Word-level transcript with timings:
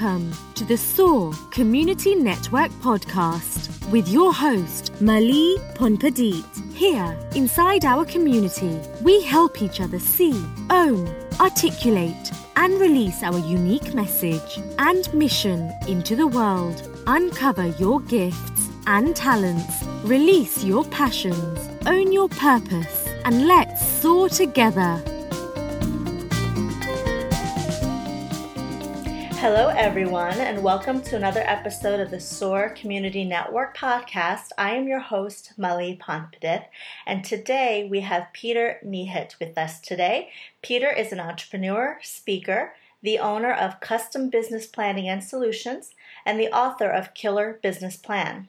Welcome 0.00 0.32
to 0.54 0.64
the 0.64 0.78
SOAR 0.78 1.34
Community 1.50 2.14
Network 2.14 2.70
podcast 2.80 3.90
with 3.90 4.08
your 4.08 4.32
host, 4.32 4.98
Mali 5.02 5.56
Ponpadit. 5.74 6.74
Here, 6.74 7.18
inside 7.34 7.84
our 7.84 8.06
community, 8.06 8.80
we 9.02 9.22
help 9.22 9.60
each 9.60 9.78
other 9.78 9.98
see, 9.98 10.42
own, 10.70 11.06
articulate, 11.38 12.32
and 12.56 12.80
release 12.80 13.22
our 13.22 13.38
unique 13.40 13.92
message 13.92 14.58
and 14.78 15.12
mission 15.12 15.70
into 15.86 16.16
the 16.16 16.28
world. 16.28 16.88
Uncover 17.06 17.66
your 17.78 18.00
gifts 18.00 18.70
and 18.86 19.14
talents, 19.14 19.84
release 20.04 20.64
your 20.64 20.84
passions, 20.86 21.68
own 21.84 22.10
your 22.10 22.30
purpose, 22.30 23.06
and 23.26 23.46
let's 23.46 23.86
soar 24.00 24.30
together. 24.30 25.02
Hello, 29.40 29.68
everyone, 29.68 30.38
and 30.38 30.62
welcome 30.62 31.00
to 31.00 31.16
another 31.16 31.40
episode 31.46 31.98
of 31.98 32.10
the 32.10 32.20
SOAR 32.20 32.68
Community 32.68 33.24
Network 33.24 33.74
podcast. 33.74 34.50
I 34.58 34.74
am 34.74 34.86
your 34.86 35.00
host, 35.00 35.54
Mali 35.56 35.98
Ponpadith, 35.98 36.66
and 37.06 37.24
today 37.24 37.88
we 37.90 38.00
have 38.00 38.34
Peter 38.34 38.78
Mihit 38.84 39.38
with 39.40 39.56
us 39.56 39.80
today. 39.80 40.28
Peter 40.60 40.90
is 40.92 41.10
an 41.10 41.20
entrepreneur, 41.20 41.98
speaker, 42.02 42.74
the 43.02 43.18
owner 43.18 43.50
of 43.50 43.80
Custom 43.80 44.28
Business 44.28 44.66
Planning 44.66 45.08
and 45.08 45.24
Solutions, 45.24 45.94
and 46.26 46.38
the 46.38 46.54
author 46.54 46.90
of 46.90 47.14
Killer 47.14 47.58
Business 47.62 47.96
Plan. 47.96 48.46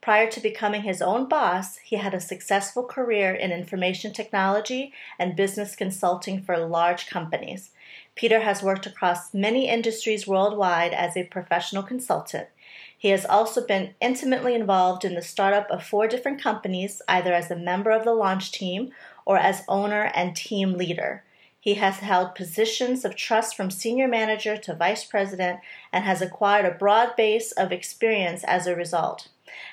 Prior 0.00 0.30
to 0.30 0.40
becoming 0.40 0.82
his 0.82 1.02
own 1.02 1.28
boss, 1.28 1.76
he 1.76 1.96
had 1.96 2.14
a 2.14 2.20
successful 2.20 2.84
career 2.84 3.34
in 3.34 3.52
information 3.52 4.14
technology 4.14 4.94
and 5.18 5.36
business 5.36 5.76
consulting 5.76 6.40
for 6.42 6.56
large 6.56 7.06
companies. 7.08 7.72
Peter 8.14 8.40
has 8.40 8.62
worked 8.62 8.86
across 8.86 9.32
many 9.32 9.68
industries 9.68 10.26
worldwide 10.26 10.92
as 10.92 11.16
a 11.16 11.24
professional 11.24 11.82
consultant. 11.82 12.48
He 12.96 13.08
has 13.08 13.24
also 13.24 13.66
been 13.66 13.94
intimately 14.00 14.54
involved 14.54 15.04
in 15.04 15.14
the 15.14 15.22
startup 15.22 15.70
of 15.70 15.82
four 15.82 16.06
different 16.06 16.42
companies, 16.42 17.00
either 17.08 17.32
as 17.32 17.50
a 17.50 17.56
member 17.56 17.90
of 17.90 18.04
the 18.04 18.12
launch 18.12 18.52
team 18.52 18.92
or 19.24 19.38
as 19.38 19.62
owner 19.68 20.10
and 20.14 20.36
team 20.36 20.74
leader. 20.74 21.24
He 21.58 21.74
has 21.74 21.98
held 21.98 22.34
positions 22.34 23.04
of 23.04 23.16
trust 23.16 23.54
from 23.54 23.70
senior 23.70 24.08
manager 24.08 24.56
to 24.56 24.74
vice 24.74 25.04
president 25.04 25.60
and 25.92 26.04
has 26.04 26.22
acquired 26.22 26.64
a 26.64 26.76
broad 26.76 27.16
base 27.16 27.52
of 27.52 27.70
experience 27.70 28.44
as 28.44 28.66
a 28.66 28.74
result. 28.74 29.28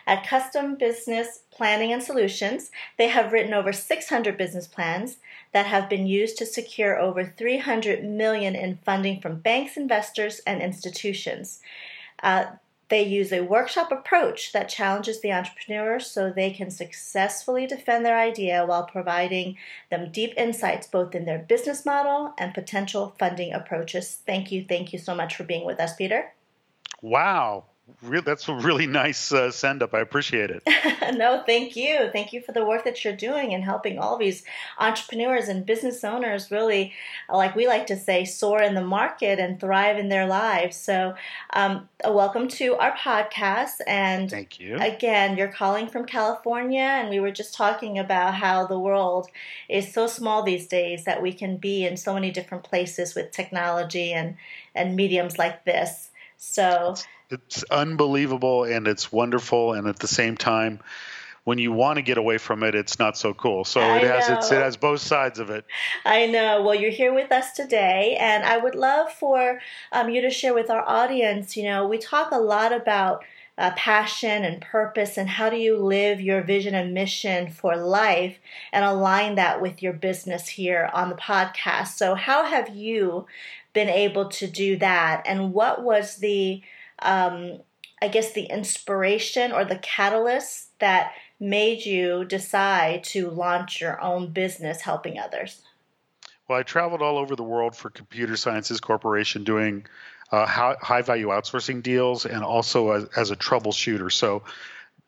At 0.06 0.26
Custom 0.26 0.76
Business 0.76 1.42
Planning 1.52 1.92
and 1.92 2.04
Solutions, 2.04 2.72
they 2.98 3.08
have 3.10 3.34
written 3.34 3.54
over 3.54 3.74
600 3.74 4.38
business 4.38 4.68
plans 4.68 5.18
that 5.54 5.66
have 5.66 5.90
been 5.90 6.08
used 6.08 6.38
to 6.38 6.46
secure 6.46 7.00
over 7.00 7.24
300 7.26 8.04
million 8.04 8.56
in 8.56 8.80
funding 8.86 9.20
from 9.20 9.40
banks, 9.40 9.78
investors, 9.78 10.42
and 10.46 10.62
institutions. 10.62 11.62
Uh, 12.22 12.46
they 12.90 13.04
use 13.04 13.34
a 13.34 13.42
workshop 13.42 13.92
approach 13.92 14.54
that 14.54 14.70
challenges 14.70 15.20
the 15.20 15.34
entrepreneur 15.34 16.00
so 16.00 16.30
they 16.30 16.52
can 16.52 16.72
successfully 16.72 17.68
defend 17.68 18.06
their 18.06 18.18
idea 18.18 18.66
while 18.66 18.86
providing 18.86 19.58
them 19.90 20.12
deep 20.12 20.34
insights 20.38 20.88
both 20.88 21.14
in 21.14 21.26
their 21.26 21.40
business 21.40 21.86
model 21.86 22.34
and 22.38 22.54
potential 22.54 23.14
funding 23.20 23.52
approaches. 23.52 24.22
Thank 24.26 24.52
you. 24.52 24.64
Thank 24.64 24.94
you 24.94 25.00
so 25.00 25.14
much 25.14 25.36
for 25.36 25.44
being 25.44 25.66
with 25.66 25.82
us, 25.82 25.96
Peter. 25.96 26.34
Wow 27.02 27.66
that's 28.02 28.50
a 28.50 28.54
really 28.54 28.86
nice 28.88 29.32
uh, 29.32 29.52
send 29.52 29.82
up. 29.82 29.94
I 29.94 30.00
appreciate 30.00 30.50
it. 30.50 30.64
no, 31.16 31.44
thank 31.46 31.76
you. 31.76 32.10
Thank 32.12 32.34
you 32.34 32.42
for 32.42 32.52
the 32.52 32.66
work 32.66 32.84
that 32.84 33.04
you're 33.04 33.16
doing 33.16 33.54
and 33.54 33.64
helping 33.64 33.98
all 33.98 34.18
these 34.18 34.44
entrepreneurs 34.78 35.48
and 35.48 35.66
business 35.66 36.04
owners 36.04 36.52
really, 36.52 36.94
like 37.30 37.56
we 37.56 37.68
like 37.68 37.88
to 37.88 37.96
say, 37.96 38.26
soar 38.26 38.62
in 38.62 38.76
the 38.76 38.84
market 38.84 39.40
and 39.40 39.60
thrive 39.60 39.98
in 39.98 40.10
their 40.10 40.28
lives. 40.28 40.76
So, 40.76 41.16
um, 41.54 41.88
welcome 42.06 42.48
to 42.50 42.76
our 42.76 42.96
podcast. 42.98 43.82
And 43.88 44.30
thank 44.30 44.60
you. 44.60 44.78
Again, 44.78 45.38
you're 45.38 45.52
calling 45.52 45.88
from 45.88 46.06
California, 46.06 46.82
and 46.82 47.10
we 47.10 47.20
were 47.20 47.32
just 47.32 47.56
talking 47.56 47.98
about 47.98 48.36
how 48.36 48.68
the 48.68 48.80
world 48.80 49.28
is 49.70 49.94
so 49.94 50.08
small 50.08 50.44
these 50.44 50.68
days 50.68 51.06
that 51.06 51.22
we 51.22 51.32
can 51.32 51.58
be 51.58 51.86
in 51.86 51.96
so 51.96 52.14
many 52.14 52.32
different 52.32 52.64
places 52.64 53.16
with 53.16 53.32
technology 53.32 54.12
and, 54.12 54.36
and 54.76 54.96
mediums 54.96 55.38
like 55.38 55.64
this. 55.64 56.10
So, 56.38 56.96
it's 57.30 57.64
unbelievable 57.66 58.64
and 58.64 58.88
it's 58.88 59.12
wonderful 59.12 59.74
and 59.74 59.88
at 59.88 60.00
the 60.00 60.08
same 60.08 60.38
time 60.38 60.80
when 61.44 61.58
you 61.58 61.72
want 61.72 61.96
to 61.96 62.02
get 62.02 62.18
away 62.18 62.38
from 62.38 62.64
it 62.64 62.76
it's 62.76 63.00
not 63.00 63.18
so 63.18 63.34
cool. 63.34 63.64
So 63.64 63.80
I 63.80 63.98
it 63.98 64.04
has 64.04 64.52
it 64.52 64.56
has 64.56 64.78
both 64.78 65.02
sides 65.02 65.40
of 65.40 65.50
it. 65.50 65.66
I 66.06 66.28
know. 66.28 66.62
Well 66.62 66.76
you're 66.76 66.92
here 66.92 67.14
with 67.14 67.32
us 67.32 67.54
today 67.54 68.18
and 68.20 68.44
i 68.44 68.58
would 68.58 68.76
love 68.76 69.12
for 69.12 69.60
um, 69.92 70.10
you 70.10 70.22
to 70.22 70.30
share 70.30 70.54
with 70.54 70.70
our 70.70 70.88
audience 70.88 71.56
you 71.58 71.64
know 71.64 71.88
we 71.88 71.98
talk 71.98 72.32
a 72.32 72.40
lot 72.40 72.72
about 72.74 73.24
uh, 73.58 73.72
passion 73.76 74.46
and 74.46 74.62
purpose 74.62 75.18
and 75.18 75.30
how 75.30 75.50
do 75.50 75.58
you 75.58 75.78
live 75.78 76.22
your 76.22 76.42
vision 76.42 76.76
and 76.76 76.94
mission 76.94 77.50
for 77.50 77.76
life 77.76 78.38
and 78.72 78.86
align 78.86 79.36
that 79.36 79.62
with 79.62 79.82
your 79.82 79.94
business 79.94 80.50
here 80.50 80.90
on 80.94 81.10
the 81.10 81.16
podcast. 81.16 81.90
So 81.98 82.14
how 82.14 82.46
have 82.46 82.70
you 82.70 83.26
been 83.74 83.90
able 83.90 84.30
to 84.30 84.48
do 84.48 84.78
that? 84.78 85.24
And 85.26 85.54
what 85.54 85.84
was 85.84 86.18
the 86.18 86.62
um, 87.00 87.60
I 88.02 88.08
guess, 88.08 88.34
the 88.34 88.46
inspiration 88.46 89.52
or 89.52 89.66
the 89.66 89.78
catalyst 89.78 90.78
that 90.80 91.14
made 91.40 91.86
you 91.86 92.26
decide 92.26 93.04
to 93.06 93.30
launch 93.30 93.82
your 93.82 94.02
own 94.02 94.32
business 94.32 94.82
helping 94.82 95.20
others? 95.20 95.62
Well, 96.48 96.60
I 96.60 96.64
traveled 96.64 97.02
all 97.02 97.18
over 97.18 97.36
the 97.36 97.44
world 97.44 97.76
for 97.76 97.90
Computer 97.90 98.38
Sciences 98.38 98.80
Corporation 98.80 99.44
doing 99.44 99.86
uh, 100.32 100.46
high 100.46 101.02
value 101.02 101.28
outsourcing 101.28 101.82
deals 101.82 102.26
and 102.26 102.44
also 102.44 102.92
as, 102.92 103.06
as, 103.16 103.32
a 103.32 103.36
troubleshooter. 103.36 104.12
So, 104.12 104.44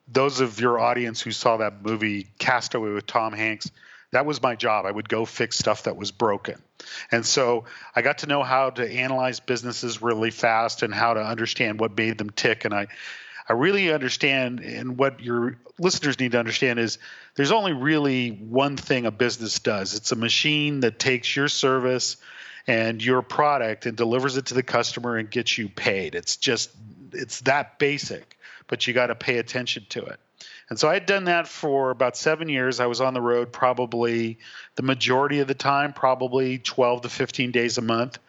those 0.08 0.40
of 0.40 0.60
your 0.60 0.80
audience 0.80 1.22
who 1.22 1.32
saw 1.32 1.58
that 1.58 1.84
movie 1.84 2.28
Castaway 2.40 2.92
with 2.92 3.06
Tom 3.06 3.34
Hanks, 3.34 3.70
that 4.12 4.26
was 4.26 4.42
my 4.42 4.56
job. 4.56 4.86
I 4.86 4.92
would 4.92 5.08
go 5.08 5.26
fix 5.26 5.58
stuff 5.58 5.84
that 5.84 5.96
was 5.96 6.12
broken. 6.12 6.62
And 7.12 7.26
so 7.26 7.66
I 7.96 8.02
got 8.02 8.20
to 8.20 8.28
know 8.28 8.44
how 8.44 8.72
to 8.72 8.90
analyze 8.90 9.40
businesses 9.40 10.02
really 10.02 10.32
fast 10.32 10.82
and 10.82 10.94
how 10.94 11.14
to 11.14 11.22
understand 11.22 11.80
what 11.80 11.96
made 11.96 12.18
them 12.18 12.30
tick. 12.30 12.66
And 12.66 12.74
I, 12.74 12.88
I 13.48 13.54
really 13.54 13.92
understand, 13.92 14.60
and 14.60 14.98
what 14.98 15.20
your 15.22 15.58
listeners 15.78 16.20
need 16.20 16.32
to 16.34 16.40
understand 16.40 16.80
is 16.80 16.98
there's 17.36 17.52
only 17.52 17.74
really 17.74 18.30
one 18.30 18.78
thing 18.78 19.06
a 19.06 19.12
business 19.12 19.60
does 19.60 19.94
it's 19.94 20.12
a 20.12 20.16
machine 20.16 20.82
that 20.82 21.00
takes 21.00 21.36
your 21.36 21.48
service 21.48 22.18
and 22.68 23.04
your 23.04 23.22
product 23.22 23.86
and 23.86 23.98
delivers 23.98 24.38
it 24.38 24.48
to 24.48 24.54
the 24.54 24.64
customer 24.64 25.18
and 25.18 25.32
gets 25.32 25.58
you 25.58 25.70
paid. 25.70 26.14
It's 26.14 26.38
just, 26.38 26.70
it's 27.14 27.42
that 27.42 27.80
basic, 27.80 28.38
but 28.68 28.86
you 28.86 28.94
got 28.94 29.08
to 29.08 29.16
pay 29.16 29.40
attention 29.40 29.86
to 29.90 30.06
it. 30.06 30.20
And 30.70 30.78
so 30.78 30.88
I 30.88 30.94
had 30.94 31.06
done 31.06 31.26
that 31.26 31.48
for 31.48 31.90
about 31.90 32.16
seven 32.16 32.48
years. 32.48 32.80
I 32.80 32.86
was 32.86 33.02
on 33.02 33.14
the 33.14 33.22
road 33.22 33.52
probably 33.52 34.38
the 34.76 34.84
majority 34.84 35.40
of 35.40 35.48
the 35.48 35.56
time, 35.56 35.94
probably 35.94 36.60
12 36.60 37.02
to 37.02 37.10
15 37.10 37.52
days 37.52 37.78
a 37.78 37.82
month. 37.82 38.20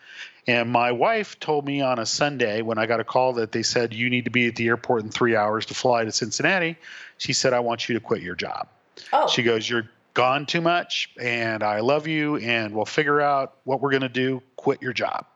And 0.46 0.70
my 0.70 0.92
wife 0.92 1.38
told 1.38 1.66
me 1.66 1.82
on 1.82 1.98
a 1.98 2.06
Sunday 2.06 2.62
when 2.62 2.78
I 2.78 2.86
got 2.86 2.98
a 2.98 3.04
call 3.04 3.34
that 3.34 3.52
they 3.52 3.62
said, 3.62 3.92
You 3.92 4.08
need 4.08 4.24
to 4.24 4.30
be 4.30 4.48
at 4.48 4.56
the 4.56 4.68
airport 4.68 5.02
in 5.04 5.10
three 5.10 5.36
hours 5.36 5.66
to 5.66 5.74
fly 5.74 6.04
to 6.04 6.12
Cincinnati. 6.12 6.76
She 7.18 7.34
said, 7.34 7.52
I 7.52 7.60
want 7.60 7.88
you 7.88 7.94
to 7.94 8.00
quit 8.00 8.22
your 8.22 8.34
job. 8.34 8.68
Oh. 9.12 9.28
She 9.28 9.42
goes, 9.42 9.68
You're 9.68 9.90
gone 10.14 10.46
too 10.46 10.62
much, 10.62 11.10
and 11.20 11.62
I 11.62 11.80
love 11.80 12.06
you, 12.06 12.36
and 12.36 12.74
we'll 12.74 12.86
figure 12.86 13.20
out 13.20 13.54
what 13.64 13.80
we're 13.80 13.90
going 13.90 14.02
to 14.02 14.08
do. 14.08 14.42
Quit 14.56 14.80
your 14.80 14.94
job 14.94 15.26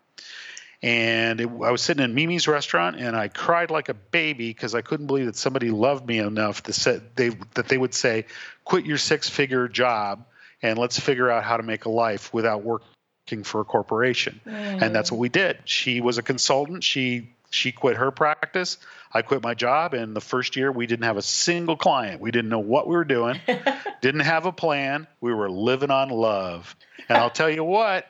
and 0.85 1.41
it, 1.41 1.47
I 1.47 1.71
was 1.71 1.81
sitting 1.81 2.05
in 2.05 2.15
Mimi's 2.15 2.47
restaurant, 2.47 2.97
and 2.97 3.17
I 3.17 3.29
cried 3.29 3.71
like 3.71 3.89
a 3.89 3.95
baby 3.95 4.51
because 4.51 4.75
I 4.75 4.83
couldn't 4.83 5.07
believe 5.07 5.25
that 5.25 5.37
somebody 5.37 5.71
loved 5.71 6.07
me 6.07 6.19
enough 6.19 6.65
to 6.65 6.75
say, 6.75 7.01
they, 7.15 7.31
that 7.55 7.69
they 7.69 7.79
would 7.79 7.95
say, 7.95 8.27
"Quit 8.65 8.85
your 8.85 8.99
six-figure 8.99 9.69
job 9.69 10.27
and 10.61 10.79
let's 10.79 11.01
figure 11.01 11.31
out 11.31 11.43
how 11.43 11.57
to 11.57 11.63
make 11.63 11.87
a 11.87 11.89
life 11.89 12.35
without 12.35 12.65
working 12.65 13.45
for 13.45 13.63
a 13.63 13.65
corporation." 13.65 14.43
Mm. 14.45 14.83
And 14.83 14.95
that's 14.95 15.11
what 15.11 15.19
we 15.19 15.31
did. 15.31 15.61
She 15.65 16.03
was 16.03 16.19
a 16.19 16.23
consultant. 16.23 16.85
She 16.85 17.31
she 17.49 17.73
quit 17.73 17.97
her 17.97 18.11
practice. 18.11 18.77
I 19.11 19.23
quit 19.23 19.43
my 19.43 19.55
job. 19.55 19.95
And 19.95 20.15
the 20.15 20.21
first 20.21 20.55
year, 20.55 20.71
we 20.71 20.87
didn't 20.87 21.05
have 21.05 21.17
a 21.17 21.23
single 21.23 21.79
client. 21.79 22.21
We 22.21 22.31
didn't 22.31 22.51
know 22.51 22.59
what 22.59 22.87
we 22.87 22.95
were 22.95 23.05
doing, 23.07 23.41
didn't 24.03 24.21
have 24.21 24.45
a 24.45 24.53
plan. 24.53 25.07
We 25.23 25.33
were 25.33 25.49
living 25.49 25.91
on 25.91 26.11
love. 26.11 26.77
And 27.09 27.17
I'll 27.17 27.31
tell 27.31 27.49
you 27.49 27.65
what, 27.65 28.07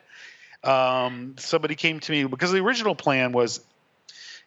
um, 0.67 1.35
somebody 1.39 1.75
came 1.75 2.01
to 2.01 2.13
me 2.13 2.25
because 2.25 2.53
the 2.53 2.61
original 2.61 2.95
plan 2.95 3.33
was, 3.33 3.61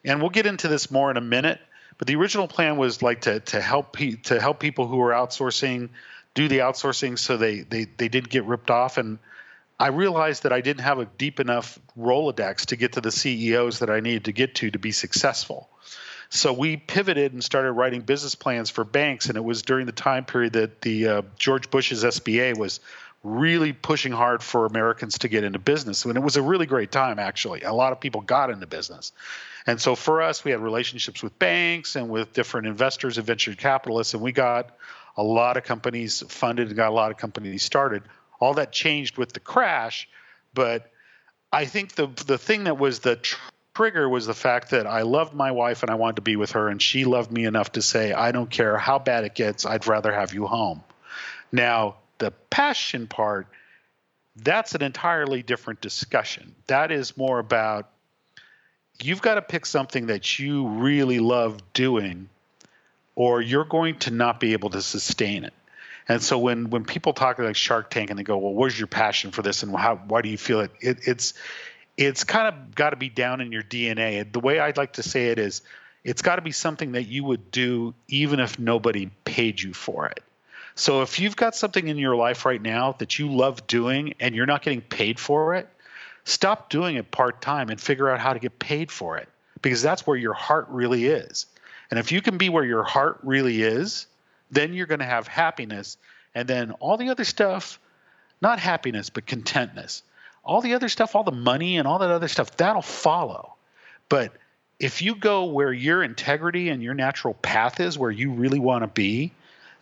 and 0.04 0.20
we'll 0.20 0.30
get 0.30 0.46
into 0.46 0.68
this 0.68 0.90
more 0.90 1.10
in 1.10 1.16
a 1.16 1.22
minute. 1.22 1.60
But 1.98 2.06
the 2.06 2.16
original 2.16 2.46
plan 2.46 2.76
was 2.76 3.02
like 3.02 3.22
to 3.22 3.40
to 3.40 3.60
help 3.60 3.92
pe- 3.92 4.16
to 4.24 4.40
help 4.40 4.60
people 4.60 4.86
who 4.86 5.00
are 5.02 5.12
outsourcing 5.12 5.88
do 6.34 6.48
the 6.48 6.58
outsourcing 6.58 7.18
so 7.18 7.36
they 7.36 7.60
they 7.60 7.84
they 7.84 8.08
didn't 8.08 8.30
get 8.30 8.44
ripped 8.44 8.70
off 8.70 8.98
and. 8.98 9.18
I 9.80 9.90
realized 9.90 10.42
that 10.42 10.52
I 10.52 10.60
didn't 10.60 10.82
have 10.82 10.98
a 10.98 11.04
deep 11.04 11.38
enough 11.38 11.78
Rolodex 11.96 12.66
to 12.66 12.76
get 12.76 12.94
to 12.94 13.00
the 13.00 13.12
CEOs 13.12 13.78
that 13.78 13.90
I 13.90 14.00
needed 14.00 14.24
to 14.24 14.32
get 14.32 14.56
to 14.56 14.72
to 14.72 14.78
be 14.80 14.90
successful. 14.90 15.70
So 16.30 16.52
we 16.52 16.76
pivoted 16.76 17.32
and 17.32 17.42
started 17.42 17.72
writing 17.72 18.02
business 18.02 18.34
plans 18.34 18.68
for 18.70 18.84
banks, 18.84 19.26
and 19.26 19.36
it 19.36 19.44
was 19.44 19.62
during 19.62 19.86
the 19.86 19.92
time 19.92 20.24
period 20.24 20.54
that 20.54 20.82
the 20.82 21.08
uh, 21.08 21.22
George 21.38 21.70
Bush's 21.70 22.04
SBA 22.04 22.58
was 22.58 22.80
really 23.22 23.72
pushing 23.72 24.12
hard 24.12 24.42
for 24.42 24.66
Americans 24.66 25.18
to 25.18 25.28
get 25.28 25.44
into 25.44 25.58
business. 25.58 26.04
And 26.04 26.16
it 26.16 26.22
was 26.22 26.36
a 26.36 26.42
really 26.42 26.66
great 26.66 26.92
time, 26.92 27.18
actually. 27.18 27.62
A 27.62 27.72
lot 27.72 27.92
of 27.92 28.00
people 28.00 28.20
got 28.20 28.50
into 28.50 28.66
business. 28.66 29.12
And 29.66 29.80
so 29.80 29.94
for 29.94 30.22
us, 30.22 30.44
we 30.44 30.50
had 30.52 30.60
relationships 30.60 31.22
with 31.22 31.38
banks 31.38 31.96
and 31.96 32.08
with 32.08 32.32
different 32.32 32.68
investors 32.68 33.18
and 33.18 33.26
venture 33.26 33.54
capitalists, 33.54 34.14
and 34.14 34.22
we 34.22 34.32
got 34.32 34.76
a 35.16 35.22
lot 35.22 35.56
of 35.56 35.64
companies 35.64 36.22
funded 36.28 36.68
and 36.68 36.76
got 36.76 36.88
a 36.88 36.94
lot 36.94 37.10
of 37.10 37.16
companies 37.16 37.62
started. 37.62 38.02
All 38.40 38.54
that 38.54 38.72
changed 38.72 39.18
with 39.18 39.32
the 39.32 39.40
crash, 39.40 40.08
but 40.54 40.90
I 41.52 41.64
think 41.64 41.94
the 41.94 42.06
the 42.26 42.38
thing 42.38 42.64
that 42.64 42.78
was 42.78 43.00
the 43.00 43.16
tr- 43.16 43.36
trigger 43.74 44.08
was 44.08 44.26
the 44.26 44.34
fact 44.34 44.70
that 44.70 44.86
I 44.86 45.02
loved 45.02 45.34
my 45.34 45.50
wife 45.50 45.82
and 45.82 45.90
I 45.90 45.96
wanted 45.96 46.16
to 46.16 46.22
be 46.22 46.36
with 46.36 46.52
her, 46.52 46.68
and 46.68 46.80
she 46.80 47.04
loved 47.04 47.32
me 47.32 47.44
enough 47.44 47.72
to 47.72 47.82
say, 47.82 48.12
"I 48.12 48.30
don't 48.32 48.48
care 48.48 48.78
how 48.78 48.98
bad 48.98 49.24
it 49.24 49.34
gets, 49.34 49.66
I'd 49.66 49.86
rather 49.86 50.12
have 50.12 50.32
you 50.32 50.46
home." 50.46 50.84
Now, 51.50 51.96
the 52.18 52.30
passion 52.50 53.06
part, 53.06 53.46
that's 54.36 54.74
an 54.74 54.82
entirely 54.82 55.42
different 55.42 55.80
discussion. 55.80 56.54
That 56.66 56.92
is 56.92 57.16
more 57.16 57.38
about 57.38 57.88
you've 59.02 59.22
got 59.22 59.34
to 59.34 59.42
pick 59.42 59.66
something 59.66 60.06
that 60.06 60.38
you 60.38 60.68
really 60.68 61.18
love 61.18 61.60
doing, 61.72 62.28
or 63.14 63.40
you're 63.40 63.64
going 63.64 63.98
to 64.00 64.10
not 64.10 64.40
be 64.40 64.52
able 64.52 64.70
to 64.70 64.82
sustain 64.82 65.44
it. 65.44 65.54
And 66.08 66.22
so 66.22 66.38
when 66.38 66.70
when 66.70 66.84
people 66.84 67.12
talk 67.12 67.38
like 67.38 67.56
Shark 67.56 67.90
Tank 67.90 68.10
and 68.10 68.18
they 68.18 68.22
go, 68.22 68.38
well, 68.38 68.54
where's 68.54 68.78
your 68.78 68.86
passion 68.86 69.30
for 69.30 69.42
this 69.42 69.62
and 69.62 69.76
how 69.76 69.96
why 69.96 70.22
do 70.22 70.28
you 70.28 70.38
feel 70.38 70.60
it? 70.60 70.70
it 70.80 70.98
it's 71.06 71.34
it's 71.96 72.24
kind 72.24 72.48
of 72.48 72.74
got 72.74 72.90
to 72.90 72.96
be 72.96 73.08
down 73.08 73.40
in 73.40 73.52
your 73.52 73.62
DNA. 73.62 74.32
The 74.32 74.40
way 74.40 74.60
I'd 74.60 74.76
like 74.76 74.94
to 74.94 75.02
say 75.02 75.28
it 75.28 75.38
is, 75.38 75.62
it's 76.04 76.22
got 76.22 76.36
to 76.36 76.42
be 76.42 76.52
something 76.52 76.92
that 76.92 77.08
you 77.08 77.24
would 77.24 77.50
do 77.50 77.92
even 78.06 78.38
if 78.40 78.58
nobody 78.58 79.10
paid 79.24 79.60
you 79.60 79.74
for 79.74 80.06
it. 80.06 80.22
So 80.78 81.02
if 81.02 81.18
you've 81.18 81.34
got 81.34 81.56
something 81.56 81.88
in 81.88 81.98
your 81.98 82.14
life 82.14 82.46
right 82.46 82.62
now 82.62 82.92
that 83.00 83.18
you 83.18 83.32
love 83.32 83.66
doing 83.66 84.14
and 84.20 84.32
you're 84.32 84.46
not 84.46 84.62
getting 84.62 84.80
paid 84.80 85.18
for 85.18 85.56
it, 85.56 85.68
stop 86.24 86.70
doing 86.70 86.94
it 86.94 87.10
part 87.10 87.42
time 87.42 87.68
and 87.68 87.80
figure 87.80 88.08
out 88.08 88.20
how 88.20 88.32
to 88.32 88.38
get 88.38 88.60
paid 88.60 88.92
for 88.92 89.16
it 89.16 89.28
because 89.60 89.82
that's 89.82 90.06
where 90.06 90.16
your 90.16 90.34
heart 90.34 90.68
really 90.70 91.06
is. 91.06 91.46
And 91.90 91.98
if 91.98 92.12
you 92.12 92.22
can 92.22 92.38
be 92.38 92.48
where 92.48 92.64
your 92.64 92.84
heart 92.84 93.18
really 93.24 93.60
is, 93.60 94.06
then 94.52 94.72
you're 94.72 94.86
going 94.86 95.00
to 95.00 95.04
have 95.04 95.26
happiness. 95.26 95.96
And 96.32 96.46
then 96.46 96.70
all 96.78 96.96
the 96.96 97.10
other 97.10 97.24
stuff, 97.24 97.80
not 98.40 98.60
happiness, 98.60 99.10
but 99.10 99.26
contentness. 99.26 100.04
All 100.44 100.60
the 100.60 100.74
other 100.74 100.88
stuff, 100.88 101.16
all 101.16 101.24
the 101.24 101.32
money 101.32 101.78
and 101.78 101.88
all 101.88 101.98
that 101.98 102.10
other 102.12 102.28
stuff, 102.28 102.56
that'll 102.56 102.82
follow. 102.82 103.56
But 104.08 104.32
if 104.78 105.02
you 105.02 105.16
go 105.16 105.46
where 105.46 105.72
your 105.72 106.04
integrity 106.04 106.68
and 106.68 106.84
your 106.84 106.94
natural 106.94 107.34
path 107.34 107.80
is, 107.80 107.98
where 107.98 108.12
you 108.12 108.30
really 108.30 108.60
want 108.60 108.84
to 108.84 108.86
be, 108.86 109.32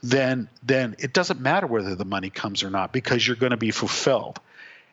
then 0.02 0.48
then 0.62 0.96
it 0.98 1.12
doesn't 1.12 1.40
matter 1.40 1.66
whether 1.66 1.94
the 1.94 2.04
money 2.04 2.30
comes 2.30 2.62
or 2.62 2.70
not 2.70 2.92
because 2.92 3.26
you're 3.26 3.36
going 3.36 3.50
to 3.50 3.56
be 3.56 3.70
fulfilled. 3.70 4.38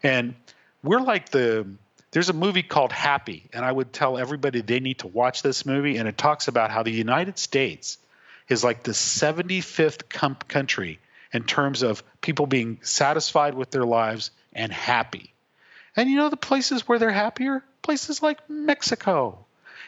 And 0.01 0.35
we're 0.83 1.01
like 1.01 1.29
the 1.29 1.67
there's 2.11 2.29
a 2.29 2.33
movie 2.33 2.61
called 2.61 2.91
Happy, 2.91 3.49
and 3.53 3.65
I 3.65 3.71
would 3.71 3.91
tell 3.91 4.19
everybody 4.19 4.61
they 4.61 4.79
need 4.79 4.99
to 4.99 5.07
watch 5.07 5.41
this 5.41 5.65
movie. 5.65 5.97
And 5.97 6.07
it 6.07 6.17
talks 6.17 6.47
about 6.47 6.69
how 6.69 6.83
the 6.83 6.91
United 6.91 7.39
States 7.39 7.97
is 8.47 8.63
like 8.63 8.83
the 8.83 8.91
75th 8.91 10.09
com- 10.09 10.37
country 10.47 10.99
in 11.31 11.43
terms 11.43 11.81
of 11.81 12.03
people 12.21 12.45
being 12.45 12.79
satisfied 12.83 13.55
with 13.55 13.71
their 13.71 13.85
lives 13.85 14.29
and 14.53 14.71
happy. 14.71 15.33
And 15.95 16.09
you 16.09 16.17
know 16.17 16.29
the 16.29 16.37
places 16.37 16.87
where 16.87 16.99
they're 16.99 17.11
happier? 17.11 17.63
Places 17.81 18.21
like 18.21 18.47
Mexico 18.49 19.42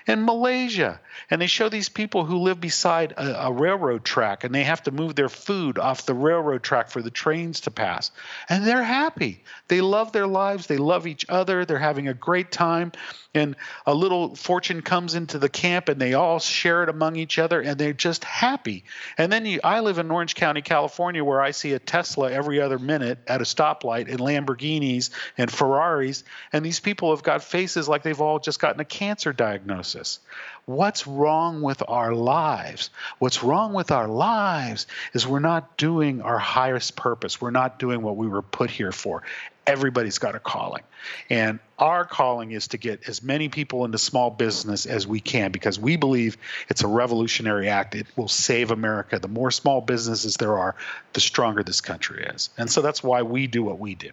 and 0.08 0.24
Malaysia. 0.24 1.00
And 1.30 1.42
they 1.42 1.48
show 1.48 1.70
these 1.70 1.90
people 1.90 2.26
who 2.26 2.38
live 2.38 2.62
beside 2.62 3.14
a, 3.14 3.48
a, 3.48 3.52
railroad 3.52 4.04
track 4.04 4.44
and 4.44 4.54
they 4.54 4.64
have 4.64 4.84
to 4.84 4.92
move 4.92 5.16
their 5.16 5.30
food 5.30 5.80
off 5.80 6.06
the 6.06 6.14
railroad 6.14 6.64
track 6.64 6.90
for 6.90 7.02
the 7.02 7.10
trains 7.10 7.62
to 7.62 7.72
pass. 7.72 8.12
And 8.50 8.66
they're 8.66 8.84
happy. 8.84 9.44
They 9.68 9.82
love 9.82 10.12
their 10.12 10.28
lives. 10.28 10.68
They 10.68 10.78
love 10.78 11.08
each 11.08 11.26
other. 11.30 11.66
They're 11.66 11.80
having 11.80 12.08
a 12.08 12.14
great 12.14 12.52
time. 12.52 12.92
And 13.36 13.56
a 13.86 13.94
little 13.94 14.36
fortune 14.36 14.82
comes 14.82 15.16
into 15.16 15.40
the 15.40 15.50
camp 15.50 15.90
and 15.90 16.00
they 16.00 16.14
all 16.14 16.40
share 16.40 16.84
it 16.84 16.90
among 16.90 17.16
each 17.16 17.40
other 17.40 17.62
and 17.62 17.78
they're 17.78 17.94
just 17.94 18.24
happy. 18.24 18.84
And 19.18 19.32
then 19.32 19.46
you, 19.46 19.60
I 19.64 19.82
live 19.82 19.98
in 19.98 20.12
Orange 20.12 20.36
County, 20.36 20.62
California, 20.62 21.24
where 21.24 21.42
I 21.42 21.52
see 21.52 21.74
a 21.74 21.80
Tesla 21.80 22.32
every 22.32 22.62
other 22.62 22.80
minute 22.80 23.20
at 23.28 23.42
a 23.42 23.46
stoplight 23.46 24.10
and 24.10 24.20
Lamborghinis 24.20 25.10
and 25.38 25.52
Ferraris. 25.52 26.24
And 26.54 26.66
these 26.66 26.80
people 26.80 27.12
have 27.12 27.24
got 27.24 27.44
faces 27.44 27.88
like 27.88 28.04
they've 28.04 28.22
all 28.22 28.40
just 28.40 28.60
gotten 28.60 28.80
a 28.80 28.86
cancer 28.86 29.34
diagnosis. 29.34 30.20
What's 30.66 31.06
wrong 31.06 31.62
with 31.62 31.84
our 31.88 32.14
lives? 32.14 32.90
What's 33.20 33.44
wrong 33.44 33.74
with 33.74 33.92
our 33.92 34.08
lives 34.08 34.88
is 35.14 35.28
we're 35.28 35.40
not 35.40 35.78
doing 35.78 36.22
our 36.22 36.40
highest 36.40 36.96
purpose. 36.96 37.40
We're 37.40 37.52
not 37.52 37.78
doing 37.78 38.02
what 38.02 38.18
we 38.18 38.28
were 38.28 38.42
put 38.42 38.72
here 38.72 38.92
for. 38.92 39.22
Everybody's 39.68 40.18
got 40.18 40.36
a 40.36 40.40
calling. 40.40 40.84
And 41.30 41.60
our 41.78 42.06
calling 42.06 42.52
is 42.52 42.70
to 42.70 42.78
get 42.78 43.08
as 43.10 43.24
many 43.24 43.50
people 43.50 43.86
into 43.86 43.98
small 43.98 44.30
business 44.30 44.86
as 44.86 45.08
we 45.08 45.20
can 45.20 45.52
because 45.52 45.80
we 45.80 45.98
believe 45.98 46.38
it's 46.70 46.84
a 46.84 46.88
revolutionary 46.88 47.70
act. 47.70 47.96
It 47.96 48.08
will 48.16 48.28
save 48.28 48.72
America. 48.72 49.20
The 49.20 49.28
more 49.28 49.52
small 49.52 49.82
businesses 49.82 50.36
there 50.36 50.58
are, 50.58 50.76
the 51.14 51.20
stronger 51.20 51.64
this 51.64 51.82
country 51.82 52.24
is. 52.24 52.50
And 52.58 52.70
so 52.70 52.82
that's 52.82 53.04
why 53.04 53.24
we 53.24 53.48
do 53.48 53.64
what 53.64 53.80
we 53.80 53.96
do. 53.96 54.12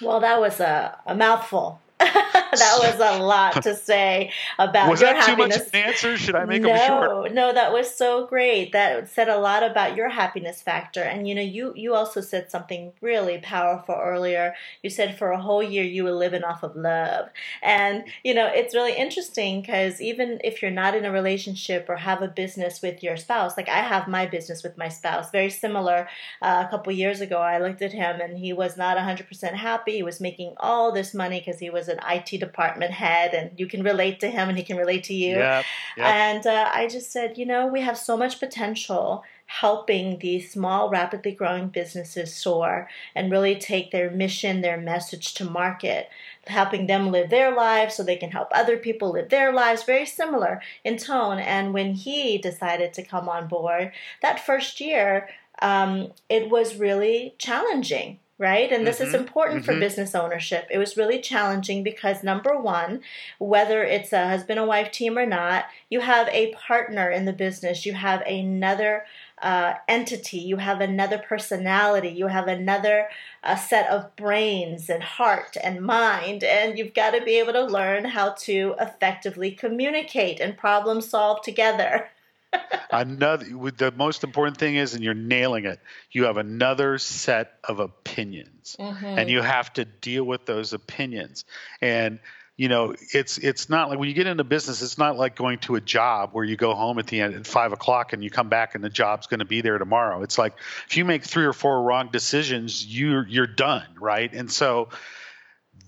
Well, 0.00 0.20
that 0.20 0.40
was 0.40 0.60
a, 0.60 0.98
a 1.06 1.14
mouthful. 1.14 1.80
that 1.98 2.76
was 2.78 2.94
a 3.00 3.22
lot 3.22 3.62
to 3.62 3.74
say 3.74 4.30
about 4.58 4.90
was 4.90 5.00
your 5.00 5.12
that 5.12 5.28
happiness. 5.28 5.56
too 5.56 5.62
much 5.62 5.66
of 5.66 5.74
an 5.74 5.80
answer? 5.80 6.16
Should 6.18 6.34
I 6.34 6.44
make 6.44 6.62
no, 6.62 6.68
them 6.68 6.86
short? 6.86 7.32
No, 7.32 7.52
that 7.54 7.72
was 7.72 7.94
so 7.94 8.26
great. 8.26 8.72
That 8.72 9.08
said 9.08 9.28
a 9.28 9.38
lot 9.38 9.62
about 9.62 9.96
your 9.96 10.10
happiness 10.10 10.60
factor. 10.60 11.02
And 11.02 11.26
you 11.26 11.34
know, 11.34 11.42
you 11.42 11.72
you 11.74 11.94
also 11.94 12.20
said 12.20 12.50
something 12.50 12.92
really 13.00 13.38
powerful 13.38 13.94
earlier. 13.94 14.54
You 14.82 14.90
said 14.90 15.16
for 15.16 15.30
a 15.30 15.40
whole 15.40 15.62
year 15.62 15.84
you 15.84 16.04
were 16.04 16.12
living 16.12 16.44
off 16.44 16.62
of 16.62 16.76
love. 16.76 17.30
And 17.62 18.04
you 18.22 18.34
know, 18.34 18.46
it's 18.46 18.74
really 18.74 18.96
interesting 18.96 19.62
because 19.62 20.00
even 20.00 20.38
if 20.44 20.60
you're 20.60 20.70
not 20.70 20.94
in 20.94 21.06
a 21.06 21.10
relationship 21.10 21.86
or 21.88 21.96
have 21.96 22.20
a 22.20 22.28
business 22.28 22.82
with 22.82 23.02
your 23.02 23.16
spouse, 23.16 23.56
like 23.56 23.70
I 23.70 23.80
have 23.80 24.06
my 24.06 24.26
business 24.26 24.62
with 24.62 24.76
my 24.76 24.88
spouse, 24.90 25.30
very 25.30 25.50
similar. 25.50 26.08
Uh, 26.42 26.64
a 26.66 26.70
couple 26.70 26.92
years 26.92 27.20
ago, 27.22 27.38
I 27.38 27.58
looked 27.58 27.80
at 27.80 27.92
him 27.92 28.20
and 28.20 28.36
he 28.38 28.52
was 28.52 28.76
not 28.76 28.98
100% 28.98 29.54
happy. 29.54 29.92
He 29.92 30.02
was 30.02 30.20
making 30.20 30.54
all 30.58 30.92
this 30.92 31.14
money 31.14 31.40
because 31.40 31.58
he 31.58 31.70
was 31.70 31.85
an 31.88 32.00
IT 32.08 32.38
department 32.38 32.92
head 32.92 33.34
and 33.34 33.50
you 33.58 33.66
can 33.66 33.82
relate 33.82 34.20
to 34.20 34.30
him 34.30 34.48
and 34.48 34.58
he 34.58 34.64
can 34.64 34.76
relate 34.76 35.04
to 35.04 35.14
you. 35.14 35.36
Yep, 35.36 35.64
yep. 35.96 36.06
And 36.06 36.46
uh, 36.46 36.70
I 36.72 36.88
just 36.88 37.12
said, 37.12 37.38
you 37.38 37.46
know, 37.46 37.66
we 37.66 37.80
have 37.80 37.98
so 37.98 38.16
much 38.16 38.40
potential 38.40 39.24
helping 39.46 40.18
these 40.18 40.50
small, 40.50 40.90
rapidly 40.90 41.30
growing 41.32 41.68
businesses 41.68 42.34
soar 42.34 42.88
and 43.14 43.30
really 43.30 43.54
take 43.54 43.90
their 43.90 44.10
mission, 44.10 44.60
their 44.60 44.76
message 44.76 45.34
to 45.34 45.44
market, 45.44 46.08
helping 46.46 46.86
them 46.86 47.12
live 47.12 47.30
their 47.30 47.54
lives 47.54 47.94
so 47.94 48.02
they 48.02 48.16
can 48.16 48.30
help 48.30 48.48
other 48.52 48.76
people 48.76 49.12
live 49.12 49.28
their 49.28 49.52
lives, 49.52 49.84
very 49.84 50.06
similar 50.06 50.60
in 50.84 50.96
tone. 50.96 51.38
And 51.38 51.72
when 51.72 51.94
he 51.94 52.38
decided 52.38 52.92
to 52.94 53.04
come 53.04 53.28
on 53.28 53.46
board, 53.46 53.92
that 54.20 54.44
first 54.44 54.80
year, 54.80 55.28
um, 55.62 56.12
it 56.28 56.50
was 56.50 56.76
really 56.76 57.34
challenging 57.38 58.18
right? 58.38 58.70
And 58.70 58.86
this 58.86 58.98
mm-hmm. 58.98 59.08
is 59.08 59.14
important 59.14 59.62
mm-hmm. 59.62 59.72
for 59.72 59.80
business 59.80 60.14
ownership. 60.14 60.66
It 60.70 60.78
was 60.78 60.96
really 60.96 61.20
challenging 61.20 61.82
because 61.82 62.22
number 62.22 62.58
one, 62.58 63.00
whether 63.38 63.82
it's 63.82 64.12
a 64.12 64.28
husband 64.28 64.58
and 64.58 64.68
wife 64.68 64.92
team 64.92 65.18
or 65.18 65.26
not, 65.26 65.66
you 65.88 66.00
have 66.00 66.28
a 66.28 66.52
partner 66.52 67.10
in 67.10 67.24
the 67.24 67.32
business, 67.32 67.86
you 67.86 67.94
have 67.94 68.20
another 68.22 69.04
uh, 69.40 69.74
entity, 69.88 70.38
you 70.38 70.56
have 70.56 70.80
another 70.80 71.18
personality, 71.18 72.08
you 72.08 72.26
have 72.26 72.48
another 72.48 73.08
uh, 73.42 73.56
set 73.56 73.88
of 73.90 74.14
brains 74.16 74.88
and 74.90 75.02
heart 75.02 75.56
and 75.62 75.80
mind, 75.80 76.42
and 76.42 76.78
you've 76.78 76.94
got 76.94 77.10
to 77.12 77.22
be 77.22 77.38
able 77.38 77.52
to 77.52 77.64
learn 77.64 78.04
how 78.04 78.30
to 78.30 78.74
effectively 78.80 79.50
communicate 79.50 80.40
and 80.40 80.56
problem 80.56 81.00
solve 81.00 81.42
together. 81.42 82.08
Another 82.90 83.44
the 83.76 83.92
most 83.96 84.24
important 84.24 84.56
thing 84.56 84.76
is 84.76 84.94
and 84.94 85.02
you're 85.02 85.14
nailing 85.14 85.64
it 85.64 85.80
you 86.10 86.24
have 86.24 86.36
another 86.36 86.98
set 86.98 87.58
of 87.64 87.80
opinions. 87.80 88.76
Mm-hmm. 88.78 89.04
and 89.04 89.30
you 89.30 89.42
have 89.42 89.72
to 89.74 89.84
deal 89.84 90.24
with 90.24 90.46
those 90.46 90.72
opinions. 90.72 91.44
And 91.80 92.18
you 92.56 92.68
know 92.68 92.94
it's 93.12 93.36
it's 93.36 93.68
not 93.68 93.90
like 93.90 93.98
when 93.98 94.08
you 94.08 94.14
get 94.14 94.26
into 94.26 94.42
business 94.42 94.80
it's 94.80 94.96
not 94.96 95.18
like 95.18 95.36
going 95.36 95.58
to 95.58 95.76
a 95.76 95.80
job 95.80 96.30
where 96.32 96.44
you 96.44 96.56
go 96.56 96.74
home 96.74 96.98
at 96.98 97.06
the 97.06 97.20
end 97.20 97.34
at 97.34 97.46
five 97.46 97.72
o'clock 97.72 98.14
and 98.14 98.24
you 98.24 98.30
come 98.30 98.48
back 98.48 98.74
and 98.74 98.82
the 98.82 98.88
job's 98.88 99.26
going 99.26 99.40
to 99.40 99.44
be 99.44 99.60
there 99.60 99.76
tomorrow. 99.76 100.22
It's 100.22 100.38
like 100.38 100.54
if 100.88 100.96
you 100.96 101.04
make 101.04 101.22
three 101.22 101.44
or 101.44 101.52
four 101.52 101.82
wrong 101.82 102.08
decisions 102.10 102.84
you're 102.86 103.26
you're 103.28 103.46
done 103.46 103.86
right? 104.00 104.32
And 104.32 104.50
so 104.50 104.88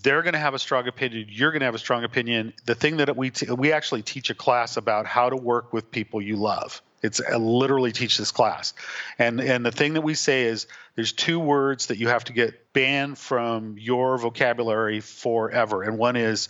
they're 0.02 0.23
going 0.23 0.35
to 0.35 0.38
have 0.38 0.54
a 0.54 0.59
strong 0.59 0.87
opinion 0.87 1.26
you're 1.28 1.50
going 1.50 1.61
to 1.61 1.66
have 1.66 1.75
a 1.75 1.78
strong 1.78 2.04
opinion. 2.04 2.52
The 2.66 2.75
thing 2.75 2.99
that 2.99 3.16
we 3.16 3.30
t- 3.30 3.50
we 3.50 3.73
actually 3.73 4.02
teach 4.02 4.30
a 4.30 4.35
class 4.35 4.76
about 4.76 5.07
how 5.07 5.30
to 5.30 5.37
work 5.37 5.73
with 5.73 5.90
people 5.90 6.23
you 6.23 6.37
love. 6.37 6.83
It's 7.02 7.21
I 7.21 7.37
literally 7.37 7.92
teach 7.92 8.18
this 8.18 8.30
class. 8.30 8.75
And 9.18 9.40
and 9.40 9.64
the 9.64 9.73
thing 9.73 9.95
that 9.95 10.02
we 10.02 10.14
say 10.14 10.45
is 10.45 10.66
there's 10.95 11.12
two 11.12 11.38
words 11.38 11.87
that 11.87 11.99
you 11.99 12.09
have 12.09 12.25
to 12.25 12.33
get 12.33 12.73
banned 12.73 13.18
from 13.18 13.76
your 13.78 14.18
vocabulary 14.18 15.00
forever. 15.00 15.83
And 15.83 15.99
one 15.99 16.16
is 16.16 16.49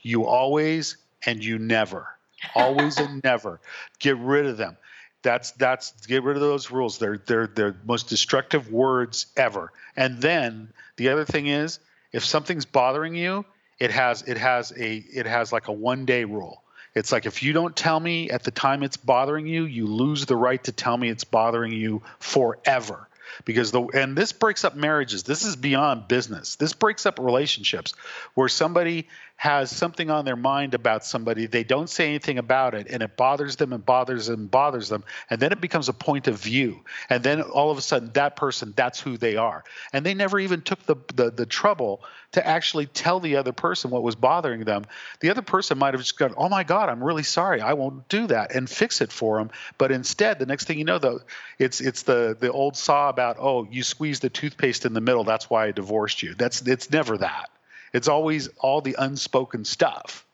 you 0.00 0.26
always 0.26 0.96
and 1.26 1.44
you 1.44 1.58
never. 1.58 2.08
Always 2.54 2.98
and 2.98 3.22
never. 3.24 3.60
Get 3.98 4.16
rid 4.18 4.46
of 4.46 4.56
them. 4.56 4.76
That's 5.22 5.52
that's 5.52 5.92
get 6.06 6.22
rid 6.22 6.36
of 6.36 6.42
those 6.42 6.70
rules. 6.70 6.98
They're 6.98 7.18
they're 7.18 7.46
they're 7.46 7.76
most 7.84 8.08
destructive 8.08 8.70
words 8.70 9.26
ever. 9.36 9.72
And 9.96 10.20
then 10.20 10.72
the 10.96 11.08
other 11.08 11.24
thing 11.24 11.46
is, 11.46 11.78
if 12.14 12.24
something's 12.24 12.64
bothering 12.64 13.16
you, 13.16 13.44
it 13.80 13.90
has 13.90 14.22
it 14.22 14.38
has 14.38 14.72
a 14.78 14.94
it 14.94 15.26
has 15.26 15.52
like 15.52 15.66
a 15.66 15.72
one 15.72 16.06
day 16.06 16.24
rule. 16.24 16.62
It's 16.94 17.10
like 17.10 17.26
if 17.26 17.42
you 17.42 17.52
don't 17.52 17.74
tell 17.74 17.98
me 17.98 18.30
at 18.30 18.44
the 18.44 18.52
time 18.52 18.84
it's 18.84 18.96
bothering 18.96 19.48
you, 19.48 19.64
you 19.64 19.86
lose 19.88 20.26
the 20.26 20.36
right 20.36 20.62
to 20.62 20.70
tell 20.70 20.96
me 20.96 21.08
it's 21.08 21.24
bothering 21.24 21.72
you 21.72 22.02
forever 22.20 23.08
because 23.44 23.70
the 23.70 23.82
and 23.94 24.16
this 24.16 24.32
breaks 24.32 24.64
up 24.64 24.76
marriages. 24.76 25.22
This 25.22 25.44
is 25.44 25.56
beyond 25.56 26.08
business. 26.08 26.56
This 26.56 26.72
breaks 26.72 27.06
up 27.06 27.18
relationships 27.18 27.94
where 28.34 28.48
somebody 28.48 29.08
has 29.36 29.70
something 29.70 30.10
on 30.10 30.24
their 30.24 30.36
mind 30.36 30.74
about 30.74 31.04
somebody, 31.04 31.46
they 31.46 31.64
don't 31.64 31.90
say 31.90 32.08
anything 32.08 32.38
about 32.38 32.74
it, 32.74 32.86
and 32.88 33.02
it 33.02 33.16
bothers 33.16 33.56
them 33.56 33.72
and 33.72 33.84
bothers 33.84 34.26
them 34.26 34.40
and 34.40 34.50
bothers 34.50 34.88
them, 34.88 35.04
and 35.28 35.40
then 35.40 35.52
it 35.52 35.60
becomes 35.60 35.88
a 35.88 35.92
point 35.92 36.28
of 36.28 36.40
view. 36.40 36.80
And 37.10 37.22
then 37.22 37.42
all 37.42 37.70
of 37.70 37.78
a 37.78 37.82
sudden 37.82 38.10
that 38.14 38.36
person, 38.36 38.72
that's 38.76 39.00
who 39.00 39.16
they 39.16 39.36
are. 39.36 39.64
And 39.92 40.06
they 40.06 40.14
never 40.14 40.38
even 40.38 40.62
took 40.62 40.84
the 40.86 40.96
the, 41.14 41.30
the 41.30 41.46
trouble 41.46 42.02
to 42.32 42.46
actually 42.46 42.86
tell 42.86 43.20
the 43.20 43.36
other 43.36 43.52
person 43.52 43.90
what 43.90 44.02
was 44.02 44.14
bothering 44.14 44.64
them. 44.64 44.84
The 45.20 45.30
other 45.30 45.42
person 45.42 45.78
might 45.78 45.94
have 45.94 46.00
just 46.00 46.18
gone, 46.18 46.34
"Oh 46.36 46.48
my 46.48 46.64
God, 46.64 46.88
I'm 46.88 47.02
really 47.02 47.22
sorry. 47.22 47.60
I 47.60 47.74
won't 47.74 48.08
do 48.08 48.26
that," 48.28 48.54
and 48.54 48.70
fix 48.70 49.00
it 49.00 49.12
for 49.12 49.38
them. 49.38 49.50
But 49.78 49.90
instead, 49.90 50.38
the 50.38 50.46
next 50.46 50.66
thing 50.66 50.78
you 50.78 50.84
know, 50.84 50.98
though, 50.98 51.20
it's 51.58 51.80
it's 51.80 52.02
the 52.02 52.36
the 52.38 52.50
old 52.50 52.76
saw 52.76 53.08
about, 53.08 53.23
"Oh, 53.38 53.66
you 53.70 53.82
squeezed 53.82 54.22
the 54.22 54.30
toothpaste 54.30 54.84
in 54.86 54.94
the 54.94 55.00
middle. 55.00 55.24
That's 55.24 55.48
why 55.48 55.66
I 55.66 55.72
divorced 55.72 56.22
you." 56.22 56.34
That's 56.34 56.62
it's 56.62 56.90
never 56.90 57.18
that. 57.18 57.50
It's 57.92 58.08
always 58.08 58.48
all 58.58 58.80
the 58.80 58.96
unspoken 58.98 59.64
stuff. 59.64 60.24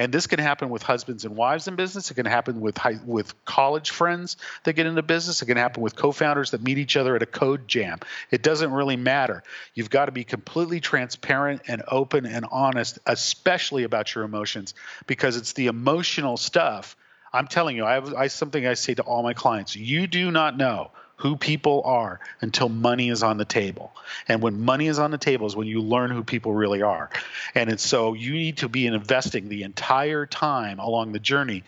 And 0.00 0.14
this 0.14 0.28
can 0.28 0.38
happen 0.38 0.70
with 0.70 0.84
husbands 0.84 1.24
and 1.24 1.34
wives 1.34 1.66
in 1.66 1.74
business. 1.74 2.10
It 2.10 2.14
can 2.14 2.24
happen 2.24 2.60
with 2.60 2.78
high, 2.78 2.98
with 3.04 3.44
college 3.44 3.90
friends 3.90 4.36
that 4.62 4.74
get 4.74 4.86
into 4.86 5.02
business. 5.02 5.42
It 5.42 5.46
can 5.46 5.56
happen 5.56 5.82
with 5.82 5.96
co-founders 5.96 6.52
that 6.52 6.62
meet 6.62 6.78
each 6.78 6.96
other 6.96 7.16
at 7.16 7.22
a 7.22 7.26
code 7.26 7.66
jam. 7.66 7.98
It 8.30 8.44
doesn't 8.44 8.70
really 8.70 8.96
matter. 8.96 9.42
You've 9.74 9.90
got 9.90 10.06
to 10.06 10.12
be 10.12 10.22
completely 10.22 10.78
transparent 10.78 11.62
and 11.66 11.82
open 11.88 12.26
and 12.26 12.46
honest, 12.48 13.00
especially 13.06 13.82
about 13.82 14.14
your 14.14 14.22
emotions, 14.22 14.74
because 15.08 15.36
it's 15.36 15.54
the 15.54 15.66
emotional 15.66 16.36
stuff. 16.36 16.96
I'm 17.32 17.48
telling 17.48 17.76
you, 17.76 17.84
I 17.84 17.94
have 17.94 18.14
I, 18.14 18.28
something 18.28 18.64
I 18.64 18.74
say 18.74 18.94
to 18.94 19.02
all 19.02 19.24
my 19.24 19.34
clients. 19.34 19.74
You 19.74 20.06
do 20.06 20.30
not 20.30 20.56
know 20.56 20.92
who 21.18 21.36
people 21.36 21.82
are 21.84 22.20
until 22.40 22.68
money 22.68 23.08
is 23.08 23.22
on 23.22 23.36
the 23.36 23.44
table. 23.44 23.92
And 24.28 24.40
when 24.40 24.64
money 24.64 24.86
is 24.86 24.98
on 24.98 25.10
the 25.10 25.18
table 25.18 25.46
is 25.46 25.56
when 25.56 25.66
you 25.66 25.80
learn 25.80 26.10
who 26.10 26.22
people 26.24 26.52
really 26.52 26.82
are. 26.82 27.10
And 27.54 27.70
it's 27.70 27.86
so 27.86 28.14
you 28.14 28.32
need 28.32 28.58
to 28.58 28.68
be 28.68 28.86
investing 28.86 29.48
the 29.48 29.64
entire 29.64 30.26
time 30.26 30.78
along 30.78 31.12
the 31.12 31.18
journey, 31.18 31.64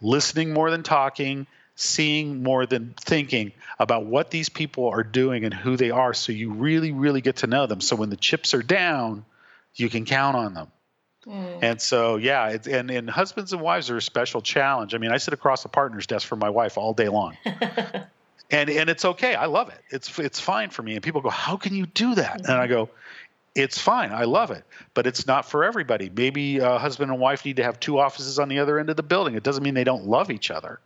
listening 0.00 0.52
more 0.52 0.70
than 0.70 0.82
talking, 0.82 1.46
seeing 1.76 2.42
more 2.42 2.66
than 2.66 2.94
thinking 3.00 3.52
about 3.78 4.06
what 4.06 4.30
these 4.30 4.48
people 4.48 4.88
are 4.88 5.02
doing 5.02 5.44
and 5.44 5.52
who 5.52 5.76
they 5.76 5.90
are 5.90 6.14
so 6.14 6.30
you 6.30 6.52
really 6.52 6.92
really 6.92 7.20
get 7.20 7.38
to 7.38 7.48
know 7.48 7.66
them 7.66 7.80
so 7.80 7.96
when 7.96 8.10
the 8.10 8.16
chips 8.16 8.54
are 8.54 8.62
down 8.62 9.24
you 9.74 9.88
can 9.88 10.04
count 10.04 10.36
on 10.36 10.54
them 10.54 10.68
Mm. 11.26 11.58
And 11.62 11.80
so, 11.80 12.16
yeah, 12.16 12.48
it's, 12.50 12.66
and, 12.66 12.90
and 12.90 13.08
husbands 13.08 13.52
and 13.52 13.62
wives 13.62 13.90
are 13.90 13.96
a 13.96 14.02
special 14.02 14.42
challenge. 14.42 14.94
I 14.94 14.98
mean, 14.98 15.12
I 15.12 15.16
sit 15.16 15.34
across 15.34 15.62
the 15.62 15.68
partner's 15.68 16.06
desk 16.06 16.26
from 16.26 16.38
my 16.38 16.50
wife 16.50 16.76
all 16.76 16.92
day 16.92 17.08
long. 17.08 17.36
and 18.50 18.70
and 18.70 18.90
it's 18.90 19.04
okay. 19.04 19.34
I 19.34 19.46
love 19.46 19.68
it. 19.68 19.80
It's 19.90 20.18
it's 20.18 20.40
fine 20.40 20.70
for 20.70 20.82
me. 20.82 20.94
And 20.94 21.02
people 21.02 21.20
go, 21.20 21.30
"How 21.30 21.56
can 21.56 21.74
you 21.74 21.86
do 21.86 22.14
that?" 22.14 22.40
And 22.40 22.52
I 22.52 22.66
go, 22.66 22.90
"It's 23.54 23.78
fine. 23.78 24.12
I 24.12 24.24
love 24.24 24.50
it, 24.50 24.64
but 24.94 25.06
it's 25.06 25.26
not 25.26 25.48
for 25.48 25.64
everybody. 25.64 26.10
Maybe 26.14 26.58
a 26.58 26.78
husband 26.78 27.10
and 27.10 27.20
wife 27.20 27.44
need 27.44 27.56
to 27.56 27.64
have 27.64 27.80
two 27.80 27.98
offices 27.98 28.38
on 28.38 28.48
the 28.48 28.58
other 28.58 28.78
end 28.78 28.90
of 28.90 28.96
the 28.96 29.02
building. 29.02 29.34
It 29.34 29.42
doesn't 29.42 29.62
mean 29.62 29.74
they 29.74 29.84
don't 29.84 30.06
love 30.06 30.30
each 30.30 30.50
other." 30.50 30.80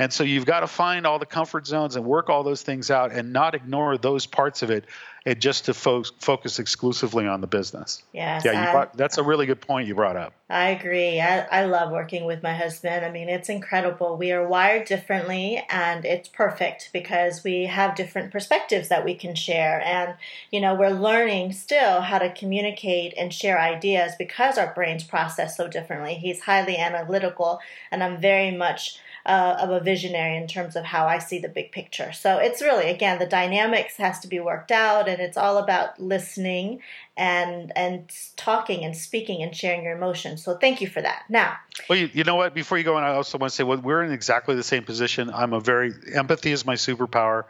And 0.00 0.10
so 0.10 0.24
you've 0.24 0.46
got 0.46 0.60
to 0.60 0.66
find 0.66 1.06
all 1.06 1.18
the 1.18 1.26
comfort 1.26 1.66
zones 1.66 1.94
and 1.94 2.06
work 2.06 2.30
all 2.30 2.42
those 2.42 2.62
things 2.62 2.90
out 2.90 3.12
and 3.12 3.34
not 3.34 3.54
ignore 3.54 3.98
those 3.98 4.24
parts 4.24 4.62
of 4.62 4.70
it 4.70 4.86
and 5.26 5.38
just 5.38 5.66
to 5.66 5.74
fo- 5.74 6.04
focus 6.18 6.58
exclusively 6.58 7.26
on 7.26 7.42
the 7.42 7.46
business. 7.46 8.02
Yes, 8.14 8.42
yeah, 8.42 8.72
brought, 8.72 8.96
that's 8.96 9.18
a 9.18 9.22
really 9.22 9.44
good 9.44 9.60
point 9.60 9.86
you 9.86 9.94
brought 9.94 10.16
up. 10.16 10.32
I 10.48 10.70
agree. 10.70 11.20
I, 11.20 11.40
I 11.40 11.64
love 11.66 11.90
working 11.90 12.24
with 12.24 12.42
my 12.42 12.54
husband. 12.54 13.04
I 13.04 13.10
mean, 13.10 13.28
it's 13.28 13.50
incredible. 13.50 14.16
We 14.16 14.32
are 14.32 14.48
wired 14.48 14.86
differently, 14.86 15.62
and 15.68 16.06
it's 16.06 16.30
perfect 16.30 16.88
because 16.94 17.44
we 17.44 17.66
have 17.66 17.94
different 17.94 18.32
perspectives 18.32 18.88
that 18.88 19.04
we 19.04 19.14
can 19.14 19.34
share. 19.34 19.82
And, 19.82 20.14
you 20.50 20.62
know, 20.62 20.74
we're 20.74 20.88
learning 20.88 21.52
still 21.52 22.00
how 22.00 22.18
to 22.18 22.32
communicate 22.32 23.12
and 23.18 23.34
share 23.34 23.60
ideas 23.60 24.12
because 24.18 24.56
our 24.56 24.72
brains 24.72 25.04
process 25.04 25.58
so 25.58 25.68
differently. 25.68 26.14
He's 26.14 26.40
highly 26.40 26.78
analytical, 26.78 27.60
and 27.90 28.02
I'm 28.02 28.18
very 28.18 28.50
much 28.50 28.98
uh, 29.26 29.56
of 29.60 29.70
a 29.70 29.80
visionary 29.80 30.36
in 30.36 30.46
terms 30.46 30.76
of 30.76 30.84
how 30.84 31.06
I 31.06 31.18
see 31.18 31.38
the 31.38 31.48
big 31.48 31.72
picture. 31.72 32.12
So 32.12 32.38
it's 32.38 32.62
really, 32.62 32.90
again, 32.90 33.18
the 33.18 33.26
dynamics 33.26 33.96
has 33.96 34.20
to 34.20 34.28
be 34.28 34.40
worked 34.40 34.70
out, 34.70 35.08
and 35.08 35.20
it's 35.20 35.36
all 35.36 35.58
about 35.58 36.00
listening 36.00 36.80
and 37.16 37.72
and 37.76 38.10
talking 38.36 38.84
and 38.84 38.96
speaking 38.96 39.42
and 39.42 39.54
sharing 39.54 39.84
your 39.84 39.96
emotions. 39.96 40.42
So 40.42 40.56
thank 40.56 40.80
you 40.80 40.88
for 40.88 41.02
that. 41.02 41.24
Now, 41.28 41.56
well, 41.88 41.98
you, 41.98 42.08
you 42.12 42.24
know 42.24 42.36
what? 42.36 42.54
Before 42.54 42.78
you 42.78 42.84
go 42.84 42.96
on, 42.96 43.02
I 43.02 43.10
also 43.10 43.38
want 43.38 43.50
to 43.50 43.56
say, 43.56 43.64
well, 43.64 43.78
we're 43.78 44.02
in 44.02 44.12
exactly 44.12 44.54
the 44.54 44.62
same 44.62 44.84
position. 44.84 45.30
I'm 45.30 45.52
a 45.52 45.60
very 45.60 45.92
empathy 46.14 46.52
is 46.52 46.64
my 46.64 46.74
superpower. 46.74 47.44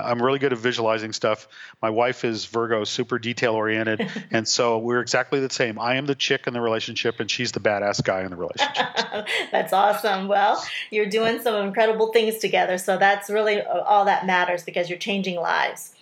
I'm 0.00 0.22
really 0.22 0.38
good 0.38 0.52
at 0.52 0.58
visualizing 0.58 1.12
stuff. 1.12 1.48
My 1.80 1.90
wife 1.90 2.24
is 2.24 2.46
Virgo, 2.46 2.84
super 2.84 3.18
detail 3.18 3.54
oriented, 3.54 4.08
and 4.30 4.46
so 4.46 4.78
we're 4.78 5.00
exactly 5.00 5.40
the 5.40 5.50
same. 5.50 5.78
I 5.78 5.96
am 5.96 6.06
the 6.06 6.14
chick 6.14 6.46
in 6.46 6.54
the 6.54 6.60
relationship, 6.60 7.20
and 7.20 7.30
she's 7.30 7.52
the 7.52 7.60
badass 7.60 8.02
guy 8.02 8.22
in 8.22 8.30
the 8.30 8.36
relationship. 8.36 8.86
that's 9.52 9.72
awesome. 9.72 10.28
Well, 10.28 10.62
you're 10.90 11.06
doing 11.06 11.40
some 11.40 11.54
incredible 11.66 12.12
things 12.12 12.38
together, 12.38 12.78
so 12.78 12.96
that's 12.96 13.30
really 13.30 13.62
all 13.62 14.04
that 14.06 14.26
matters 14.26 14.62
because 14.62 14.88
you're 14.88 14.98
changing 14.98 15.36
lives. 15.36 15.94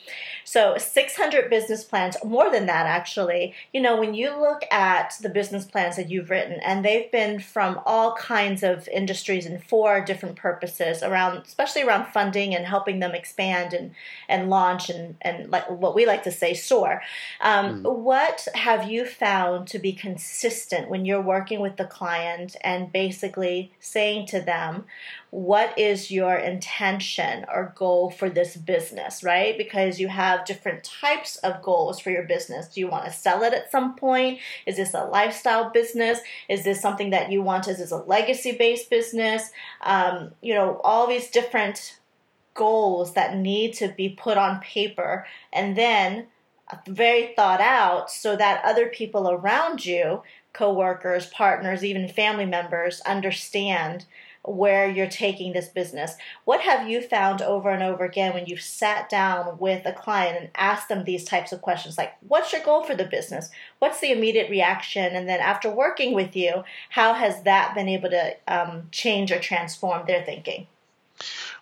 So 0.44 0.76
600 0.76 1.48
business 1.50 1.84
plans, 1.84 2.16
more 2.24 2.50
than 2.50 2.66
that 2.66 2.86
actually. 2.86 3.54
You 3.72 3.80
know, 3.80 3.98
when 3.98 4.14
you 4.14 4.38
look 4.38 4.64
at 4.70 5.14
the 5.20 5.28
business 5.28 5.64
plans 5.64 5.96
that 5.96 6.10
you've 6.10 6.30
written, 6.30 6.60
and 6.60 6.84
they've 6.84 7.10
been 7.10 7.40
from 7.40 7.80
all 7.86 8.14
kinds 8.16 8.62
of 8.62 8.88
industries 8.88 9.46
and 9.46 9.62
for 9.62 10.00
different 10.00 10.36
purposes 10.36 11.02
around, 11.02 11.42
especially 11.46 11.82
around 11.82 12.06
funding 12.12 12.54
and 12.54 12.66
helping 12.66 13.00
them 13.00 13.14
expand 13.14 13.72
and, 13.72 13.92
and 14.28 14.50
launch 14.50 14.90
and, 14.90 15.16
and 15.22 15.50
like 15.50 15.68
what 15.70 15.94
we 15.94 16.06
like 16.06 16.22
to 16.24 16.32
say 16.32 16.54
soar. 16.54 17.02
Um, 17.40 17.82
mm. 17.82 17.94
What 18.00 18.46
have 18.54 18.90
you 18.90 19.06
found 19.06 19.68
to 19.68 19.78
be 19.78 19.92
consistent 19.92 20.88
when 20.88 21.04
you're 21.04 21.22
working 21.22 21.60
with 21.60 21.76
the 21.76 21.84
client 21.84 22.56
and 22.62 22.92
basically 22.92 23.72
saying 23.78 24.26
to 24.28 24.40
them, 24.40 24.84
what 25.30 25.78
is 25.78 26.10
your 26.10 26.34
intention 26.34 27.44
or 27.52 27.72
goal 27.76 28.10
for 28.10 28.28
this 28.28 28.56
business, 28.56 29.22
right? 29.22 29.56
Because 29.56 30.00
you 30.00 30.08
have 30.08 30.44
different 30.44 30.82
types 30.82 31.36
of 31.36 31.62
goals 31.62 32.00
for 32.00 32.10
your 32.10 32.24
business. 32.24 32.68
Do 32.68 32.80
you 32.80 32.88
want 32.88 33.04
to 33.04 33.12
sell 33.12 33.42
it 33.44 33.54
at 33.54 33.70
some 33.70 33.94
point? 33.94 34.40
Is 34.66 34.76
this 34.76 34.92
a 34.92 35.04
lifestyle 35.04 35.70
business? 35.70 36.18
Is 36.48 36.64
this 36.64 36.80
something 36.80 37.10
that 37.10 37.30
you 37.30 37.42
want 37.42 37.68
as 37.68 37.92
a 37.92 37.96
legacy 37.96 38.52
based 38.52 38.90
business? 38.90 39.50
Um, 39.82 40.32
you 40.40 40.52
know, 40.52 40.80
all 40.82 41.06
these 41.06 41.30
different 41.30 42.00
goals 42.54 43.14
that 43.14 43.36
need 43.36 43.74
to 43.74 43.88
be 43.88 44.08
put 44.08 44.36
on 44.36 44.60
paper 44.60 45.26
and 45.52 45.76
then 45.76 46.26
very 46.88 47.32
thought 47.34 47.60
out 47.60 48.10
so 48.10 48.36
that 48.36 48.64
other 48.64 48.88
people 48.88 49.30
around 49.30 49.84
you, 49.84 50.22
coworkers, 50.52 51.26
partners, 51.26 51.84
even 51.84 52.08
family 52.08 52.46
members 52.46 53.00
understand 53.02 54.06
where 54.42 54.88
you're 54.88 55.08
taking 55.08 55.52
this 55.52 55.68
business. 55.68 56.14
What 56.44 56.60
have 56.62 56.88
you 56.88 57.02
found 57.02 57.42
over 57.42 57.70
and 57.70 57.82
over 57.82 58.04
again 58.04 58.32
when 58.32 58.46
you've 58.46 58.62
sat 58.62 59.10
down 59.10 59.58
with 59.58 59.84
a 59.84 59.92
client 59.92 60.38
and 60.38 60.48
asked 60.54 60.88
them 60.88 61.04
these 61.04 61.24
types 61.24 61.52
of 61.52 61.60
questions 61.60 61.98
like, 61.98 62.14
what's 62.26 62.52
your 62.52 62.62
goal 62.62 62.82
for 62.82 62.94
the 62.94 63.04
business? 63.04 63.50
What's 63.80 64.00
the 64.00 64.12
immediate 64.12 64.50
reaction? 64.50 65.14
And 65.14 65.28
then 65.28 65.40
after 65.40 65.70
working 65.70 66.14
with 66.14 66.34
you, 66.34 66.64
how 66.88 67.12
has 67.12 67.42
that 67.42 67.74
been 67.74 67.88
able 67.88 68.10
to 68.10 68.36
um, 68.48 68.88
change 68.90 69.30
or 69.30 69.38
transform 69.38 70.06
their 70.06 70.24
thinking? 70.24 70.66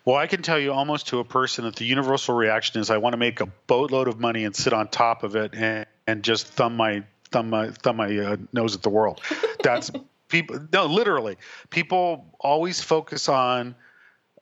Well, 0.05 0.17
I 0.17 0.27
can 0.27 0.43
tell 0.43 0.59
you 0.59 0.73
almost 0.73 1.09
to 1.09 1.19
a 1.19 1.25
person 1.25 1.65
that 1.65 1.77
the 1.77 1.85
universal 1.85 2.35
reaction 2.35 2.81
is 2.81 2.91
I 2.91 2.99
want 2.99 3.13
to 3.15 3.19
make 3.19 3.41
a 3.41 3.47
boatload 3.67 4.09
of 4.09 4.21
money 4.21 4.45
and 4.45 4.55
sit 4.55 4.73
on 4.73 4.89
top 4.89 5.25
of 5.25 5.37
it 5.37 5.55
and, 5.55 5.85
and 6.07 6.23
just 6.23 6.47
thumb 6.47 6.77
my 6.77 7.03
thumb 7.31 7.51
my 7.51 7.71
thumb 7.71 7.97
my 7.97 8.17
uh, 8.17 8.37
nose 8.53 8.75
at 8.75 8.83
the 8.83 8.89
world. 8.89 9.21
That's 9.63 9.91
people 10.29 10.61
no 10.73 10.87
literally. 10.87 11.37
People 11.71 12.35
always 12.41 12.81
focus 12.81 13.29
on 13.29 13.75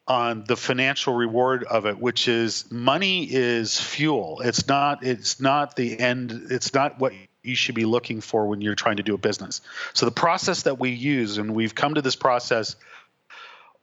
on 0.08 0.44
the 0.46 0.56
financial 0.56 1.14
reward 1.14 1.64
of 1.64 1.86
it 1.86 1.98
which 1.98 2.28
is 2.28 2.70
money 2.70 3.24
is 3.24 3.80
fuel. 3.80 4.40
It's 4.44 4.68
not 4.68 5.04
it's 5.04 5.40
not 5.40 5.76
the 5.76 5.98
end 5.98 6.48
it's 6.50 6.74
not 6.74 6.98
what 6.98 7.12
you 7.42 7.54
should 7.54 7.74
be 7.74 7.84
looking 7.84 8.20
for 8.20 8.46
when 8.46 8.60
you're 8.60 8.74
trying 8.74 8.96
to 8.96 9.02
do 9.02 9.14
a 9.14 9.18
business. 9.18 9.60
So 9.94 10.06
the 10.06 10.12
process 10.12 10.62
that 10.62 10.78
we 10.78 10.90
use 10.90 11.38
and 11.38 11.54
we've 11.54 11.74
come 11.74 11.94
to 11.94 12.02
this 12.02 12.16
process 12.16 12.76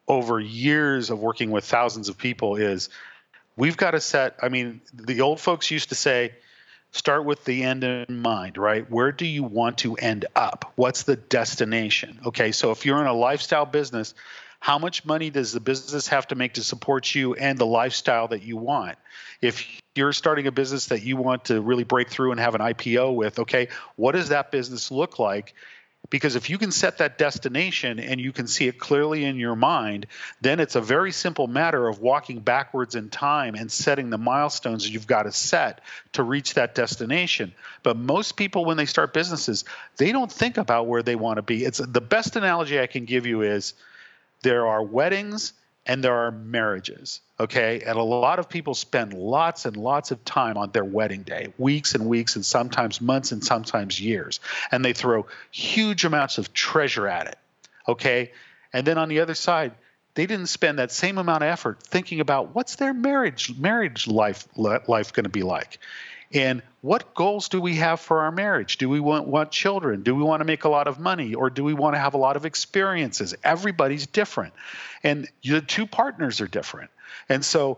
over 0.08 0.40
years 0.40 1.10
of 1.10 1.20
working 1.20 1.52
with 1.52 1.64
thousands 1.64 2.10
of 2.10 2.18
people 2.18 2.56
is 2.58 2.90
we've 3.56 3.78
got 3.78 3.92
to 3.92 4.02
set 4.02 4.36
i 4.42 4.50
mean 4.50 4.82
the 4.94 5.22
old 5.22 5.40
folks 5.40 5.72
used 5.72 5.90
to 5.90 5.96
say 5.96 6.34
start 6.94 7.26
with 7.26 7.44
the 7.44 7.64
end 7.64 7.84
in 7.84 8.22
mind, 8.22 8.58
right? 8.58 8.90
Where 8.90 9.12
do 9.12 9.26
you 9.26 9.44
want 9.44 9.80
to 9.80 9.96
end 9.96 10.26
up? 10.36 10.72
What's 10.76 11.04
the 11.04 11.18
destination? 11.18 12.22
Okay, 12.26 12.54
so 12.54 12.72
if 12.72 12.86
you're 12.86 13.02
in 13.02 13.08
a 13.08 13.14
lifestyle 13.14 13.66
business, 13.66 14.14
How 14.64 14.80
much 14.80 15.04
money 15.04 15.30
does 15.30 15.52
the 15.52 15.60
business 15.60 16.08
have 16.08 16.26
to 16.28 16.36
make 16.36 16.54
to 16.54 16.64
support 16.64 17.14
you 17.14 17.34
and 17.34 17.58
the 17.58 17.66
lifestyle 17.66 18.30
that 18.30 18.44
you 18.44 18.56
want? 18.56 18.98
If 19.42 19.68
you're 19.94 20.14
starting 20.14 20.48
a 20.48 20.54
business 20.54 20.86
that 20.86 21.04
you 21.04 21.18
want 21.18 21.44
to 21.46 21.60
really 21.60 21.84
break 21.84 22.08
through 22.08 22.32
and 22.32 22.40
have 22.40 22.56
an 22.56 22.62
IPO 22.62 23.14
with, 23.14 23.40
okay, 23.40 23.68
what 23.98 24.14
does 24.14 24.30
that 24.30 24.52
business 24.52 24.90
look 24.90 25.20
like? 25.20 25.54
Because 26.10 26.36
if 26.36 26.50
you 26.50 26.58
can 26.58 26.72
set 26.72 27.00
that 27.00 27.18
destination 27.18 28.00
and 28.00 28.22
you 28.22 28.32
can 28.32 28.48
see 28.48 28.68
it 28.68 28.78
clearly 28.78 29.26
in 29.26 29.38
your 29.38 29.56
mind, 29.56 30.06
then 30.42 30.60
it's 30.60 30.76
a 30.76 30.82
very 30.82 31.12
simple 31.12 31.48
matter 31.48 31.88
of 31.88 32.00
walking 32.00 32.40
backwards 32.40 32.96
in 32.96 33.10
time 33.10 33.56
and 33.56 33.72
setting 33.72 34.10
the 34.10 34.18
milestones 34.18 34.88
you've 34.88 35.08
got 35.08 35.24
to 35.24 35.32
set 35.32 35.82
to 36.12 36.22
reach 36.22 36.54
that 36.54 36.76
destination. 36.76 37.54
But 37.82 37.98
most 37.98 38.38
people, 38.38 38.66
when 38.66 38.78
they 38.78 38.86
start 38.86 39.14
businesses, 39.14 39.66
they 39.98 40.12
don't 40.12 40.32
think 40.32 40.58
about 40.58 40.88
where 40.88 41.02
they 41.02 41.16
want 41.16 41.38
to 41.38 41.42
be. 41.42 41.64
It's 41.64 41.80
the 41.80 42.02
best 42.02 42.36
analogy 42.36 42.80
I 42.80 42.88
can 42.88 43.06
give 43.06 43.26
you 43.26 43.42
is 43.42 43.74
there 44.44 44.68
are 44.68 44.84
weddings 44.84 45.54
and 45.86 46.04
there 46.04 46.16
are 46.16 46.32
marriages. 46.32 47.22
Okay. 47.40 47.82
And 47.86 47.98
a 47.98 48.04
lot 48.04 48.40
of 48.40 48.48
people 48.48 48.74
spend 48.74 49.14
lots 49.14 49.66
and 49.66 49.76
lots 49.76 50.12
of 50.12 50.24
time 50.24 50.58
on 50.58 50.72
their 50.72 50.86
wedding 50.86 51.24
day, 51.24 51.54
weeks 51.58 51.96
and 51.96 52.06
weeks, 52.06 52.36
and 52.36 52.46
sometimes 52.46 53.02
months 53.02 53.32
and 53.32 53.44
sometimes 53.44 54.00
years. 54.00 54.40
And 54.72 54.84
they 54.84 54.94
throw 54.94 55.26
huge 55.52 56.06
amounts 56.06 56.38
of 56.38 56.54
treasure 56.54 57.08
at 57.08 57.28
it. 57.28 57.38
Okay. 57.88 58.32
And 58.72 58.88
then 58.88 58.98
on 58.98 59.10
the 59.10 59.20
other 59.20 59.36
side, 59.36 59.74
they 60.16 60.26
didn't 60.26 60.48
spend 60.48 60.80
that 60.80 60.92
same 60.92 61.18
amount 61.18 61.44
of 61.44 61.50
effort 61.50 61.82
thinking 61.84 62.20
about 62.20 62.54
what's 62.56 62.76
their 62.76 62.94
marriage 62.94 63.58
marriage 63.58 64.08
life 64.08 64.48
life 64.56 65.12
going 65.12 65.24
to 65.24 65.30
be 65.30 65.44
like 65.44 65.80
and 66.34 66.64
what 66.82 67.14
goals 67.14 67.48
do 67.48 67.62
we 67.62 67.76
have 67.76 68.00
for 68.00 68.22
our 68.22 68.32
marriage? 68.32 68.78
Do 68.78 68.90
we 68.90 69.00
want, 69.00 69.28
want 69.28 69.52
children? 69.52 70.02
Do 70.02 70.16
we 70.16 70.24
want 70.24 70.42
to 70.42 70.46
make 70.46 70.64
a 70.64 70.70
lot 70.70 70.88
of 70.88 71.00
money? 71.00 71.36
Or 71.36 71.50
do 71.50 71.64
we 71.64 71.74
want 71.74 71.96
to 71.96 72.00
have 72.00 72.16
a 72.16 72.18
lot 72.18 72.36
of 72.36 72.46
experiences? 72.46 73.36
Everybody's 73.44 74.08
different. 74.08 74.54
And 75.04 75.30
the 75.44 75.62
two 75.62 75.86
partners 75.86 76.42
are 76.42 76.48
different. 76.48 76.90
And 77.30 77.46
so 77.46 77.78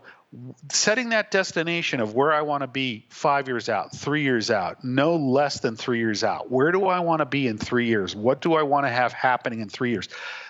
setting 0.72 1.10
that 1.10 1.30
destination 1.30 2.00
of 2.00 2.14
where 2.14 2.32
I 2.32 2.42
want 2.42 2.62
to 2.62 2.66
be 2.66 3.06
five 3.10 3.46
years 3.46 3.68
out, 3.68 3.94
three 3.94 4.22
years 4.22 4.50
out, 4.50 4.82
no 4.82 5.16
less 5.16 5.60
than 5.60 5.76
three 5.76 5.98
years 5.98 6.24
out. 6.24 6.50
Where 6.50 6.72
do 6.72 6.86
I 6.86 7.00
want 7.00 7.20
to 7.20 7.26
be 7.26 7.46
in 7.46 7.58
three 7.58 7.86
years? 7.86 8.16
What 8.16 8.40
do 8.40 8.54
I 8.54 8.62
want 8.62 8.86
to 8.86 8.90
have 8.90 9.12
happening 9.12 9.60
in 9.60 9.68
three 9.68 9.90
years? 9.90 10.08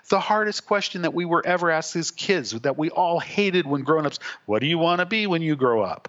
The 0.09 0.21
hardest 0.21 0.67
question 0.67 1.03
that 1.03 1.13
we 1.13 1.25
were 1.25 1.45
ever 1.45 1.71
asked 1.71 1.97
as 1.97 2.11
kids 2.11 2.53
that 2.53 2.79
we 2.79 2.91
all 2.91 3.19
hated 3.19 3.67
when 3.67 3.83
growing 3.83 4.07
ups 4.07 4.21
what 4.47 4.61
do 4.61 4.67
you 4.67 4.79
want 4.79 5.01
to 5.01 5.07
be 5.07 5.27
when 5.27 5.43
you 5.43 5.57
grow 5.57 5.83
up? 5.83 6.09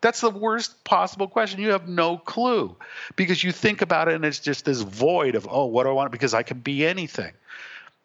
That's 0.00 0.20
the 0.20 0.30
worst 0.30 0.84
possible 0.84 1.26
question. 1.26 1.60
You 1.60 1.70
have 1.70 1.88
no 1.88 2.18
clue 2.18 2.76
because 3.16 3.42
you 3.42 3.50
think 3.50 3.82
about 3.82 4.08
it 4.08 4.14
and 4.14 4.24
it's 4.24 4.38
just 4.38 4.64
this 4.64 4.80
void 4.80 5.34
of, 5.34 5.48
oh, 5.50 5.66
what 5.66 5.84
do 5.84 5.90
I 5.90 5.92
want? 5.92 6.12
Because 6.12 6.34
I 6.34 6.42
can 6.44 6.60
be 6.60 6.86
anything. 6.86 7.32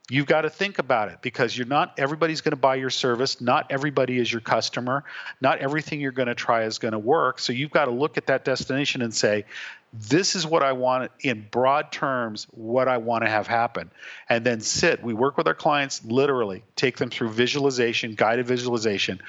You've 0.10 0.26
got 0.26 0.42
to 0.42 0.50
think 0.50 0.80
about 0.80 1.10
it 1.10 1.20
because 1.22 1.58
you're 1.58 1.68
not 1.68 1.94
everybody's 1.98 2.42
going 2.42 2.52
to 2.52 2.58
buy 2.58 2.76
your 2.76 2.90
service. 2.90 3.40
Not 3.40 3.68
everybody 3.70 4.18
is 4.20 4.30
your 4.30 4.42
customer. 4.42 5.06
Not 5.40 5.60
everything 5.60 6.02
you're 6.02 6.12
going 6.12 6.28
to 6.28 6.36
try 6.36 6.64
is 6.64 6.78
going 6.78 6.92
to 6.92 7.00
work. 7.00 7.40
So 7.40 7.54
you've 7.54 7.72
got 7.72 7.86
to 7.86 7.92
look 7.92 8.18
at 8.18 8.28
that 8.28 8.44
destination 8.44 9.02
and 9.02 9.14
say, 9.14 9.46
this 9.94 10.36
is 10.36 10.46
what 10.46 10.64
I 10.64 10.74
want 10.74 11.12
in 11.22 11.48
broad 11.50 11.92
terms, 11.92 12.48
what 12.52 12.88
I 12.88 12.98
want 12.98 13.24
to 13.24 13.30
have 13.30 13.48
happen. 13.48 13.92
And 14.28 14.44
then 14.44 14.60
sit. 14.60 15.04
We 15.04 15.14
work 15.14 15.38
with 15.38 15.48
our 15.48 15.54
clients 15.54 16.04
literally, 16.04 16.64
take 16.76 16.98
them 16.98 17.10
through 17.10 17.30
visualization, 17.30 18.16
guided 18.16 18.48
visualization 18.48 19.22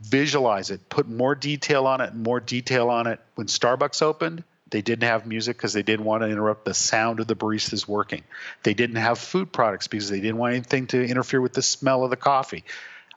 visualize 0.00 0.70
it, 0.70 0.88
put 0.88 1.08
more 1.08 1.34
detail 1.34 1.86
on 1.86 2.00
it, 2.00 2.14
more 2.14 2.40
detail 2.40 2.90
on 2.90 3.06
it. 3.06 3.20
When 3.34 3.46
Starbucks 3.46 4.02
opened, 4.02 4.44
they 4.70 4.82
didn't 4.82 5.08
have 5.08 5.26
music 5.26 5.56
because 5.56 5.72
they 5.72 5.82
didn't 5.82 6.04
want 6.04 6.22
to 6.22 6.28
interrupt 6.28 6.64
the 6.64 6.74
sound 6.74 7.20
of 7.20 7.26
the 7.26 7.36
baristas 7.36 7.86
working. 7.86 8.24
They 8.62 8.74
didn't 8.74 8.96
have 8.96 9.18
food 9.18 9.52
products 9.52 9.86
because 9.86 10.10
they 10.10 10.20
didn't 10.20 10.38
want 10.38 10.54
anything 10.54 10.88
to 10.88 11.04
interfere 11.04 11.40
with 11.40 11.52
the 11.52 11.62
smell 11.62 12.04
of 12.04 12.10
the 12.10 12.16
coffee. 12.16 12.64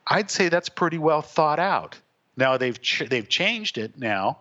I'd 0.06 0.32
say 0.32 0.50
that's 0.50 0.70
pretty 0.70 0.98
well 0.98 1.22
thought 1.22 1.60
out. 1.60 1.98
Now 2.38 2.58
they've 2.58 2.80
ch- 2.80 3.10
they've 3.10 3.28
changed 3.28 3.78
it 3.78 3.98
now, 3.98 4.38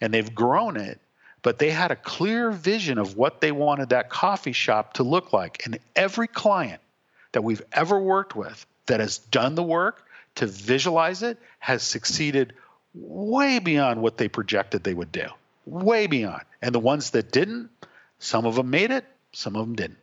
and 0.00 0.14
they've 0.14 0.34
grown 0.34 0.76
it, 0.76 1.00
but 1.42 1.58
they 1.58 1.70
had 1.70 1.90
a 1.90 1.96
clear 1.96 2.50
vision 2.50 2.98
of 2.98 3.16
what 3.16 3.40
they 3.40 3.52
wanted 3.52 3.90
that 3.90 4.08
coffee 4.08 4.52
shop 4.52 4.94
to 4.94 5.02
look 5.02 5.32
like. 5.32 5.66
And 5.66 5.78
every 5.94 6.28
client 6.28 6.80
that 7.32 7.42
we've 7.42 7.62
ever 7.72 7.98
worked 7.98 8.34
with 8.34 8.64
that 8.86 9.00
has 9.00 9.18
done 9.18 9.54
the 9.56 9.62
work 9.62 10.05
to 10.36 10.46
visualize 10.46 11.22
it 11.22 11.38
has 11.58 11.82
succeeded 11.82 12.54
way 12.94 13.58
beyond 13.58 14.00
what 14.00 14.16
they 14.16 14.28
projected 14.28 14.84
they 14.84 14.94
would 14.94 15.12
do. 15.12 15.26
Way 15.66 16.06
beyond. 16.06 16.42
And 16.62 16.74
the 16.74 16.80
ones 16.80 17.10
that 17.10 17.32
didn't, 17.32 17.70
some 18.18 18.46
of 18.46 18.54
them 18.54 18.70
made 18.70 18.90
it, 18.90 19.04
some 19.32 19.56
of 19.56 19.66
them 19.66 19.74
didn't. 19.74 19.98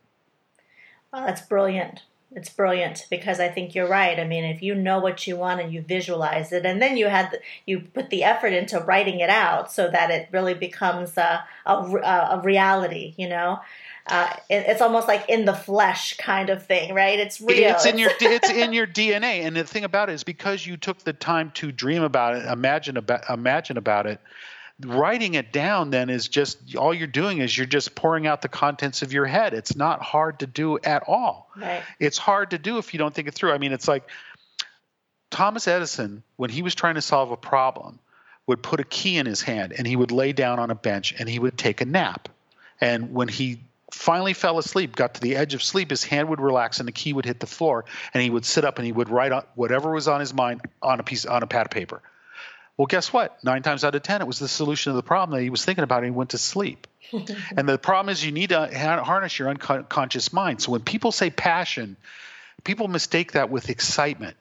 Well, 1.11 1.25
that's 1.25 1.41
brilliant. 1.41 2.03
It's 2.35 2.49
brilliant 2.49 3.05
because 3.09 3.39
I 3.39 3.49
think 3.49 3.75
you're 3.75 3.87
right. 3.87 4.19
I 4.19 4.23
mean, 4.23 4.43
if 4.43 4.63
you 4.63 4.73
know 4.73 4.99
what 4.99 5.27
you 5.27 5.35
want 5.35 5.61
and 5.61 5.71
you 5.71 5.83
visualize 5.83 6.51
it, 6.51 6.65
and 6.65 6.81
then 6.81 6.97
you 6.97 7.07
had 7.07 7.39
you 7.67 7.81
put 7.81 8.09
the 8.09 8.23
effort 8.23 8.53
into 8.53 8.79
writing 8.79 9.19
it 9.19 9.29
out 9.29 9.71
so 9.71 9.89
that 9.89 10.09
it 10.09 10.29
really 10.31 10.55
becomes 10.55 11.15
a, 11.17 11.45
a, 11.65 11.73
a 11.73 12.41
reality. 12.43 13.13
You 13.17 13.29
know, 13.29 13.59
uh, 14.05 14.35
it, 14.49 14.65
it's 14.67 14.81
almost 14.81 15.07
like 15.07 15.29
in 15.29 15.45
the 15.45 15.53
flesh 15.53 16.17
kind 16.17 16.49
of 16.49 16.65
thing, 16.65 16.93
right? 16.93 17.19
It's 17.19 17.39
real. 17.39 17.73
It's 17.73 17.85
in 17.85 17.97
your 17.97 18.11
it's 18.19 18.49
in 18.51 18.73
your 18.73 18.87
DNA, 18.87 19.45
and 19.45 19.55
the 19.55 19.63
thing 19.63 19.85
about 19.85 20.09
it 20.09 20.13
is 20.13 20.23
because 20.23 20.65
you 20.65 20.75
took 20.75 20.99
the 20.99 21.13
time 21.13 21.51
to 21.55 21.71
dream 21.71 22.03
about 22.03 22.35
it, 22.35 22.45
imagine 22.45 22.97
about 22.97 23.29
imagine 23.29 23.77
about 23.77 24.05
it. 24.05 24.19
Writing 24.81 25.35
it 25.35 25.53
down 25.53 25.91
then 25.91 26.09
is 26.09 26.27
just 26.27 26.75
all 26.75 26.93
you're 26.93 27.07
doing 27.07 27.37
is 27.37 27.55
you're 27.55 27.67
just 27.67 27.95
pouring 27.95 28.27
out 28.27 28.41
the 28.41 28.49
contents 28.49 29.03
of 29.03 29.13
your 29.13 29.25
head. 29.25 29.53
It's 29.53 29.75
not 29.75 30.01
hard 30.01 30.39
to 30.39 30.47
do 30.47 30.79
at 30.79 31.03
all. 31.07 31.49
Right. 31.55 31.83
It's 31.99 32.17
hard 32.17 32.49
to 32.51 32.57
do 32.57 32.79
if 32.79 32.93
you 32.93 32.97
don't 32.97 33.13
think 33.13 33.27
it 33.27 33.33
through. 33.33 33.53
I 33.53 33.59
mean, 33.59 33.71
it's 33.71 33.87
like 33.87 34.03
Thomas 35.29 35.67
Edison 35.67 36.23
when 36.35 36.49
he 36.49 36.61
was 36.61 36.75
trying 36.75 36.95
to 36.95 37.01
solve 37.01 37.31
a 37.31 37.37
problem 37.37 37.99
would 38.47 38.61
put 38.61 38.81
a 38.81 38.83
key 38.83 39.17
in 39.17 39.25
his 39.25 39.41
hand 39.41 39.73
and 39.77 39.87
he 39.87 39.95
would 39.95 40.11
lay 40.11 40.33
down 40.33 40.59
on 40.59 40.69
a 40.69 40.75
bench 40.75 41.13
and 41.17 41.29
he 41.29 41.39
would 41.39 41.57
take 41.57 41.79
a 41.79 41.85
nap. 41.85 42.27
And 42.81 43.13
when 43.13 43.29
he 43.29 43.59
finally 43.93 44.33
fell 44.33 44.57
asleep, 44.57 44.95
got 44.95 45.13
to 45.15 45.21
the 45.21 45.35
edge 45.35 45.53
of 45.53 45.63
sleep, 45.63 45.91
his 45.91 46.03
hand 46.03 46.29
would 46.29 46.41
relax 46.41 46.79
and 46.79 46.87
the 46.87 46.91
key 46.91 47.13
would 47.13 47.25
hit 47.25 47.39
the 47.39 47.47
floor, 47.47 47.85
and 48.13 48.23
he 48.23 48.29
would 48.29 48.45
sit 48.45 48.65
up 48.65 48.77
and 48.77 48.85
he 48.85 48.91
would 48.91 49.09
write 49.09 49.31
whatever 49.55 49.91
was 49.91 50.07
on 50.07 50.19
his 50.19 50.33
mind 50.33 50.61
on 50.81 50.99
a 50.99 51.03
piece 51.03 51.25
on 51.25 51.43
a 51.43 51.47
pad 51.47 51.67
of 51.67 51.71
paper. 51.71 52.01
Well, 52.75 52.87
guess 52.87 53.13
what? 53.13 53.41
Nine 53.43 53.61
times 53.61 53.83
out 53.83 53.93
of 53.93 54.01
ten, 54.01 54.21
it 54.21 54.27
was 54.27 54.39
the 54.39 54.47
solution 54.47 54.91
to 54.91 54.95
the 54.95 55.03
problem 55.03 55.37
that 55.37 55.43
he 55.43 55.51
was 55.51 55.63
thinking 55.63 55.83
about, 55.83 55.99
and 55.99 56.05
he 56.05 56.11
went 56.11 56.31
to 56.31 56.39
sleep. 56.39 56.87
and 57.11 57.69
the 57.69 57.77
problem 57.77 58.11
is, 58.11 58.25
you 58.25 58.31
need 58.31 58.49
to 58.49 58.67
harness 59.03 59.37
your 59.37 59.49
unconscious 59.49 60.33
mind. 60.33 60.61
So 60.61 60.71
when 60.71 60.81
people 60.81 61.11
say 61.11 61.29
passion, 61.29 61.95
people 62.63 62.87
mistake 62.87 63.33
that 63.33 63.51
with 63.51 63.69
excitement. 63.69 64.35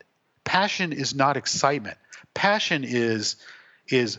Passion 0.44 0.92
is 0.92 1.14
not 1.14 1.36
excitement. 1.36 1.98
Passion 2.32 2.84
is 2.84 3.36
is 3.88 4.18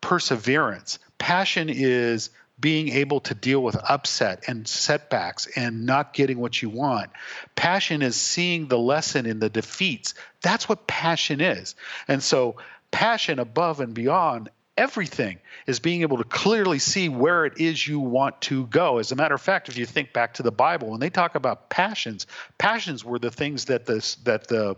perseverance. 0.00 0.98
Passion 1.18 1.68
is 1.70 2.30
being 2.58 2.88
able 2.90 3.20
to 3.20 3.34
deal 3.34 3.62
with 3.62 3.76
upset 3.76 4.44
and 4.46 4.66
setbacks 4.66 5.48
and 5.56 5.86
not 5.86 6.14
getting 6.14 6.38
what 6.38 6.60
you 6.62 6.70
want. 6.70 7.10
Passion 7.56 8.00
is 8.00 8.16
seeing 8.16 8.68
the 8.68 8.78
lesson 8.78 9.26
in 9.26 9.40
the 9.40 9.50
defeats. 9.50 10.14
That's 10.40 10.68
what 10.68 10.86
passion 10.86 11.40
is. 11.40 11.74
And 12.06 12.22
so, 12.22 12.56
passion 12.90 13.40
above 13.40 13.80
and 13.80 13.92
beyond 13.92 14.50
everything 14.76 15.38
is 15.66 15.80
being 15.80 16.02
able 16.02 16.18
to 16.18 16.24
clearly 16.24 16.78
see 16.78 17.08
where 17.08 17.44
it 17.44 17.60
is 17.60 17.86
you 17.86 18.00
want 18.00 18.40
to 18.42 18.66
go. 18.66 18.98
As 18.98 19.12
a 19.12 19.16
matter 19.16 19.34
of 19.34 19.40
fact, 19.40 19.68
if 19.68 19.76
you 19.76 19.86
think 19.86 20.12
back 20.12 20.34
to 20.34 20.42
the 20.42 20.52
Bible, 20.52 20.90
when 20.90 21.00
they 21.00 21.10
talk 21.10 21.34
about 21.34 21.70
passions, 21.70 22.26
passions 22.58 23.04
were 23.04 23.18
the 23.18 23.30
things 23.30 23.66
that 23.66 23.86
the 23.86 24.16
that 24.24 24.48
the 24.48 24.76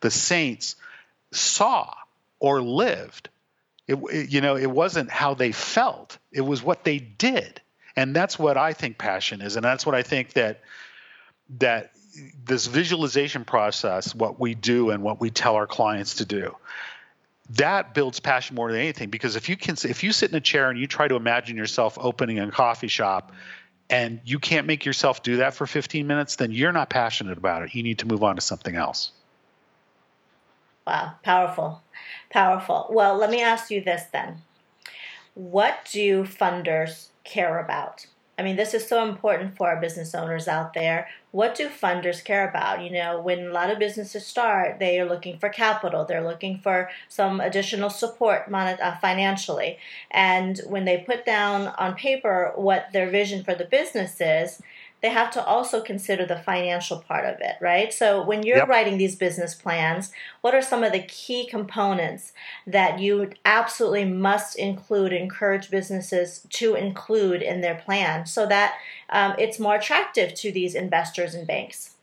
the 0.00 0.10
saints 0.10 0.76
saw 1.32 1.92
or 2.40 2.62
lived. 2.62 3.28
It, 3.88 3.96
it, 4.12 4.30
you 4.30 4.40
know, 4.40 4.56
it 4.56 4.70
wasn't 4.70 5.10
how 5.10 5.34
they 5.34 5.50
felt; 5.50 6.18
it 6.30 6.42
was 6.42 6.62
what 6.62 6.84
they 6.84 6.98
did, 6.98 7.60
and 7.96 8.14
that's 8.14 8.38
what 8.38 8.56
I 8.56 8.72
think 8.72 8.98
passion 8.98 9.40
is, 9.40 9.56
and 9.56 9.64
that's 9.64 9.84
what 9.84 9.94
I 9.94 10.02
think 10.02 10.34
that 10.34 10.60
that 11.58 11.92
this 12.44 12.66
visualization 12.66 13.44
process, 13.44 14.14
what 14.14 14.38
we 14.38 14.54
do 14.54 14.90
and 14.90 15.02
what 15.02 15.20
we 15.20 15.30
tell 15.30 15.54
our 15.54 15.66
clients 15.66 16.16
to 16.16 16.24
do, 16.24 16.54
that 17.50 17.94
builds 17.94 18.20
passion 18.20 18.56
more 18.56 18.70
than 18.70 18.80
anything. 18.80 19.08
Because 19.10 19.36
if 19.36 19.48
you 19.48 19.56
can, 19.56 19.76
if 19.84 20.04
you 20.04 20.12
sit 20.12 20.30
in 20.30 20.36
a 20.36 20.40
chair 20.40 20.70
and 20.70 20.78
you 20.78 20.86
try 20.86 21.08
to 21.08 21.16
imagine 21.16 21.56
yourself 21.56 21.96
opening 22.00 22.38
a 22.38 22.50
coffee 22.50 22.88
shop, 22.88 23.32
and 23.90 24.20
you 24.24 24.38
can't 24.38 24.66
make 24.66 24.84
yourself 24.84 25.22
do 25.22 25.38
that 25.38 25.54
for 25.54 25.66
15 25.66 26.06
minutes, 26.06 26.36
then 26.36 26.52
you're 26.52 26.72
not 26.72 26.90
passionate 26.90 27.38
about 27.38 27.62
it. 27.62 27.74
You 27.74 27.82
need 27.82 28.00
to 28.00 28.06
move 28.06 28.22
on 28.22 28.34
to 28.34 28.40
something 28.42 28.76
else. 28.76 29.12
Wow, 30.88 31.16
powerful. 31.22 31.82
Powerful. 32.30 32.86
Well, 32.88 33.14
let 33.18 33.28
me 33.28 33.42
ask 33.42 33.70
you 33.70 33.82
this 33.82 34.04
then. 34.10 34.40
What 35.34 35.86
do 35.92 36.24
funders 36.24 37.08
care 37.24 37.58
about? 37.58 38.06
I 38.38 38.42
mean, 38.42 38.56
this 38.56 38.72
is 38.72 38.88
so 38.88 39.06
important 39.06 39.54
for 39.58 39.68
our 39.68 39.78
business 39.78 40.14
owners 40.14 40.48
out 40.48 40.72
there. 40.72 41.08
What 41.30 41.54
do 41.54 41.68
funders 41.68 42.24
care 42.24 42.48
about? 42.48 42.82
You 42.82 42.90
know, 42.90 43.20
when 43.20 43.48
a 43.48 43.52
lot 43.52 43.68
of 43.68 43.78
businesses 43.78 44.24
start, 44.24 44.78
they 44.78 44.98
are 44.98 45.04
looking 45.04 45.38
for 45.38 45.50
capital. 45.50 46.06
They're 46.06 46.24
looking 46.24 46.58
for 46.58 46.88
some 47.06 47.38
additional 47.38 47.90
support 47.90 48.50
uh, 48.50 48.96
financially. 49.02 49.76
And 50.10 50.58
when 50.68 50.86
they 50.86 51.04
put 51.06 51.26
down 51.26 51.66
on 51.76 51.96
paper 51.96 52.52
what 52.56 52.86
their 52.94 53.10
vision 53.10 53.44
for 53.44 53.54
the 53.54 53.66
business 53.66 54.22
is, 54.22 54.62
they 55.00 55.10
have 55.10 55.30
to 55.32 55.44
also 55.44 55.80
consider 55.80 56.26
the 56.26 56.38
financial 56.38 56.98
part 56.98 57.24
of 57.24 57.40
it, 57.40 57.56
right? 57.60 57.92
So 57.92 58.24
when 58.24 58.42
you're 58.42 58.58
yep. 58.58 58.68
writing 58.68 58.98
these 58.98 59.14
business 59.14 59.54
plans, 59.54 60.10
what 60.40 60.54
are 60.54 60.62
some 60.62 60.82
of 60.82 60.92
the 60.92 61.02
key 61.02 61.46
components 61.46 62.32
that 62.66 62.98
you 62.98 63.30
absolutely 63.44 64.06
must 64.06 64.58
include, 64.58 65.12
encourage 65.12 65.70
businesses 65.70 66.46
to 66.50 66.74
include 66.74 67.42
in 67.42 67.60
their 67.60 67.76
plan 67.76 68.26
so 68.26 68.46
that 68.46 68.74
um, 69.10 69.34
it's 69.38 69.60
more 69.60 69.76
attractive 69.76 70.34
to 70.34 70.50
these 70.50 70.74
investors 70.74 71.34
and 71.34 71.46
banks? 71.46 71.94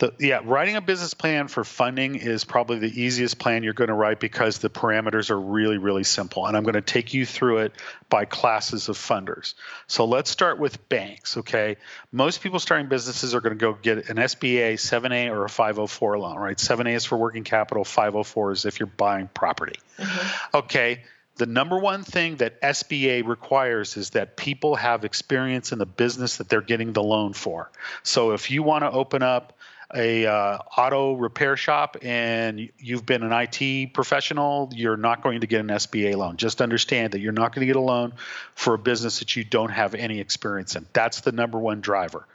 The, 0.00 0.14
yeah, 0.18 0.40
writing 0.42 0.76
a 0.76 0.80
business 0.80 1.12
plan 1.12 1.48
for 1.48 1.62
funding 1.62 2.14
is 2.14 2.44
probably 2.44 2.78
the 2.78 3.02
easiest 3.02 3.38
plan 3.38 3.62
you're 3.62 3.74
going 3.74 3.88
to 3.88 3.94
write 3.94 4.18
because 4.18 4.56
the 4.56 4.70
parameters 4.70 5.28
are 5.28 5.38
really, 5.38 5.76
really 5.76 6.04
simple. 6.04 6.46
And 6.46 6.56
I'm 6.56 6.62
going 6.62 6.74
to 6.74 6.80
take 6.80 7.12
you 7.12 7.26
through 7.26 7.58
it 7.58 7.72
by 8.08 8.24
classes 8.24 8.88
of 8.88 8.96
funders. 8.96 9.52
So 9.88 10.06
let's 10.06 10.30
start 10.30 10.58
with 10.58 10.88
banks, 10.88 11.36
okay? 11.36 11.76
Most 12.12 12.40
people 12.40 12.58
starting 12.60 12.88
businesses 12.88 13.34
are 13.34 13.42
going 13.42 13.58
to 13.58 13.60
go 13.60 13.74
get 13.74 14.08
an 14.08 14.16
SBA, 14.16 14.74
7A, 14.74 15.30
or 15.30 15.44
a 15.44 15.50
504 15.50 16.18
loan, 16.18 16.36
right? 16.36 16.56
7A 16.56 16.94
is 16.94 17.04
for 17.04 17.18
working 17.18 17.44
capital, 17.44 17.84
504 17.84 18.52
is 18.52 18.64
if 18.64 18.80
you're 18.80 18.86
buying 18.86 19.28
property. 19.28 19.78
Mm-hmm. 19.98 20.56
Okay 20.56 21.00
the 21.36 21.46
number 21.46 21.78
one 21.78 22.02
thing 22.02 22.36
that 22.36 22.60
SBA 22.60 23.26
requires 23.26 23.96
is 23.96 24.10
that 24.10 24.36
people 24.36 24.76
have 24.76 25.06
experience 25.06 25.72
in 25.72 25.78
the 25.78 25.86
business 25.86 26.36
that 26.36 26.50
they're 26.50 26.60
getting 26.60 26.92
the 26.92 27.02
loan 27.02 27.32
for. 27.32 27.70
So 28.02 28.32
if 28.32 28.50
you 28.50 28.62
want 28.62 28.84
to 28.84 28.90
open 28.90 29.22
up 29.22 29.54
a 29.94 30.26
uh, 30.26 30.58
auto 30.76 31.14
repair 31.14 31.56
shop 31.56 31.96
and 32.02 32.70
you've 32.78 33.04
been 33.06 33.22
an 33.22 33.32
IT 33.32 33.92
professional, 33.92 34.70
you're 34.74 34.96
not 34.96 35.22
going 35.22 35.40
to 35.40 35.46
get 35.46 35.60
an 35.60 35.68
SBA 35.68 36.16
loan. 36.16 36.36
Just 36.36 36.60
understand 36.60 37.12
that 37.12 37.20
you're 37.20 37.32
not 37.32 37.54
going 37.54 37.60
to 37.60 37.66
get 37.66 37.76
a 37.76 37.80
loan 37.80 38.12
for 38.54 38.74
a 38.74 38.78
business 38.78 39.18
that 39.18 39.36
you 39.36 39.44
don't 39.44 39.70
have 39.70 39.94
any 39.94 40.20
experience 40.20 40.76
in. 40.76 40.86
That's 40.92 41.20
the 41.22 41.32
number 41.32 41.58
one 41.58 41.80
driver. 41.80 42.26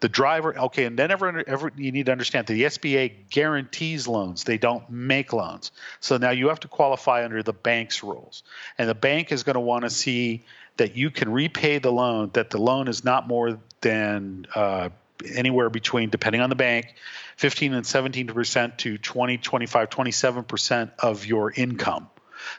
The 0.00 0.08
driver, 0.10 0.58
okay, 0.58 0.84
and 0.84 0.98
then 0.98 1.10
ever, 1.10 1.42
ever 1.48 1.72
you 1.74 1.90
need 1.90 2.06
to 2.06 2.12
understand 2.12 2.46
that 2.46 2.52
the 2.52 2.64
SBA 2.64 3.30
guarantees 3.30 4.06
loans; 4.06 4.44
they 4.44 4.58
don't 4.58 4.88
make 4.90 5.32
loans. 5.32 5.72
So 6.00 6.18
now 6.18 6.30
you 6.30 6.48
have 6.48 6.60
to 6.60 6.68
qualify 6.68 7.24
under 7.24 7.42
the 7.42 7.54
bank's 7.54 8.02
rules, 8.02 8.42
and 8.76 8.90
the 8.90 8.94
bank 8.94 9.32
is 9.32 9.42
going 9.42 9.54
to 9.54 9.60
want 9.60 9.84
to 9.84 9.90
see 9.90 10.44
that 10.76 10.96
you 10.96 11.10
can 11.10 11.32
repay 11.32 11.78
the 11.78 11.90
loan, 11.90 12.28
that 12.34 12.50
the 12.50 12.58
loan 12.58 12.88
is 12.88 13.04
not 13.04 13.26
more 13.26 13.58
than 13.80 14.46
uh, 14.54 14.90
anywhere 15.34 15.70
between, 15.70 16.10
depending 16.10 16.40
on 16.40 16.50
the 16.50 16.56
bank, 16.56 16.94
15 17.36 17.74
and 17.74 17.86
17 17.86 18.28
percent 18.28 18.78
to 18.78 18.98
20, 18.98 19.38
25, 19.38 19.90
27 19.90 20.44
percent 20.44 20.90
of 20.98 21.26
your 21.26 21.52
income. 21.54 22.08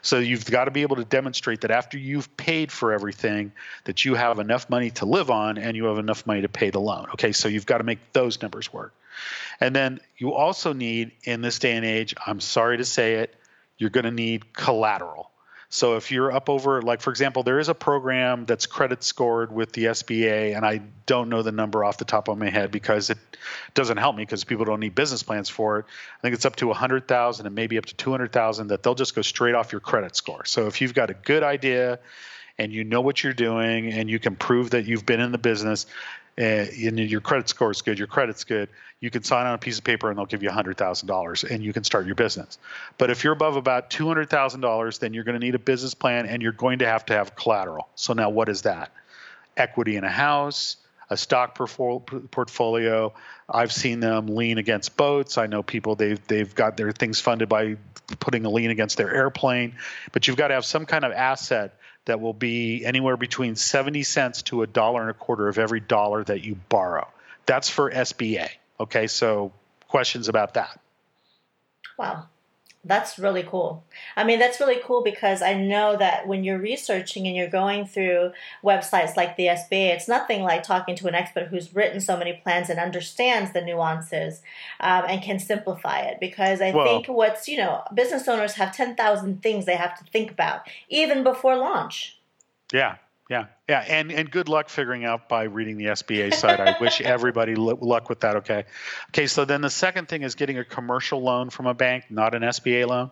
So 0.02 0.18
you've 0.18 0.44
got 0.44 0.64
to 0.64 0.70
be 0.70 0.82
able 0.82 0.96
to 0.96 1.04
demonstrate 1.04 1.62
that 1.62 1.70
after 1.70 1.98
you've 1.98 2.36
paid 2.36 2.70
for 2.70 2.92
everything, 2.92 3.52
that 3.84 4.04
you 4.04 4.14
have 4.14 4.38
enough 4.38 4.68
money 4.68 4.90
to 4.92 5.06
live 5.06 5.30
on 5.30 5.58
and 5.58 5.76
you 5.76 5.86
have 5.86 5.98
enough 5.98 6.26
money 6.26 6.42
to 6.42 6.48
pay 6.48 6.70
the 6.70 6.80
loan. 6.80 7.06
Okay, 7.14 7.32
so 7.32 7.48
you've 7.48 7.66
got 7.66 7.78
to 7.78 7.84
make 7.84 8.12
those 8.12 8.40
numbers 8.42 8.72
work. 8.72 8.94
And 9.60 9.74
then 9.74 10.00
you 10.16 10.34
also 10.34 10.72
need, 10.72 11.12
in 11.24 11.40
this 11.40 11.58
day 11.58 11.72
and 11.72 11.84
age, 11.84 12.14
I'm 12.24 12.40
sorry 12.40 12.76
to 12.78 12.84
say 12.84 13.14
it, 13.14 13.34
you're 13.76 13.90
going 13.90 14.04
to 14.04 14.10
need 14.10 14.52
collateral. 14.52 15.30
So 15.70 15.96
if 15.96 16.10
you're 16.10 16.32
up 16.32 16.48
over, 16.48 16.80
like 16.80 17.02
for 17.02 17.10
example, 17.10 17.42
there 17.42 17.58
is 17.58 17.68
a 17.68 17.74
program 17.74 18.46
that's 18.46 18.64
credit 18.64 19.04
scored 19.04 19.52
with 19.52 19.72
the 19.72 19.86
SBA, 19.86 20.56
and 20.56 20.64
I 20.64 20.80
don't 21.04 21.28
know 21.28 21.42
the 21.42 21.52
number 21.52 21.84
off 21.84 21.98
the 21.98 22.06
top 22.06 22.28
of 22.28 22.38
my 22.38 22.48
head 22.48 22.70
because 22.70 23.10
it 23.10 23.18
doesn't 23.74 23.98
help 23.98 24.16
me 24.16 24.22
because 24.22 24.44
people 24.44 24.64
don't 24.64 24.80
need 24.80 24.94
business 24.94 25.22
plans 25.22 25.50
for 25.50 25.80
it. 25.80 25.84
I 26.18 26.20
think 26.22 26.34
it's 26.34 26.46
up 26.46 26.56
to 26.56 26.68
100,000 26.68 27.46
and 27.46 27.54
maybe 27.54 27.76
up 27.76 27.84
to 27.84 27.94
200,000 27.94 28.68
that 28.68 28.82
they'll 28.82 28.94
just 28.94 29.14
go 29.14 29.20
straight 29.20 29.54
off 29.54 29.72
your 29.72 29.82
credit 29.82 30.16
score. 30.16 30.46
So 30.46 30.68
if 30.68 30.80
you've 30.80 30.94
got 30.94 31.10
a 31.10 31.14
good 31.14 31.42
idea 31.42 31.98
and 32.56 32.72
you 32.72 32.84
know 32.84 33.02
what 33.02 33.22
you're 33.22 33.34
doing 33.34 33.92
and 33.92 34.08
you 34.08 34.18
can 34.18 34.36
prove 34.36 34.70
that 34.70 34.86
you've 34.86 35.04
been 35.04 35.20
in 35.20 35.32
the 35.32 35.38
business, 35.38 35.86
Eh, 36.38 36.86
and 36.86 37.00
your 37.00 37.20
credit 37.20 37.48
score 37.48 37.72
is 37.72 37.82
good, 37.82 37.98
your 37.98 38.06
credit's 38.06 38.44
good, 38.44 38.68
you 39.00 39.10
can 39.10 39.24
sign 39.24 39.46
on 39.46 39.54
a 39.54 39.58
piece 39.58 39.78
of 39.78 39.82
paper 39.82 40.08
and 40.08 40.16
they'll 40.16 40.24
give 40.24 40.44
you 40.44 40.50
$100,000 40.50 41.50
and 41.50 41.64
you 41.64 41.72
can 41.72 41.82
start 41.82 42.06
your 42.06 42.14
business. 42.14 42.58
But 42.96 43.10
if 43.10 43.24
you're 43.24 43.32
above 43.32 43.56
about 43.56 43.90
$200,000, 43.90 44.98
then 45.00 45.14
you're 45.14 45.24
going 45.24 45.38
to 45.38 45.44
need 45.44 45.56
a 45.56 45.58
business 45.58 45.94
plan 45.94 46.26
and 46.26 46.40
you're 46.40 46.52
going 46.52 46.78
to 46.78 46.86
have 46.86 47.04
to 47.06 47.14
have 47.14 47.34
collateral. 47.34 47.88
So 47.96 48.12
now 48.12 48.30
what 48.30 48.48
is 48.48 48.62
that? 48.62 48.92
Equity 49.56 49.96
in 49.96 50.04
a 50.04 50.10
house, 50.10 50.76
a 51.10 51.16
stock 51.16 51.56
portfolio. 51.56 53.12
I've 53.48 53.72
seen 53.72 53.98
them 53.98 54.28
lien 54.28 54.58
against 54.58 54.96
boats. 54.96 55.38
I 55.38 55.48
know 55.48 55.64
people 55.64 55.96
they've 55.96 56.24
they've 56.28 56.54
got 56.54 56.76
their 56.76 56.92
things 56.92 57.18
funded 57.18 57.48
by 57.48 57.78
putting 58.20 58.44
a 58.44 58.50
lien 58.50 58.70
against 58.70 58.96
their 58.96 59.12
airplane, 59.12 59.74
but 60.12 60.28
you've 60.28 60.36
got 60.36 60.48
to 60.48 60.54
have 60.54 60.64
some 60.64 60.86
kind 60.86 61.04
of 61.04 61.10
asset 61.10 61.77
that 62.08 62.20
will 62.20 62.34
be 62.34 62.84
anywhere 62.84 63.16
between 63.16 63.54
70 63.54 64.02
cents 64.02 64.42
to 64.42 64.62
a 64.62 64.66
dollar 64.66 65.02
and 65.02 65.10
a 65.10 65.14
quarter 65.14 65.48
of 65.48 65.58
every 65.58 65.80
dollar 65.80 66.24
that 66.24 66.42
you 66.42 66.56
borrow. 66.68 67.06
That's 67.46 67.68
for 67.70 67.90
SBA. 67.90 68.48
Okay, 68.80 69.06
so 69.06 69.52
questions 69.88 70.28
about 70.28 70.54
that? 70.54 70.80
Wow. 71.98 72.26
That's 72.88 73.18
really 73.18 73.42
cool. 73.42 73.84
I 74.16 74.24
mean, 74.24 74.38
that's 74.38 74.60
really 74.60 74.80
cool 74.82 75.02
because 75.02 75.42
I 75.42 75.52
know 75.52 75.94
that 75.98 76.26
when 76.26 76.42
you're 76.42 76.58
researching 76.58 77.26
and 77.26 77.36
you're 77.36 77.46
going 77.46 77.86
through 77.86 78.32
websites 78.64 79.14
like 79.14 79.36
the 79.36 79.44
SBA, 79.44 79.94
it's 79.94 80.08
nothing 80.08 80.42
like 80.42 80.62
talking 80.62 80.96
to 80.96 81.06
an 81.06 81.14
expert 81.14 81.48
who's 81.48 81.74
written 81.74 82.00
so 82.00 82.16
many 82.16 82.40
plans 82.42 82.70
and 82.70 82.80
understands 82.80 83.52
the 83.52 83.60
nuances 83.60 84.40
um, 84.80 85.04
and 85.06 85.22
can 85.22 85.38
simplify 85.38 86.00
it. 86.00 86.18
Because 86.18 86.62
I 86.62 86.70
well, 86.70 86.86
think 86.86 87.08
what's, 87.08 87.46
you 87.46 87.58
know, 87.58 87.82
business 87.92 88.26
owners 88.26 88.54
have 88.54 88.74
10,000 88.74 89.42
things 89.42 89.66
they 89.66 89.76
have 89.76 89.98
to 89.98 90.10
think 90.10 90.30
about 90.30 90.62
even 90.88 91.22
before 91.22 91.56
launch. 91.56 92.18
Yeah, 92.72 92.96
yeah, 93.28 93.46
yeah, 93.68 93.84
and 93.86 94.10
and 94.10 94.30
good 94.30 94.48
luck 94.48 94.70
figuring 94.70 95.04
out 95.04 95.28
by 95.28 95.44
reading 95.44 95.76
the 95.76 95.86
SBA 95.86 96.32
site. 96.32 96.60
I 96.60 96.76
wish 96.80 97.00
everybody 97.02 97.54
luck 97.56 98.08
with 98.08 98.20
that. 98.20 98.36
Okay, 98.36 98.64
okay. 99.10 99.26
So 99.26 99.44
then 99.44 99.60
the 99.60 99.70
second 99.70 100.08
thing 100.08 100.22
is 100.22 100.34
getting 100.34 100.58
a 100.58 100.64
commercial 100.64 101.20
loan 101.20 101.50
from 101.50 101.66
a 101.66 101.74
bank, 101.74 102.04
not 102.08 102.34
an 102.34 102.42
SBA 102.42 102.86
loan. 102.86 103.10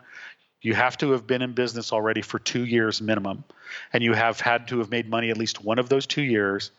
You 0.62 0.74
have 0.74 0.96
to 0.98 1.10
have 1.12 1.26
been 1.26 1.42
in 1.42 1.52
business 1.52 1.92
already 1.92 2.22
for 2.22 2.38
two 2.38 2.64
years 2.64 3.02
minimum, 3.02 3.44
and 3.92 4.02
you 4.02 4.14
have 4.14 4.40
had 4.40 4.68
to 4.68 4.78
have 4.78 4.90
made 4.90 5.08
money 5.08 5.28
at 5.28 5.36
least 5.36 5.62
one 5.62 5.78
of 5.78 5.90
those 5.90 6.06
two 6.06 6.22
years. 6.22 6.70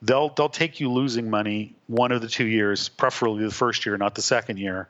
They'll 0.00 0.30
they'll 0.30 0.48
take 0.48 0.80
you 0.80 0.90
losing 0.90 1.28
money 1.28 1.74
one 1.88 2.10
of 2.10 2.22
the 2.22 2.28
two 2.28 2.46
years, 2.46 2.88
preferably 2.88 3.44
the 3.44 3.50
first 3.50 3.84
year, 3.84 3.98
not 3.98 4.14
the 4.14 4.22
second 4.22 4.56
year 4.56 4.88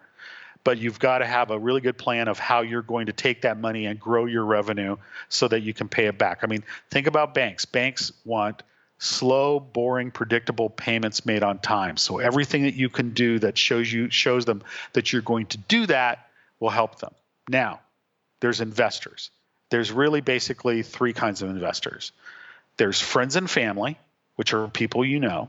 but 0.68 0.76
you've 0.76 0.98
got 0.98 1.20
to 1.20 1.24
have 1.24 1.50
a 1.50 1.59
really 1.59 1.81
good 1.81 1.96
plan 1.96 2.28
of 2.28 2.38
how 2.38 2.61
you're 2.61 2.83
going 2.83 3.07
to 3.07 3.12
take 3.14 3.40
that 3.40 3.59
money 3.59 3.87
and 3.87 3.98
grow 3.98 4.26
your 4.26 4.44
revenue 4.44 4.98
so 5.31 5.48
that 5.48 5.61
you 5.61 5.72
can 5.72 5.88
pay 5.88 6.04
it 6.09 6.18
back. 6.18 6.40
I 6.42 6.46
mean, 6.46 6.62
think 6.90 7.07
about 7.07 7.33
banks. 7.33 7.64
Banks 7.64 8.12
want 8.26 8.62
slow, 8.98 9.61
boring, 9.61 10.11
predictable 10.11 10.68
payments 10.68 11.24
made 11.24 11.42
on 11.42 11.59
time. 11.59 11.96
So 11.96 12.18
everything 12.18 12.64
that 12.64 12.74
you 12.74 12.90
can 12.90 13.14
do 13.14 13.38
that 13.38 13.57
shows 13.57 13.90
you 13.90 14.11
shows 14.11 14.44
them 14.44 14.62
that 14.92 15.11
you're 15.11 15.22
going 15.22 15.46
to 15.46 15.57
do 15.57 15.87
that 15.87 16.28
will 16.61 16.68
help 16.68 16.98
them. 16.98 17.14
Now, 17.48 17.81
there's 18.40 18.61
investors. 18.61 19.31
There's 19.70 19.90
really 19.90 20.20
basically 20.20 20.83
three 20.83 21.14
kinds 21.14 21.40
of 21.40 21.48
investors. 21.48 22.12
There's 22.76 23.00
friends 23.00 23.37
and 23.37 23.48
family, 23.48 23.98
which 24.37 24.52
are 24.52 24.68
people 24.68 25.02
you 25.02 25.18
know. 25.18 25.48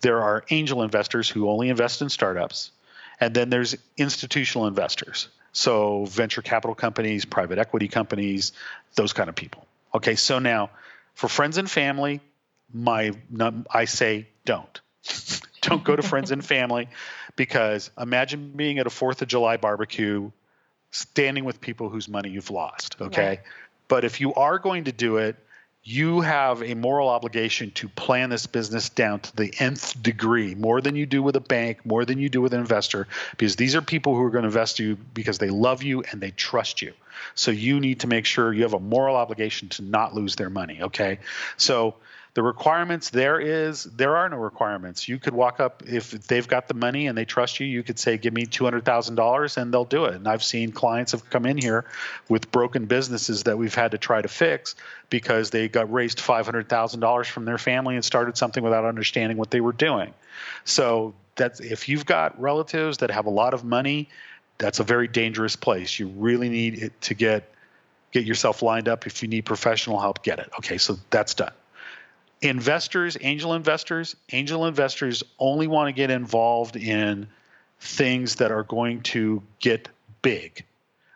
There 0.00 0.20
are 0.20 0.44
angel 0.50 0.82
investors 0.82 1.30
who 1.30 1.48
only 1.48 1.68
invest 1.68 2.02
in 2.02 2.08
startups. 2.08 2.72
And 3.20 3.34
then 3.34 3.50
there's 3.50 3.76
institutional 3.96 4.66
investors. 4.66 5.28
So 5.52 6.06
venture 6.06 6.42
capital 6.42 6.74
companies, 6.74 7.24
private 7.24 7.58
equity 7.58 7.88
companies, 7.88 8.52
those 8.94 9.12
kind 9.12 9.28
of 9.28 9.34
people. 9.34 9.66
Okay, 9.94 10.14
so 10.14 10.38
now 10.38 10.70
for 11.14 11.28
friends 11.28 11.58
and 11.58 11.70
family, 11.70 12.20
my 12.72 13.12
I 13.70 13.84
say 13.84 14.28
don't. 14.44 14.80
don't 15.62 15.84
go 15.84 15.96
to 15.96 16.02
friends 16.02 16.30
and 16.30 16.44
family 16.44 16.88
because 17.36 17.90
imagine 17.98 18.52
being 18.54 18.78
at 18.78 18.86
a 18.86 18.90
4th 18.90 19.22
of 19.22 19.28
July 19.28 19.56
barbecue 19.56 20.30
standing 20.90 21.44
with 21.44 21.60
people 21.60 21.88
whose 21.88 22.08
money 22.08 22.30
you've 22.30 22.50
lost, 22.50 22.96
okay? 23.00 23.28
Right. 23.28 23.40
But 23.88 24.04
if 24.04 24.20
you 24.20 24.34
are 24.34 24.58
going 24.58 24.84
to 24.84 24.92
do 24.92 25.18
it, 25.18 25.36
you 25.90 26.20
have 26.20 26.62
a 26.62 26.74
moral 26.74 27.08
obligation 27.08 27.72
to 27.72 27.88
plan 27.88 28.30
this 28.30 28.46
business 28.46 28.88
down 28.90 29.18
to 29.18 29.34
the 29.34 29.52
nth 29.58 30.00
degree, 30.00 30.54
more 30.54 30.80
than 30.80 30.94
you 30.94 31.04
do 31.04 31.20
with 31.20 31.34
a 31.34 31.40
bank, 31.40 31.84
more 31.84 32.04
than 32.04 32.18
you 32.18 32.28
do 32.28 32.40
with 32.40 32.54
an 32.54 32.60
investor, 32.60 33.08
because 33.32 33.56
these 33.56 33.74
are 33.74 33.82
people 33.82 34.14
who 34.14 34.22
are 34.22 34.30
going 34.30 34.42
to 34.42 34.48
invest 34.48 34.78
you 34.78 34.96
because 35.14 35.38
they 35.38 35.50
love 35.50 35.82
you 35.82 36.02
and 36.10 36.20
they 36.20 36.30
trust 36.30 36.80
you. 36.80 36.92
So 37.34 37.50
you 37.50 37.80
need 37.80 38.00
to 38.00 38.06
make 38.06 38.24
sure 38.24 38.52
you 38.52 38.62
have 38.62 38.74
a 38.74 38.80
moral 38.80 39.16
obligation 39.16 39.68
to 39.70 39.82
not 39.82 40.14
lose 40.14 40.36
their 40.36 40.48
money. 40.48 40.80
Okay. 40.80 41.18
So 41.56 41.96
the 42.34 42.42
requirements 42.42 43.10
there 43.10 43.40
is 43.40 43.84
there 43.84 44.16
are 44.16 44.28
no 44.28 44.36
requirements. 44.36 45.08
You 45.08 45.18
could 45.18 45.34
walk 45.34 45.58
up 45.58 45.82
if 45.86 46.10
they've 46.10 46.46
got 46.46 46.68
the 46.68 46.74
money 46.74 47.08
and 47.08 47.18
they 47.18 47.24
trust 47.24 47.58
you. 47.58 47.66
You 47.66 47.82
could 47.82 47.98
say, 47.98 48.18
"Give 48.18 48.32
me 48.32 48.46
two 48.46 48.64
hundred 48.64 48.84
thousand 48.84 49.16
dollars," 49.16 49.56
and 49.56 49.74
they'll 49.74 49.84
do 49.84 50.04
it. 50.04 50.14
And 50.14 50.28
I've 50.28 50.44
seen 50.44 50.70
clients 50.70 51.12
have 51.12 51.28
come 51.28 51.44
in 51.44 51.58
here 51.58 51.86
with 52.28 52.52
broken 52.52 52.86
businesses 52.86 53.44
that 53.44 53.58
we've 53.58 53.74
had 53.74 53.92
to 53.92 53.98
try 53.98 54.22
to 54.22 54.28
fix 54.28 54.76
because 55.08 55.50
they 55.50 55.68
got 55.68 55.92
raised 55.92 56.20
five 56.20 56.44
hundred 56.44 56.68
thousand 56.68 57.00
dollars 57.00 57.26
from 57.26 57.46
their 57.46 57.58
family 57.58 57.96
and 57.96 58.04
started 58.04 58.36
something 58.36 58.62
without 58.62 58.84
understanding 58.84 59.36
what 59.36 59.50
they 59.50 59.60
were 59.60 59.72
doing. 59.72 60.14
So 60.64 61.14
that's 61.34 61.58
if 61.58 61.88
you've 61.88 62.06
got 62.06 62.40
relatives 62.40 62.98
that 62.98 63.10
have 63.10 63.26
a 63.26 63.30
lot 63.30 63.54
of 63.54 63.64
money, 63.64 64.08
that's 64.58 64.78
a 64.78 64.84
very 64.84 65.08
dangerous 65.08 65.56
place. 65.56 65.98
You 65.98 66.06
really 66.06 66.48
need 66.48 66.92
to 67.00 67.14
get 67.14 67.52
get 68.12 68.24
yourself 68.24 68.62
lined 68.62 68.88
up. 68.88 69.08
If 69.08 69.22
you 69.22 69.28
need 69.28 69.46
professional 69.46 69.98
help, 69.98 70.22
get 70.22 70.38
it. 70.38 70.48
Okay, 70.60 70.78
so 70.78 70.96
that's 71.10 71.34
done 71.34 71.52
investors, 72.42 73.16
angel 73.20 73.54
investors, 73.54 74.16
angel 74.32 74.66
investors 74.66 75.22
only 75.38 75.66
want 75.66 75.88
to 75.88 75.92
get 75.92 76.10
involved 76.10 76.76
in 76.76 77.26
things 77.80 78.36
that 78.36 78.50
are 78.50 78.62
going 78.62 79.02
to 79.02 79.42
get 79.58 79.88
big. 80.22 80.64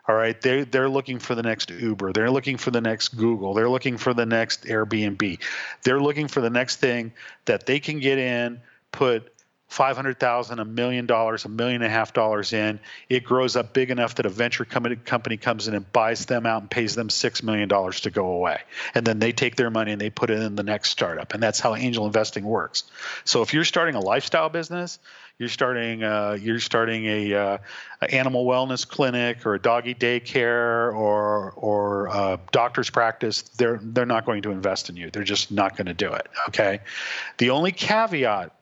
All 0.07 0.15
right, 0.15 0.39
they 0.39 0.65
they're 0.65 0.89
looking 0.89 1.17
for 1.17 1.33
the 1.33 1.41
next 1.41 1.71
Uber, 1.71 2.13
they're 2.13 2.29
looking 2.29 2.57
for 2.57 2.69
the 2.69 2.81
next 2.81 3.09
Google, 3.09 3.55
they're 3.55 3.69
looking 3.69 3.97
for 3.97 4.13
the 4.13 4.25
next 4.25 4.65
Airbnb. 4.65 5.39
They're 5.83 5.99
looking 5.99 6.27
for 6.27 6.41
the 6.41 6.49
next 6.49 6.75
thing 6.75 7.11
that 7.45 7.65
they 7.65 7.79
can 7.79 7.99
get 7.99 8.19
in, 8.19 8.61
put 8.91 9.33
five 9.67 9.95
hundred 9.95 10.19
thousand, 10.19 10.59
a 10.59 10.65
million 10.65 11.05
dollars, 11.05 11.45
a 11.45 11.49
million 11.49 11.81
and 11.81 11.91
a 11.91 11.93
half 11.93 12.13
dollars 12.13 12.53
in. 12.53 12.79
It 13.09 13.23
grows 13.23 13.55
up 13.55 13.73
big 13.73 13.91
enough 13.91 14.15
that 14.15 14.25
a 14.25 14.29
venture 14.29 14.65
company 14.65 15.37
comes 15.37 15.67
in 15.67 15.73
and 15.73 15.91
buys 15.91 16.25
them 16.25 16.45
out 16.45 16.61
and 16.61 16.71
pays 16.71 16.95
them 16.95 17.09
six 17.09 17.43
million 17.43 17.67
dollars 17.67 18.01
to 18.01 18.11
go 18.11 18.27
away, 18.27 18.61
and 18.93 19.05
then 19.05 19.19
they 19.19 19.31
take 19.31 19.55
their 19.55 19.69
money 19.69 19.91
and 19.91 19.99
they 19.99 20.09
put 20.09 20.29
it 20.29 20.41
in 20.41 20.55
the 20.55 20.63
next 20.63 20.91
startup, 20.91 21.33
and 21.33 21.41
that's 21.41 21.59
how 21.59 21.75
angel 21.75 22.05
investing 22.05 22.45
works. 22.45 22.83
So 23.23 23.41
if 23.41 23.53
you're 23.53 23.65
starting 23.65 23.95
a 23.95 23.99
lifestyle 23.99 24.49
business, 24.49 24.99
you're 25.37 25.49
starting 25.49 26.03
uh, 26.03 26.37
you're 26.39 26.59
starting 26.59 27.05
a, 27.05 27.33
uh, 27.33 27.57
animal 28.09 28.45
wellness 28.45 28.87
clinic 28.87 29.45
or 29.45 29.55
a 29.55 29.59
doggy 29.59 29.93
daycare 29.95 30.93
or 30.93 31.51
or 31.51 32.07
a 32.07 32.39
doctor's 32.51 32.89
practice, 32.89 33.41
they're 33.41 33.79
they're 33.81 34.05
not 34.05 34.25
going 34.25 34.43
to 34.43 34.51
invest 34.51 34.89
in 34.89 34.95
you. 34.95 35.09
They're 35.09 35.23
just 35.23 35.51
not 35.51 35.75
going 35.75 35.87
to 35.87 35.93
do 35.93 36.13
it. 36.13 36.27
Okay, 36.49 36.79
the 37.37 37.49
only 37.49 37.71
caveat 37.71 38.53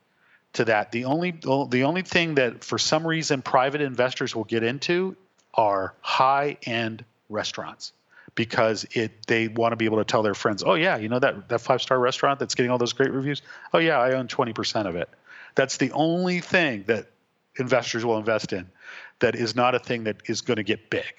to 0.54 0.66
that, 0.66 0.92
the 0.92 1.06
only 1.06 1.32
the 1.32 1.84
only 1.84 2.04
thing 2.04 2.36
that 2.36 2.64
for 2.64 2.78
some 2.78 3.06
reason 3.06 3.42
private 3.42 3.82
investors 3.82 4.36
will 4.36 4.44
get 4.44 4.64
into 4.64 5.16
are 5.54 5.94
high 6.02 6.58
end 6.64 7.04
restaurants 7.30 7.92
because 8.36 8.86
it 8.92 9.28
they 9.28 9.48
want 9.48 9.72
to 9.72 9.76
be 9.76 9.86
able 9.86 9.98
to 9.98 10.06
tell 10.06 10.24
their 10.24 10.34
friends, 10.34 10.64
oh 10.66 10.76
yeah, 10.76 10.98
you 10.98 11.10
know 11.10 11.20
that 11.20 11.50
that 11.50 11.60
five 11.60 11.82
star 11.82 12.00
restaurant 12.00 12.40
that's 12.40 12.56
getting 12.56 12.72
all 12.72 12.78
those 12.78 12.94
great 12.94 13.12
reviews. 13.12 13.42
Oh 13.74 13.80
yeah, 13.80 14.00
I 14.00 14.14
own 14.14 14.28
twenty 14.28 14.54
percent 14.54 14.88
of 14.88 14.96
it. 14.96 15.10
That's 15.56 15.78
the 15.78 15.92
only 15.92 16.40
thing 16.40 16.84
that 16.88 17.08
investors 17.56 18.04
will 18.04 18.18
invest 18.18 18.54
in 18.54 18.68
that 19.20 19.36
is 19.36 19.56
not 19.56 19.76
a 19.76 19.80
thing 19.80 20.06
that 20.06 20.18
is 20.26 20.42
going 20.42 20.58
to 20.58 20.64
get 20.64 20.90
big. 20.90 21.14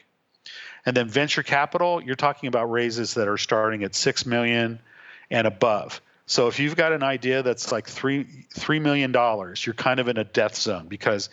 And 0.86 0.96
then 0.96 1.08
venture 1.08 1.42
capital, 1.42 2.02
you're 2.02 2.16
talking 2.16 2.48
about 2.48 2.70
raises 2.70 3.14
that 3.14 3.28
are 3.28 3.38
starting 3.38 3.84
at 3.84 3.94
6 3.94 4.26
million 4.26 4.80
and 5.30 5.46
above. 5.46 6.00
So 6.26 6.48
if 6.48 6.58
you've 6.58 6.76
got 6.76 6.92
an 6.92 7.02
idea 7.02 7.42
that's 7.42 7.70
like 7.70 7.86
3 7.86 8.24
3 8.54 8.78
million 8.78 9.12
dollars, 9.12 9.64
you're 9.64 9.74
kind 9.74 10.00
of 10.00 10.08
in 10.08 10.16
a 10.16 10.24
death 10.24 10.56
zone 10.56 10.88
because 10.88 11.28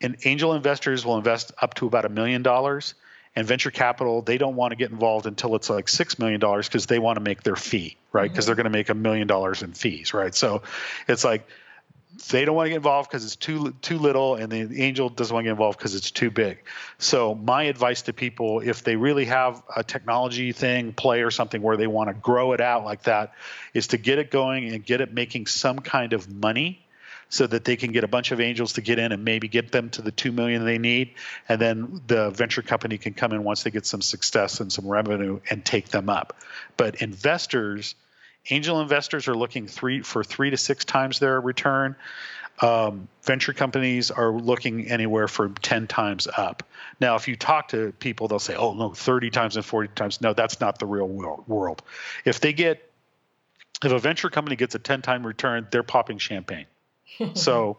and 0.00 0.16
angel 0.24 0.54
investors 0.54 1.04
will 1.04 1.16
invest 1.16 1.52
up 1.60 1.74
to 1.74 1.86
about 1.86 2.04
a 2.04 2.08
million 2.08 2.42
dollars 2.42 2.94
and 3.36 3.46
venture 3.46 3.70
capital 3.70 4.22
they 4.22 4.38
don't 4.38 4.56
want 4.56 4.72
to 4.72 4.76
get 4.76 4.90
involved 4.90 5.26
until 5.26 5.54
it's 5.54 5.70
like 5.70 5.88
six 5.88 6.18
million 6.18 6.40
dollars 6.40 6.68
because 6.68 6.86
they 6.86 6.98
want 6.98 7.16
to 7.16 7.20
make 7.20 7.42
their 7.42 7.56
fee 7.56 7.96
right 8.12 8.30
because 8.30 8.44
mm-hmm. 8.44 8.48
they're 8.48 8.56
going 8.56 8.64
to 8.64 8.70
make 8.70 8.88
a 8.88 8.94
million 8.94 9.26
dollars 9.26 9.62
in 9.62 9.72
fees 9.72 10.12
right 10.12 10.34
so 10.34 10.62
it's 11.06 11.24
like 11.24 11.46
they 12.30 12.44
don't 12.44 12.56
want 12.56 12.66
to 12.66 12.70
get 12.70 12.76
involved 12.76 13.08
because 13.08 13.24
it's 13.24 13.36
too 13.36 13.72
too 13.82 13.98
little, 13.98 14.34
and 14.34 14.50
the 14.50 14.82
angel 14.82 15.08
doesn't 15.08 15.32
want 15.32 15.44
to 15.44 15.48
get 15.48 15.52
involved 15.52 15.78
because 15.78 15.94
it's 15.94 16.10
too 16.10 16.30
big. 16.30 16.62
So 16.98 17.34
my 17.34 17.64
advice 17.64 18.02
to 18.02 18.12
people, 18.12 18.60
if 18.60 18.82
they 18.82 18.96
really 18.96 19.26
have 19.26 19.62
a 19.74 19.84
technology 19.84 20.52
thing, 20.52 20.92
play 20.92 21.22
or 21.22 21.30
something 21.30 21.62
where 21.62 21.76
they 21.76 21.86
want 21.86 22.08
to 22.08 22.14
grow 22.14 22.52
it 22.52 22.60
out 22.60 22.84
like 22.84 23.04
that, 23.04 23.34
is 23.74 23.88
to 23.88 23.96
get 23.96 24.18
it 24.18 24.30
going 24.30 24.72
and 24.72 24.84
get 24.84 25.00
it 25.00 25.14
making 25.14 25.46
some 25.46 25.78
kind 25.78 26.12
of 26.12 26.28
money, 26.28 26.84
so 27.28 27.46
that 27.46 27.64
they 27.64 27.76
can 27.76 27.92
get 27.92 28.02
a 28.02 28.08
bunch 28.08 28.32
of 28.32 28.40
angels 28.40 28.72
to 28.72 28.80
get 28.80 28.98
in 28.98 29.12
and 29.12 29.24
maybe 29.24 29.46
get 29.46 29.70
them 29.70 29.88
to 29.90 30.02
the 30.02 30.10
two 30.10 30.32
million 30.32 30.64
they 30.64 30.78
need, 30.78 31.14
and 31.48 31.60
then 31.60 32.00
the 32.08 32.30
venture 32.30 32.62
company 32.62 32.98
can 32.98 33.14
come 33.14 33.32
in 33.32 33.44
once 33.44 33.62
they 33.62 33.70
get 33.70 33.86
some 33.86 34.02
success 34.02 34.58
and 34.58 34.72
some 34.72 34.88
revenue 34.88 35.38
and 35.48 35.64
take 35.64 35.88
them 35.88 36.10
up. 36.10 36.36
But 36.76 36.96
investors 36.96 37.94
Angel 38.48 38.80
investors 38.80 39.28
are 39.28 39.34
looking 39.34 39.66
three 39.66 40.00
for 40.02 40.24
three 40.24 40.50
to 40.50 40.56
six 40.56 40.84
times 40.84 41.18
their 41.18 41.40
return. 41.40 41.94
Um, 42.62 43.08
venture 43.22 43.52
companies 43.54 44.10
are 44.10 44.32
looking 44.32 44.90
anywhere 44.90 45.28
from 45.28 45.54
10 45.54 45.86
times 45.86 46.28
up. 46.36 46.62
Now, 47.00 47.16
if 47.16 47.26
you 47.26 47.36
talk 47.36 47.68
to 47.68 47.92
people, 47.92 48.28
they'll 48.28 48.38
say, 48.38 48.54
oh, 48.54 48.74
no, 48.74 48.92
30 48.92 49.30
times 49.30 49.56
and 49.56 49.64
40 49.64 49.88
times. 49.94 50.20
No, 50.20 50.34
that's 50.34 50.60
not 50.60 50.78
the 50.78 50.86
real 50.86 51.08
world. 51.08 51.82
If 52.24 52.40
they 52.40 52.52
get, 52.52 52.90
if 53.82 53.92
a 53.92 53.98
venture 53.98 54.28
company 54.28 54.56
gets 54.56 54.74
a 54.74 54.78
10 54.78 55.00
time 55.00 55.26
return, 55.26 55.68
they're 55.70 55.82
popping 55.82 56.18
champagne. 56.18 56.66
so, 57.34 57.78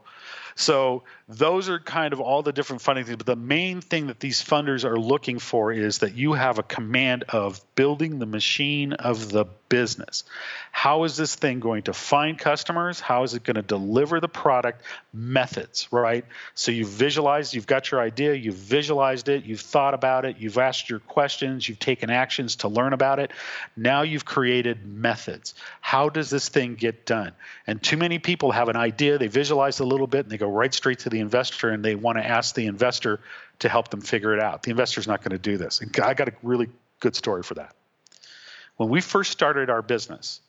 so 0.55 1.03
those 1.27 1.69
are 1.69 1.79
kind 1.79 2.13
of 2.13 2.19
all 2.19 2.43
the 2.43 2.51
different 2.51 2.81
funding 2.81 3.05
things. 3.05 3.17
But 3.17 3.25
the 3.25 3.35
main 3.35 3.81
thing 3.81 4.07
that 4.07 4.19
these 4.19 4.43
funders 4.43 4.83
are 4.83 4.99
looking 4.99 5.39
for 5.39 5.71
is 5.71 5.99
that 5.99 6.15
you 6.15 6.33
have 6.33 6.59
a 6.59 6.63
command 6.63 7.23
of 7.29 7.61
building 7.75 8.19
the 8.19 8.25
machine 8.25 8.93
of 8.93 9.31
the 9.31 9.45
business. 9.69 10.25
How 10.73 11.05
is 11.05 11.15
this 11.15 11.35
thing 11.35 11.61
going 11.61 11.83
to 11.83 11.93
find 11.93 12.37
customers? 12.37 12.99
How 12.99 13.23
is 13.23 13.33
it 13.33 13.43
going 13.43 13.55
to 13.55 13.61
deliver 13.61 14.19
the 14.19 14.27
product? 14.27 14.83
Methods, 15.13 15.87
right? 15.91 16.25
So 16.55 16.73
you've 16.73 16.89
visualized, 16.89 17.53
you've 17.53 17.67
got 17.67 17.89
your 17.89 18.01
idea, 18.01 18.33
you've 18.33 18.55
visualized 18.55 19.29
it, 19.29 19.45
you've 19.45 19.61
thought 19.61 19.93
about 19.93 20.25
it, 20.25 20.37
you've 20.39 20.57
asked 20.57 20.89
your 20.89 20.99
questions, 20.99 21.67
you've 21.69 21.79
taken 21.79 22.09
actions 22.09 22.57
to 22.57 22.67
learn 22.67 22.91
about 22.91 23.19
it. 23.19 23.31
Now 23.77 24.01
you've 24.01 24.25
created 24.25 24.85
methods. 24.85 25.53
How 25.79 26.09
does 26.09 26.29
this 26.29 26.49
thing 26.49 26.75
get 26.75 27.05
done? 27.05 27.31
And 27.65 27.81
too 27.81 27.95
many 27.95 28.19
people 28.19 28.51
have 28.51 28.67
an 28.67 28.75
idea, 28.75 29.17
they 29.17 29.27
visualize 29.27 29.79
a 29.79 29.85
little 29.85 30.07
bit, 30.07 30.25
and 30.25 30.31
they 30.31 30.37
go 30.41 30.51
right 30.51 30.73
straight 30.73 30.99
to 30.99 31.09
the 31.09 31.19
investor 31.19 31.69
and 31.69 31.83
they 31.83 31.95
want 31.95 32.17
to 32.17 32.25
ask 32.25 32.55
the 32.55 32.65
investor 32.65 33.19
to 33.59 33.69
help 33.69 33.89
them 33.89 34.01
figure 34.01 34.33
it 34.33 34.41
out. 34.41 34.63
The 34.63 34.71
investor's 34.71 35.07
not 35.07 35.21
going 35.21 35.31
to 35.31 35.37
do 35.37 35.57
this. 35.57 35.81
And 35.81 35.95
I 35.99 36.13
got 36.13 36.27
a 36.27 36.33
really 36.43 36.69
good 36.99 37.15
story 37.15 37.43
for 37.43 37.53
that. 37.55 37.75
When 38.77 38.89
we 38.89 39.01
first 39.01 39.31
started 39.31 39.69
our 39.69 39.81
business, 39.81 40.41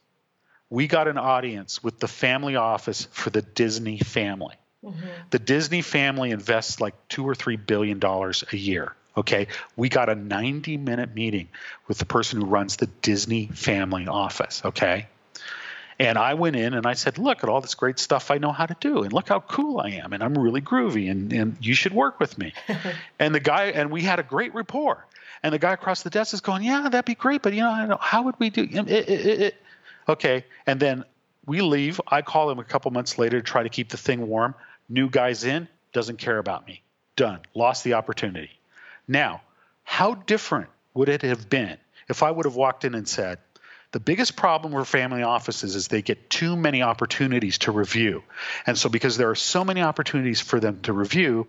we 0.70 0.86
got 0.86 1.06
an 1.06 1.18
audience 1.18 1.84
with 1.84 1.98
the 1.98 2.08
family 2.08 2.56
office 2.56 3.06
for 3.12 3.30
the 3.30 3.42
Disney 3.42 3.98
family. 3.98 4.54
Mm-hmm. 4.82 5.06
The 5.30 5.38
Disney 5.38 5.82
family 5.82 6.30
invests 6.30 6.80
like 6.80 6.94
two 7.08 7.28
or 7.28 7.34
three 7.34 7.56
billion 7.56 7.98
dollars 7.98 8.42
a 8.52 8.56
year. 8.56 8.94
Okay. 9.16 9.48
We 9.76 9.88
got 9.88 10.08
a 10.08 10.14
90 10.14 10.78
minute 10.78 11.14
meeting 11.14 11.48
with 11.86 11.98
the 11.98 12.06
person 12.06 12.40
who 12.40 12.46
runs 12.46 12.76
the 12.76 12.86
Disney 12.86 13.48
family 13.48 14.06
office. 14.06 14.62
Okay. 14.64 15.06
And 16.02 16.18
I 16.18 16.34
went 16.34 16.56
in 16.56 16.74
and 16.74 16.84
I 16.84 16.94
said, 16.94 17.16
Look 17.16 17.44
at 17.44 17.48
all 17.48 17.60
this 17.60 17.76
great 17.76 18.00
stuff 18.00 18.32
I 18.32 18.38
know 18.38 18.50
how 18.50 18.66
to 18.66 18.76
do, 18.80 19.04
and 19.04 19.12
look 19.12 19.28
how 19.28 19.38
cool 19.38 19.78
I 19.78 19.90
am, 19.90 20.12
and 20.12 20.20
I'm 20.20 20.36
really 20.36 20.60
groovy, 20.60 21.08
and, 21.08 21.32
and 21.32 21.56
you 21.60 21.74
should 21.74 21.92
work 21.92 22.18
with 22.18 22.36
me. 22.36 22.54
and 23.20 23.32
the 23.32 23.40
guy, 23.40 23.66
and 23.66 23.90
we 23.90 24.02
had 24.02 24.18
a 24.18 24.24
great 24.24 24.52
rapport. 24.52 25.06
And 25.44 25.54
the 25.54 25.60
guy 25.60 25.72
across 25.72 26.02
the 26.02 26.10
desk 26.10 26.34
is 26.34 26.40
going, 26.40 26.64
Yeah, 26.64 26.88
that'd 26.88 27.04
be 27.04 27.14
great, 27.14 27.42
but 27.42 27.52
you 27.52 27.60
know, 27.60 27.98
how 28.00 28.24
would 28.24 28.34
we 28.40 28.50
do 28.50 28.62
it, 28.68 28.88
it, 28.88 29.10
it, 29.40 29.54
Okay. 30.08 30.44
And 30.66 30.80
then 30.80 31.04
we 31.46 31.60
leave. 31.60 32.00
I 32.08 32.22
call 32.22 32.50
him 32.50 32.58
a 32.58 32.64
couple 32.64 32.90
months 32.90 33.16
later 33.16 33.40
to 33.40 33.44
try 33.44 33.62
to 33.62 33.68
keep 33.68 33.88
the 33.88 33.96
thing 33.96 34.26
warm. 34.26 34.56
New 34.88 35.08
guy's 35.08 35.44
in, 35.44 35.68
doesn't 35.92 36.18
care 36.18 36.38
about 36.38 36.66
me. 36.66 36.82
Done. 37.14 37.40
Lost 37.54 37.84
the 37.84 37.94
opportunity. 37.94 38.50
Now, 39.06 39.42
how 39.84 40.14
different 40.14 40.68
would 40.94 41.08
it 41.08 41.22
have 41.22 41.48
been 41.48 41.76
if 42.08 42.24
I 42.24 42.30
would 42.32 42.46
have 42.46 42.56
walked 42.56 42.84
in 42.84 42.96
and 42.96 43.06
said, 43.06 43.38
the 43.92 44.00
biggest 44.00 44.36
problem 44.36 44.72
for 44.72 44.84
family 44.84 45.22
offices 45.22 45.76
is 45.76 45.88
they 45.88 46.02
get 46.02 46.30
too 46.30 46.56
many 46.56 46.82
opportunities 46.82 47.58
to 47.58 47.72
review. 47.72 48.22
And 48.66 48.76
so, 48.76 48.88
because 48.88 49.16
there 49.16 49.30
are 49.30 49.34
so 49.34 49.64
many 49.64 49.82
opportunities 49.82 50.40
for 50.40 50.60
them 50.60 50.80
to 50.82 50.92
review, 50.92 51.46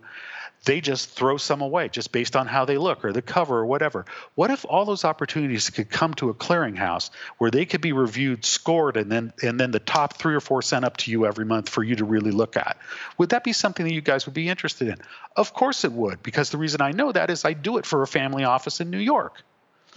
they 0.64 0.80
just 0.80 1.10
throw 1.10 1.36
some 1.36 1.60
away 1.60 1.88
just 1.88 2.12
based 2.12 2.36
on 2.36 2.46
how 2.46 2.64
they 2.64 2.78
look 2.78 3.04
or 3.04 3.12
the 3.12 3.22
cover 3.22 3.58
or 3.58 3.66
whatever. 3.66 4.06
What 4.34 4.50
if 4.50 4.64
all 4.64 4.84
those 4.84 5.04
opportunities 5.04 5.68
could 5.70 5.90
come 5.90 6.14
to 6.14 6.30
a 6.30 6.34
clearinghouse 6.34 7.10
where 7.38 7.50
they 7.50 7.66
could 7.66 7.80
be 7.80 7.92
reviewed, 7.92 8.44
scored, 8.44 8.96
and 8.96 9.10
then 9.10 9.32
and 9.42 9.58
then 9.58 9.70
the 9.70 9.78
top 9.78 10.14
three 10.14 10.34
or 10.34 10.40
four 10.40 10.62
sent 10.62 10.84
up 10.84 10.98
to 10.98 11.10
you 11.10 11.26
every 11.26 11.44
month 11.44 11.68
for 11.68 11.82
you 11.82 11.96
to 11.96 12.04
really 12.04 12.30
look 12.30 12.56
at? 12.56 12.78
Would 13.18 13.30
that 13.30 13.44
be 13.44 13.52
something 13.52 13.86
that 13.86 13.94
you 13.94 14.00
guys 14.00 14.26
would 14.26 14.34
be 14.34 14.48
interested 14.48 14.88
in? 14.88 14.96
Of 15.36 15.54
course 15.54 15.84
it 15.84 15.92
would, 15.92 16.22
because 16.22 16.50
the 16.50 16.58
reason 16.58 16.80
I 16.80 16.92
know 16.92 17.12
that 17.12 17.30
is 17.30 17.44
I 17.44 17.52
do 17.52 17.78
it 17.78 17.86
for 17.86 18.02
a 18.02 18.06
family 18.06 18.44
office 18.44 18.80
in 18.80 18.90
New 18.90 18.98
York. 18.98 19.42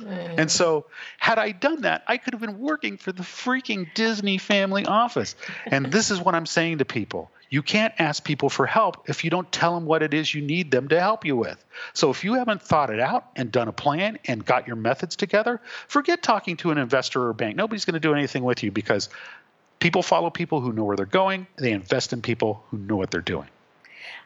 And 0.05 0.51
so, 0.51 0.85
had 1.17 1.39
I 1.39 1.51
done 1.51 1.81
that, 1.81 2.03
I 2.07 2.17
could 2.17 2.33
have 2.33 2.41
been 2.41 2.59
working 2.59 2.97
for 2.97 3.11
the 3.11 3.23
freaking 3.23 3.93
Disney 3.93 4.37
family 4.37 4.85
office. 4.85 5.35
And 5.65 5.91
this 5.91 6.11
is 6.11 6.19
what 6.19 6.35
I'm 6.35 6.45
saying 6.45 6.79
to 6.79 6.85
people. 6.85 7.31
You 7.49 7.63
can't 7.63 7.93
ask 7.97 8.23
people 8.23 8.49
for 8.49 8.65
help 8.65 9.09
if 9.09 9.23
you 9.23 9.29
don't 9.29 9.49
tell 9.51 9.73
them 9.73 9.85
what 9.85 10.03
it 10.03 10.13
is 10.13 10.33
you 10.33 10.41
need 10.41 10.69
them 10.69 10.89
to 10.89 10.99
help 10.99 11.23
you 11.25 11.37
with. 11.37 11.63
So, 11.93 12.09
if 12.09 12.23
you 12.23 12.33
haven't 12.35 12.61
thought 12.61 12.89
it 12.89 12.99
out 12.99 13.25
and 13.35 13.51
done 13.51 13.67
a 13.67 13.73
plan 13.73 14.19
and 14.25 14.45
got 14.45 14.67
your 14.67 14.75
methods 14.75 15.15
together, 15.15 15.61
forget 15.87 16.21
talking 16.21 16.57
to 16.57 16.71
an 16.71 16.77
investor 16.77 17.27
or 17.27 17.33
bank. 17.33 17.55
Nobody's 17.55 17.85
going 17.85 17.93
to 17.93 17.99
do 17.99 18.13
anything 18.13 18.43
with 18.43 18.63
you 18.63 18.71
because 18.71 19.09
people 19.79 20.03
follow 20.03 20.29
people 20.29 20.61
who 20.61 20.73
know 20.73 20.83
where 20.83 20.95
they're 20.95 21.05
going, 21.05 21.47
they 21.55 21.71
invest 21.71 22.13
in 22.13 22.21
people 22.21 22.63
who 22.69 22.77
know 22.77 22.95
what 22.95 23.11
they're 23.11 23.21
doing. 23.21 23.47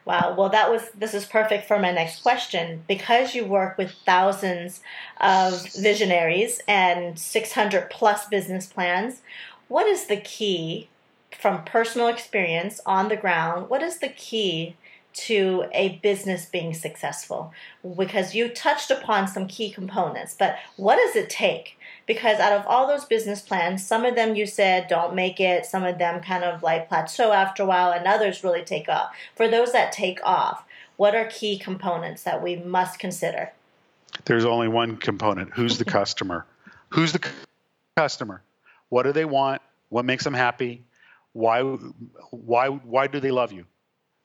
Wow. 0.06 0.36
Well, 0.38 0.50
that 0.50 0.72
was 0.72 0.90
this 0.98 1.14
is 1.14 1.26
perfect 1.26 1.68
for 1.68 1.80
my 1.80 1.92
next 1.92 2.22
question 2.22 2.84
because 2.88 3.36
you 3.36 3.46
work 3.46 3.78
with 3.78 3.92
thousands 4.06 4.82
of 5.20 5.66
visionaries 5.74 6.62
and 6.68 7.18
600 7.18 7.90
plus 7.90 8.28
business 8.28 8.66
plans. 8.66 9.22
What 9.68 9.88
is 9.88 10.08
the 10.08 10.18
key 10.18 10.90
from 11.40 11.64
personal 11.64 12.08
experience 12.08 12.82
on 12.86 13.10
the 13.10 13.16
ground? 13.16 13.70
What 13.70 13.82
is 13.82 14.00
the 14.00 14.10
key 14.10 14.76
to 15.14 15.66
a 15.74 16.00
business 16.02 16.46
being 16.46 16.74
successful? 16.74 17.54
Because 17.98 18.36
you 18.36 18.50
touched 18.50 18.92
upon 18.92 19.28
some 19.28 19.48
key 19.48 19.72
components, 19.72 20.36
but 20.38 20.58
what 20.78 20.98
does 20.98 21.16
it 21.16 21.30
take? 21.30 21.78
Because 22.12 22.42
out 22.42 22.52
of 22.52 22.68
all 22.68 22.88
those 22.88 23.06
business 23.06 23.40
plans, 23.40 23.88
some 23.88 24.04
of 24.04 24.16
them 24.16 24.36
you 24.36 24.46
said 24.46 24.90
don't 24.90 25.16
make 25.16 25.40
it, 25.40 25.66
some 25.66 25.86
of 25.86 25.98
them 25.98 26.22
kind 26.22 26.44
of 26.44 26.62
like 26.62 26.90
plateau 26.90 27.32
after 27.32 27.64
a 27.64 27.66
while, 27.66 27.94
and 27.94 28.06
others 28.06 28.44
really 28.44 28.66
take 28.66 28.90
off. 28.90 29.16
For 29.34 29.48
those 29.48 29.72
that 29.72 29.94
take 29.94 30.20
off, 30.22 30.66
what 30.98 31.16
are 31.16 31.24
key 31.28 31.58
components 31.58 32.24
that 32.24 32.44
we 32.44 32.58
must 32.58 33.00
consider? 33.00 33.54
There's 34.26 34.44
only 34.44 34.68
one 34.68 34.98
component 34.98 35.54
who's 35.54 35.78
the 35.78 35.86
customer? 36.00 36.46
Who's 36.90 37.14
the 37.14 37.26
customer? 37.96 38.42
What 38.90 39.04
do 39.04 39.14
they 39.14 39.24
want? 39.24 39.62
What 39.88 40.04
makes 40.04 40.26
them 40.26 40.34
happy? 40.34 40.84
Why, 41.32 41.62
why, 42.32 42.68
why 42.68 43.08
do 43.08 43.22
they 43.22 43.32
love 43.32 43.54
you? 43.54 43.64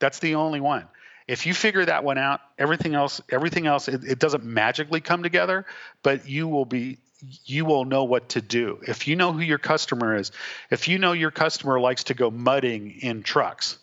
That's 0.00 0.18
the 0.18 0.34
only 0.34 0.58
one. 0.58 0.88
If 1.28 1.46
you 1.46 1.54
figure 1.54 1.84
that 1.84 2.02
one 2.02 2.18
out, 2.18 2.40
everything 2.58 2.96
else, 2.96 3.20
everything 3.30 3.68
else, 3.68 3.86
it, 3.86 4.02
it 4.02 4.18
doesn't 4.18 4.42
magically 4.42 5.00
come 5.00 5.22
together, 5.22 5.66
but 6.02 6.28
you 6.28 6.48
will 6.48 6.64
be 6.64 6.98
you 7.44 7.64
will 7.64 7.84
know 7.84 8.04
what 8.04 8.30
to 8.30 8.40
do. 8.40 8.80
If 8.86 9.08
you 9.08 9.16
know 9.16 9.32
who 9.32 9.40
your 9.40 9.58
customer 9.58 10.16
is, 10.16 10.32
if 10.70 10.88
you 10.88 10.98
know 10.98 11.12
your 11.12 11.30
customer 11.30 11.80
likes 11.80 12.04
to 12.04 12.14
go 12.14 12.30
mudding 12.30 12.98
in 13.00 13.22
trucks, 13.22 13.78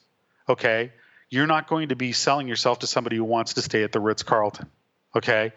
okay, 0.47 0.91
you're 1.29 1.47
not 1.47 1.67
going 1.67 1.89
to 1.89 1.95
be 1.95 2.11
selling 2.11 2.47
yourself 2.47 2.79
to 2.79 2.87
somebody 2.87 3.15
who 3.15 3.23
wants 3.23 3.55
to 3.55 3.61
stay 3.61 3.83
at 3.83 3.91
the 3.91 3.99
Ritz 3.99 4.23
Carlton. 4.23 4.69
Okay 5.15 5.53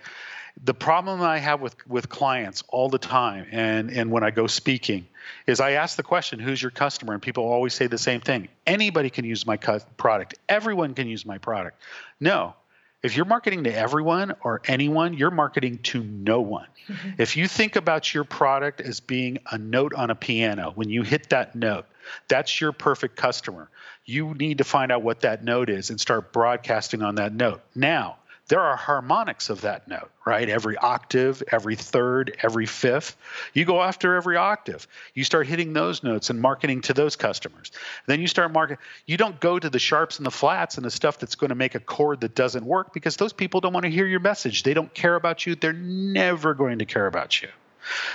the 0.63 0.75
problem 0.75 1.21
I 1.21 1.39
have 1.39 1.61
with 1.61 1.77
with 1.87 2.09
clients 2.09 2.65
all 2.69 2.89
the 2.89 2.99
time, 2.99 3.47
and 3.51 3.91
and 3.91 4.11
when 4.11 4.25
I 4.25 4.31
go 4.31 4.47
speaking, 4.47 5.07
is 5.47 5.61
I 5.61 5.73
ask 5.73 5.97
the 5.97 6.03
question, 6.03 6.39
"Who's 6.39 6.61
your 6.61 6.71
customer?" 6.71 7.13
And 7.13 7.23
people 7.23 7.45
always 7.45 7.75
say 7.75 7.87
the 7.87 7.99
same 7.99 8.21
thing: 8.21 8.49
Anybody 8.67 9.11
can 9.11 9.25
use 9.25 9.47
my 9.47 9.57
product. 9.57 10.35
Everyone 10.49 10.95
can 10.95 11.09
use 11.09 11.27
my 11.27 11.39
product. 11.39 11.81
No, 12.21 12.55
if 13.03 13.17
you're 13.17 13.27
marketing 13.27 13.65
to 13.65 13.75
everyone 13.75 14.35
or 14.41 14.63
anyone, 14.67 15.15
you're 15.15 15.31
marketing 15.31 15.79
to 15.85 16.03
no 16.03 16.41
one. 16.41 16.67
Mm-hmm. 16.89 17.11
If 17.19 17.37
you 17.37 17.47
think 17.47 17.77
about 17.77 18.13
your 18.13 18.25
product 18.25 18.81
as 18.81 19.01
being 19.01 19.39
a 19.51 19.59
note 19.59 19.95
on 19.95 20.11
a 20.11 20.15
piano, 20.15 20.73
when 20.75 20.89
you 20.89 21.03
hit 21.03 21.31
that 21.31 21.55
note, 21.55 21.87
that's 22.29 22.61
your 22.61 22.73
perfect 22.73 23.17
customer. 23.17 23.69
You 24.05 24.35
need 24.35 24.59
to 24.59 24.65
find 24.65 24.93
out 24.93 25.03
what 25.03 25.21
that 25.21 25.45
note 25.45 25.69
is 25.69 25.91
and 25.91 26.01
start 26.01 26.33
broadcasting 26.33 27.03
on 27.03 27.17
that 27.17 27.33
note. 27.33 27.61
Now, 27.75 28.17
there 28.49 28.61
are 28.61 28.77
harmonics 28.77 29.51
of 29.51 29.63
that 29.63 29.89
note, 29.89 30.09
right? 30.25 30.49
Every 30.49 30.77
octave, 30.77 31.43
every 31.51 31.75
third, 31.75 32.37
every 32.41 32.67
fifth. 32.67 33.17
You 33.53 33.65
go 33.65 33.83
after 33.83 34.15
every 34.15 34.37
octave. 34.37 34.87
You 35.15 35.25
start 35.25 35.49
hitting 35.49 35.73
those 35.73 36.05
notes 36.05 36.31
and 36.31 36.41
marketing 36.41 36.83
to 36.83 36.95
those 36.95 37.17
customers. 37.17 37.73
Then 38.07 38.21
you 38.21 38.29
start 38.29 38.53
marketing. 38.53 38.79
You 39.05 39.17
don't 39.17 39.41
go 39.41 39.59
to 39.59 39.69
the 39.69 39.81
sharps 39.81 40.19
and 40.19 40.27
the 40.27 40.31
flats 40.31 40.77
and 40.77 40.87
the 40.87 40.93
stuff 40.93 41.19
that's 41.19 41.35
going 41.35 41.49
to 41.49 41.57
make 41.57 41.75
a 41.75 41.81
chord 41.81 42.21
that 42.21 42.37
doesn't 42.37 42.65
work 42.65 42.95
because 42.95 43.17
those 43.17 43.33
people 43.33 43.61
don't 43.61 43.73
want 43.73 43.85
to 43.85 43.91
hear 43.91 44.07
your 44.07 44.21
message. 44.21 44.63
They 44.63 44.75
don't 44.75 44.95
care 44.95 45.17
about 45.17 45.45
you. 45.45 45.57
They're 45.57 45.73
never 45.73 46.55
going 46.55 46.79
to 46.79 46.85
care 46.85 47.07
about 47.07 47.43
you. 47.43 47.49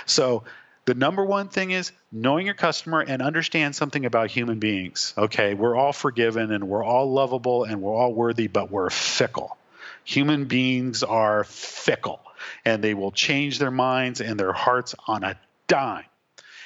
So 0.06 0.44
the 0.86 0.94
number 0.94 1.26
one 1.26 1.48
thing 1.48 1.72
is 1.72 1.92
knowing 2.10 2.46
your 2.46 2.54
customer 2.54 3.00
and 3.00 3.20
understand 3.20 3.76
something 3.76 4.06
about 4.06 4.30
human 4.30 4.60
beings. 4.60 5.12
Okay, 5.18 5.52
we're 5.52 5.76
all 5.76 5.92
forgiven 5.92 6.52
and 6.52 6.68
we're 6.68 6.84
all 6.84 7.12
lovable 7.12 7.64
and 7.64 7.82
we're 7.82 7.94
all 7.94 8.14
worthy, 8.14 8.46
but 8.46 8.70
we're 8.70 8.88
fickle 8.88 9.58
human 10.04 10.46
beings 10.46 11.02
are 11.02 11.44
fickle 11.44 12.20
and 12.64 12.82
they 12.82 12.94
will 12.94 13.12
change 13.12 13.58
their 13.58 13.70
minds 13.70 14.20
and 14.20 14.38
their 14.38 14.52
hearts 14.52 14.94
on 15.06 15.24
a 15.24 15.38
dime. 15.66 16.04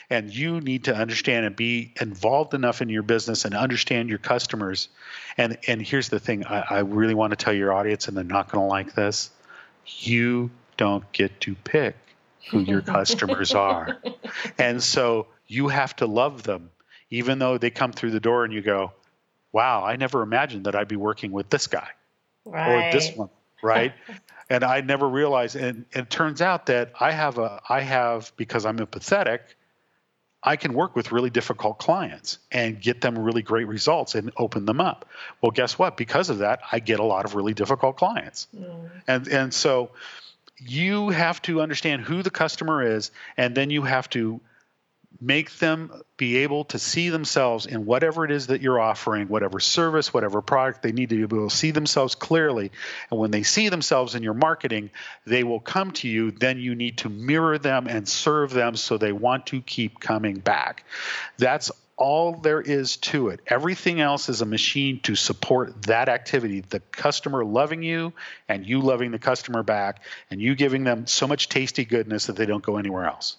And 0.09 0.33
you 0.33 0.61
need 0.61 0.85
to 0.85 0.95
understand 0.95 1.47
and 1.47 1.57
be 1.57 1.93
involved 2.01 2.55
enough 2.55 2.81
in 2.81 2.89
your 2.89 3.03
business 3.03 3.45
and 3.45 3.55
understand 3.55 4.09
your 4.09 4.19
customers. 4.19 4.89
And 5.37 5.59
and 5.67 5.83
here's 5.83 6.09
the 6.09 6.21
thing: 6.21 6.47
I, 6.47 6.61
I 6.61 6.79
really 6.81 7.15
want 7.15 7.33
to 7.33 7.37
tell 7.37 7.53
your 7.53 7.73
audience, 7.73 8.07
and 8.07 8.17
they're 8.17 8.23
not 8.23 8.49
going 8.49 8.63
to 8.63 8.69
like 8.69 8.95
this. 8.95 9.31
You 9.85 10.51
don't 10.77 11.11
get 11.11 11.41
to 11.41 11.57
pick 11.57 11.97
who 12.51 12.61
your 12.61 12.81
customers 12.97 13.53
are, 13.53 13.99
and 14.59 14.81
so 14.81 15.27
you 15.49 15.67
have 15.69 15.97
to 15.97 16.07
love 16.07 16.45
them, 16.45 16.71
even 17.11 17.41
though 17.41 17.59
they 17.59 17.71
come 17.71 17.91
through 17.91 18.13
the 18.13 18.21
door 18.21 18.45
and 18.45 18.55
you 18.55 18.63
go, 18.63 18.93
"Wow, 19.51 19.83
I 19.83 19.97
never 19.97 20.23
imagined 20.23 20.67
that 20.67 20.77
I'd 20.77 20.87
be 20.87 20.95
working 20.95 21.33
with 21.33 21.51
this 21.51 21.67
guy." 21.67 21.89
Right. 22.47 22.89
or 22.89 22.93
this 22.93 23.15
one, 23.15 23.31
right? 23.63 23.93
and 24.51 24.65
I 24.65 24.81
never 24.81 25.09
realized. 25.09 25.57
And, 25.57 25.85
and 25.93 26.05
it 26.05 26.11
turns 26.11 26.41
out 26.41 26.67
that 26.67 26.93
I 26.99 27.13
have 27.13 27.39
a, 27.39 27.61
I 27.69 27.81
have 27.81 28.33
because 28.37 28.65
I'm 28.65 28.79
empathetic. 28.79 29.41
I 30.43 30.55
can 30.57 30.75
work 30.75 30.95
with 30.95 31.11
really 31.11 31.31
difficult 31.31 31.79
clients 31.79 32.39
and 32.53 32.81
get 32.81 33.01
them 33.01 33.19
really 33.19 33.43
great 33.43 33.67
results 33.67 34.15
and 34.15 34.31
open 34.37 34.65
them 34.65 34.81
up. 34.81 35.09
Well, 35.41 35.51
guess 35.51 35.79
what? 35.79 35.97
Because 35.97 36.31
of 36.31 36.39
that, 36.39 36.61
I 36.71 36.79
get 36.79 37.01
a 37.01 37.05
lot 37.05 37.25
of 37.25 37.35
really 37.35 37.55
difficult 37.55 37.97
clients. 37.97 38.47
Mm. 38.57 38.91
And 39.09 39.29
and 39.29 39.55
so 39.55 39.91
you 40.59 41.09
have 41.09 41.43
to 41.43 41.61
understand 41.61 42.03
who 42.03 42.23
the 42.23 42.31
customer 42.31 42.83
is 42.83 43.11
and 43.37 43.55
then 43.55 43.71
you 43.71 43.83
have 43.83 44.09
to 44.11 44.41
make 45.21 45.59
them 45.59 45.91
be 46.17 46.39
able 46.39 46.65
to 46.65 46.79
see 46.79 47.11
themselves 47.11 47.67
in 47.67 47.87
whatever 47.87 48.25
it 48.25 48.31
is 48.31 48.49
that 48.49 48.61
you're 48.61 48.81
offering, 48.81 49.29
whatever 49.29 49.61
service, 49.61 50.13
whatever 50.13 50.41
product, 50.41 50.83
they 50.83 50.93
need 50.93 51.11
to 51.11 51.17
be 51.17 51.23
able 51.23 51.49
to 51.49 51.55
see 51.55 51.71
themselves 51.71 52.15
clearly. 52.15 52.71
And 53.11 53.21
when 53.21 53.31
they 53.31 53.43
see 53.43 53.69
themselves 53.69 54.15
in 54.15 54.23
your 54.23 54.35
marketing, 54.35 54.91
they 55.27 55.45
will 55.45 55.61
come 55.61 55.93
to 55.93 56.09
you. 56.09 56.31
Then 56.31 56.59
you 56.59 56.75
need 56.75 56.99
to 56.99 57.09
mirror 57.09 57.59
them 57.59 57.87
and 57.87 58.09
serve 58.09 58.51
them 58.51 58.77
so 58.77 58.99
they 58.99 59.13
want 59.13 59.47
to 59.47 59.61
keep 59.61 60.01
coming 60.01 60.37
back. 60.39 60.85
That's 61.39 61.71
all 61.97 62.35
there 62.35 62.61
is 62.61 62.99
to 62.99 63.29
it. 63.29 63.41
Everything 63.47 64.01
else 64.01 64.29
is 64.29 64.43
a 64.43 64.47
machine 64.47 65.01
to 65.01 65.15
support 65.15 65.83
that 65.85 66.09
activity. 66.09 66.61
The 66.61 66.81
customer 66.81 67.45
loving 67.45 67.83
you 67.83 68.13
and 68.49 68.67
you 68.67 68.81
loving 68.81 69.11
the 69.11 69.19
customer 69.19 69.63
back 69.63 70.03
and 70.31 70.41
you 70.41 70.55
giving 70.55 70.85
them 70.85 71.07
so 71.07 71.27
much 71.27 71.49
tasty 71.49 71.85
goodness 71.85 72.27
that 72.27 72.37
they 72.37 72.47
don't 72.47 72.63
go 72.63 72.77
anywhere 72.77 73.07
else. 73.07 73.37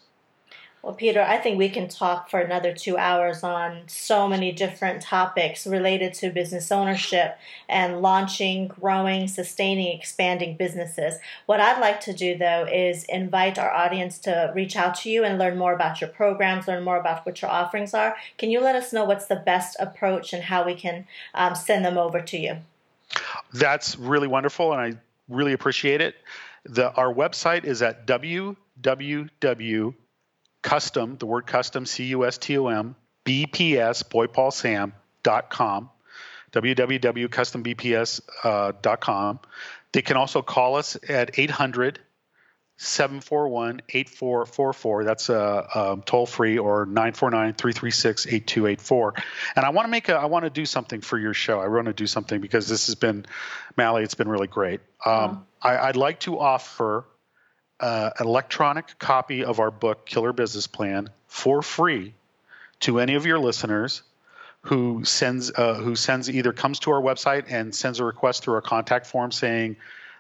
Well, 0.87 0.95
Peter, 0.95 1.21
I 1.21 1.37
think 1.37 1.57
we 1.57 1.67
can 1.67 1.89
talk 1.89 2.29
for 2.29 2.39
another 2.39 2.73
two 2.73 2.97
hours 2.97 3.43
on 3.43 3.81
so 3.87 4.25
many 4.25 4.53
different 4.53 5.01
topics 5.01 5.67
related 5.67 6.13
to 6.13 6.29
business 6.29 6.71
ownership 6.71 7.37
and 7.67 8.01
launching, 8.01 8.69
growing, 8.69 9.27
sustaining, 9.27 9.97
expanding 9.97 10.55
businesses. 10.55 11.15
What 11.45 11.59
I'd 11.59 11.81
like 11.81 11.99
to 12.01 12.13
do, 12.13 12.37
though, 12.37 12.65
is 12.71 13.03
invite 13.09 13.59
our 13.59 13.69
audience 13.69 14.17
to 14.19 14.53
reach 14.55 14.77
out 14.77 14.95
to 15.01 15.09
you 15.09 15.25
and 15.25 15.37
learn 15.37 15.57
more 15.57 15.73
about 15.73 15.99
your 15.99 16.09
programs, 16.09 16.69
learn 16.69 16.85
more 16.85 16.97
about 16.97 17.25
what 17.25 17.41
your 17.41 17.51
offerings 17.51 17.93
are. 17.93 18.15
Can 18.37 18.49
you 18.49 18.61
let 18.61 18.77
us 18.77 18.93
know 18.93 19.03
what's 19.03 19.25
the 19.25 19.35
best 19.35 19.75
approach 19.81 20.31
and 20.31 20.41
how 20.41 20.65
we 20.65 20.73
can 20.73 21.05
um, 21.33 21.53
send 21.53 21.83
them 21.83 21.97
over 21.97 22.21
to 22.21 22.37
you? 22.37 22.59
That's 23.51 23.97
really 23.97 24.29
wonderful, 24.29 24.71
and 24.71 24.79
I 24.79 24.93
really 25.27 25.51
appreciate 25.51 25.99
it. 25.99 26.15
The, 26.63 26.93
our 26.93 27.13
website 27.13 27.65
is 27.65 27.81
at 27.81 28.07
www 28.07 29.93
custom, 30.61 31.17
the 31.17 31.25
word 31.25 31.47
custom, 31.47 31.85
C 31.85 32.05
U 32.05 32.25
S 32.25 32.37
T 32.37 32.57
O 32.57 32.67
M, 32.67 32.95
BPS, 33.25 34.03
boypaulsam.com, 34.03 35.89
www.custombps.com. 36.51 39.39
Uh, 39.43 39.47
they 39.93 40.01
can 40.01 40.17
also 40.17 40.41
call 40.41 40.75
us 40.75 40.97
at 41.07 41.39
800 41.39 41.99
741 42.77 43.81
8444. 43.89 45.03
That's 45.03 45.29
uh, 45.29 45.67
um, 45.73 46.03
toll 46.03 46.27
free 46.27 46.59
or 46.59 46.85
949 46.85 47.55
336 47.55 48.27
8284. 48.27 49.13
And 49.55 49.65
I 49.65 49.69
want 49.69 49.87
to 49.87 49.89
make 49.89 50.09
a, 50.09 50.13
I 50.13 50.25
want 50.25 50.45
to 50.45 50.51
do 50.51 50.65
something 50.65 51.01
for 51.01 51.17
your 51.17 51.33
show. 51.33 51.59
I 51.59 51.67
want 51.67 51.87
to 51.87 51.93
do 51.93 52.05
something 52.05 52.39
because 52.39 52.67
this 52.67 52.85
has 52.85 52.95
been, 52.95 53.25
Mally, 53.75 54.03
it's 54.03 54.13
been 54.13 54.29
really 54.29 54.47
great. 54.47 54.81
Um, 55.03 55.45
I, 55.61 55.77
I'd 55.77 55.95
like 55.95 56.19
to 56.21 56.39
offer 56.39 57.05
uh, 57.79 58.11
an 58.17 58.25
electronic 58.27 58.97
copy 58.99 59.43
of 59.43 59.59
our 59.59 59.71
book, 59.71 60.05
Killer 60.05 60.33
Business 60.33 60.67
Plan, 60.67 61.09
for 61.27 61.61
free 61.61 62.13
to 62.81 62.99
any 62.99 63.15
of 63.15 63.25
your 63.25 63.39
listeners 63.39 64.03
who 64.61 65.03
sends 65.05 65.51
uh, 65.51 65.75
who 65.75 65.95
sends 65.95 66.29
either 66.29 66.51
comes 66.53 66.79
to 66.79 66.91
our 66.91 67.01
website 67.01 67.45
and 67.49 67.73
sends 67.73 67.99
a 67.99 68.03
request 68.03 68.43
through 68.43 68.55
our 68.55 68.61
contact 68.61 69.05
form 69.05 69.31
saying, 69.31 69.77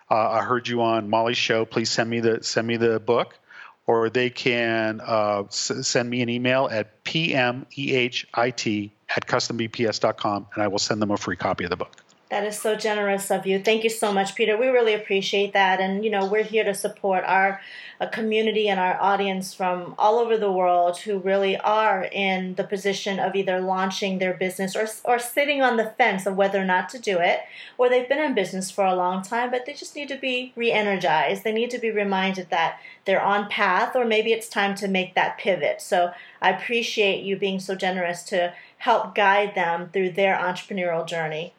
uh, 0.09 0.29
"I 0.29 0.43
heard 0.43 0.67
you 0.67 0.81
on 0.81 1.09
Molly's 1.09 1.37
show. 1.37 1.65
Please 1.65 1.89
send 1.89 2.09
me 2.09 2.19
the 2.19 2.43
send 2.43 2.67
me 2.67 2.77
the 2.77 2.99
book." 2.99 3.37
Or 3.85 4.09
they 4.09 4.29
can 4.29 4.99
uh, 4.99 5.43
s- 5.47 5.71
send 5.87 6.09
me 6.09 6.21
an 6.21 6.27
email 6.27 6.67
at 6.69 7.05
pmehit 7.05 8.25
at 8.35 9.27
custombps.com 9.27 10.47
and 10.53 10.63
I 10.63 10.67
will 10.67 10.79
send 10.79 11.01
them 11.01 11.11
a 11.11 11.17
free 11.17 11.37
copy 11.37 11.63
of 11.63 11.69
the 11.69 11.77
book. 11.77 11.95
That 12.29 12.43
is 12.43 12.59
so 12.59 12.75
generous 12.75 13.31
of 13.31 13.47
you. 13.47 13.57
Thank 13.57 13.85
you 13.85 13.89
so 13.89 14.11
much, 14.11 14.35
Peter. 14.35 14.57
We 14.57 14.67
really 14.67 14.93
appreciate 14.93 15.53
that. 15.53 15.79
And, 15.79 16.03
you 16.03 16.11
know, 16.11 16.25
we're 16.25 16.43
here 16.43 16.65
to 16.65 16.73
support 16.73 17.23
our 17.23 17.61
uh, 18.01 18.07
community 18.07 18.67
and 18.67 18.81
our 18.81 19.01
audience 19.01 19.53
from 19.53 19.95
all 19.97 20.19
over 20.19 20.37
the 20.37 20.51
world 20.51 20.97
who 20.97 21.19
really 21.19 21.55
are 21.55 22.03
in 22.03 22.55
the 22.55 22.65
position 22.65 23.17
of 23.17 23.33
either 23.33 23.61
launching 23.61 24.19
their 24.19 24.33
business 24.33 24.75
or, 24.75 24.89
or 25.05 25.19
sitting 25.19 25.61
on 25.61 25.77
the 25.77 25.93
fence 25.97 26.25
of 26.25 26.35
whether 26.35 26.61
or 26.61 26.65
not 26.65 26.89
to 26.89 26.99
do 26.99 27.17
it, 27.17 27.39
or 27.77 27.87
they've 27.87 28.09
been 28.09 28.19
in 28.19 28.35
business 28.35 28.69
for 28.69 28.85
a 28.85 28.93
long 28.93 29.23
time, 29.23 29.49
but 29.49 29.65
they 29.65 29.73
just 29.73 29.95
need 29.95 30.09
to 30.09 30.17
be 30.17 30.51
re 30.57 30.69
energized. 30.69 31.45
They 31.45 31.53
need 31.53 31.69
to 31.69 31.79
be 31.79 31.91
reminded 31.91 32.49
that 32.49 32.81
they're 33.05 33.23
on 33.23 33.47
path, 33.47 33.95
or 33.95 34.03
maybe 34.03 34.33
it's 34.33 34.49
time 34.49 34.75
to 34.75 34.89
make 34.89 35.15
that 35.15 35.37
pivot. 35.37 35.81
So 35.81 36.11
I 36.41 36.51
appreciate 36.51 37.23
you 37.23 37.37
being 37.37 37.61
so 37.61 37.73
generous 37.73 38.23
to 38.23 38.53
help 38.79 39.15
guide 39.15 39.55
them 39.55 39.91
through 39.93 40.11
their 40.11 40.35
entrepreneurial 40.35 41.07
journey. 41.07 41.53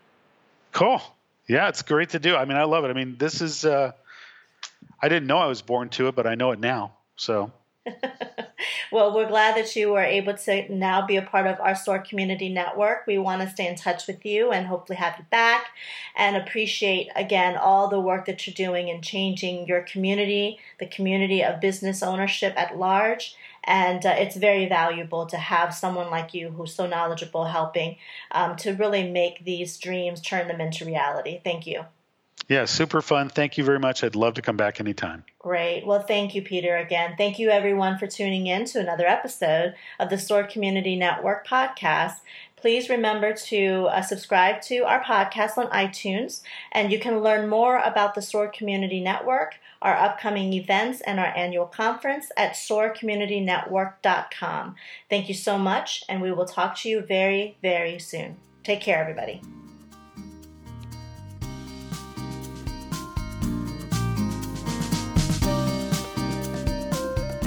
Cool. 0.73 1.01
Yeah, 1.49 1.69
it's 1.69 1.83
great 1.83 2.11
to 2.11 2.19
do. 2.19 2.37
I 2.37 2.45
mean, 2.45 2.57
I 2.57 2.64
love 2.64 2.85
it. 2.85 2.89
I 2.89 2.93
mean, 2.93 3.16
this 3.19 3.41
is. 3.41 3.64
Uh, 3.64 3.93
I 5.01 5.09
didn't 5.09 5.27
know 5.27 5.39
I 5.39 5.47
was 5.47 5.62
born 5.62 5.89
to 5.91 6.09
it, 6.09 6.14
but 6.14 6.27
I 6.27 6.35
know 6.35 6.51
it 6.53 6.61
now. 6.61 6.93
So. 7.16 7.53
well, 8.93 9.14
we're 9.14 9.28
glad 9.28 9.57
that 9.57 9.74
you 9.76 9.91
were 9.91 10.03
able 10.03 10.34
to 10.34 10.74
now 10.74 11.07
be 11.07 11.16
a 11.16 11.22
part 11.22 11.47
of 11.47 11.61
our 11.61 11.74
SOAR 11.74 12.01
community 12.01 12.49
network. 12.49 13.07
We 13.07 13.18
want 13.18 13.43
to 13.43 13.49
stay 13.49 13.66
in 13.66 13.76
touch 13.76 14.07
with 14.07 14.24
you 14.24 14.51
and 14.51 14.66
hopefully 14.66 14.97
have 14.97 15.14
you 15.18 15.24
back 15.30 15.66
and 16.16 16.36
appreciate 16.36 17.09
again 17.14 17.57
all 17.57 17.89
the 17.89 18.01
work 18.01 18.26
that 18.26 18.47
you're 18.47 18.55
doing 18.55 18.89
in 18.89 19.03
changing 19.03 19.66
your 19.66 19.82
community, 19.82 20.59
the 20.78 20.86
community 20.86 21.43
of 21.43 21.61
business 21.61 22.03
ownership 22.03 22.55
at 22.57 22.78
large. 22.78 23.36
And 23.64 24.05
uh, 24.07 24.14
it's 24.16 24.36
very 24.36 24.66
valuable 24.66 25.26
to 25.26 25.36
have 25.36 25.74
someone 25.74 26.11
like 26.11 26.32
you 26.32 26.51
who's 26.51 26.74
so 26.74 26.86
knowledgeable 26.86 27.47
helping 27.47 27.97
um, 28.30 28.57
to 28.57 28.72
really 28.72 29.11
make 29.11 29.45
these 29.45 29.76
dreams 29.76 30.20
turn 30.20 30.49
them 30.49 30.61
into 30.61 30.86
reality. 30.86 31.41
Thank 31.45 31.66
you. 31.66 31.84
Yeah, 32.49 32.64
super 32.64 33.01
fun. 33.03 33.28
Thank 33.28 33.59
you 33.59 33.64
very 33.64 33.78
much. 33.78 34.03
I'd 34.03 34.16
love 34.16 34.32
to 34.34 34.42
come 34.42 34.57
back 34.57 34.80
anytime. 34.80 35.22
Great. 35.38 35.86
Well, 35.86 36.01
thank 36.01 36.34
you, 36.34 36.40
Peter, 36.40 36.74
again. 36.76 37.14
Thank 37.18 37.38
you, 37.38 37.51
everyone, 37.51 37.99
for 37.99 38.07
tuning 38.07 38.46
in 38.46 38.64
to 38.66 38.80
another 38.80 39.07
episode 39.07 39.74
of 40.01 40.09
the 40.09 40.16
SOAR 40.16 40.44
Community 40.44 40.96
Network 40.96 41.46
podcast. 41.46 42.20
Please 42.57 42.88
remember 42.88 43.34
to 43.34 43.88
uh, 43.90 44.01
subscribe 44.01 44.62
to 44.62 44.78
our 44.78 45.05
podcast 45.05 45.59
on 45.59 45.66
iTunes, 45.68 46.40
and 46.72 46.90
you 46.90 46.99
can 46.99 47.20
learn 47.20 47.49
more 47.49 47.76
about 47.78 48.14
the 48.14 48.22
SOAR 48.22 48.49
Community 48.49 49.01
Network, 49.01 49.57
our 49.82 49.94
upcoming 49.94 50.55
events, 50.55 51.03
and 51.03 51.20
our 51.20 51.36
annual 51.36 51.66
conference 51.66 52.32
at 52.36 52.55
soarcommunitynetwork.com. 52.55 54.74
Thank 55.11 55.28
you 55.28 55.34
so 55.34 55.59
much, 55.59 56.03
and 56.09 56.22
we 56.22 56.32
will 56.32 56.46
talk 56.46 56.78
to 56.78 56.88
you 56.88 57.03
very, 57.03 57.59
very 57.62 57.99
soon. 57.99 58.38
Take 58.64 58.80
care, 58.80 58.99
everybody. 58.99 59.42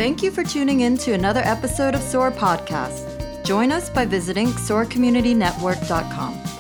Thank 0.02 0.24
you 0.24 0.32
for 0.32 0.44
tuning 0.44 0.80
in 0.80 0.98
to 0.98 1.14
another 1.14 1.42
episode 1.42 1.94
of 1.94 2.02
SOAR 2.02 2.32
Podcast. 2.32 3.46
Join 3.46 3.72
us 3.72 3.88
by 3.88 4.04
visiting 4.04 4.48
soarcommunitynetwork.com. 4.48 6.51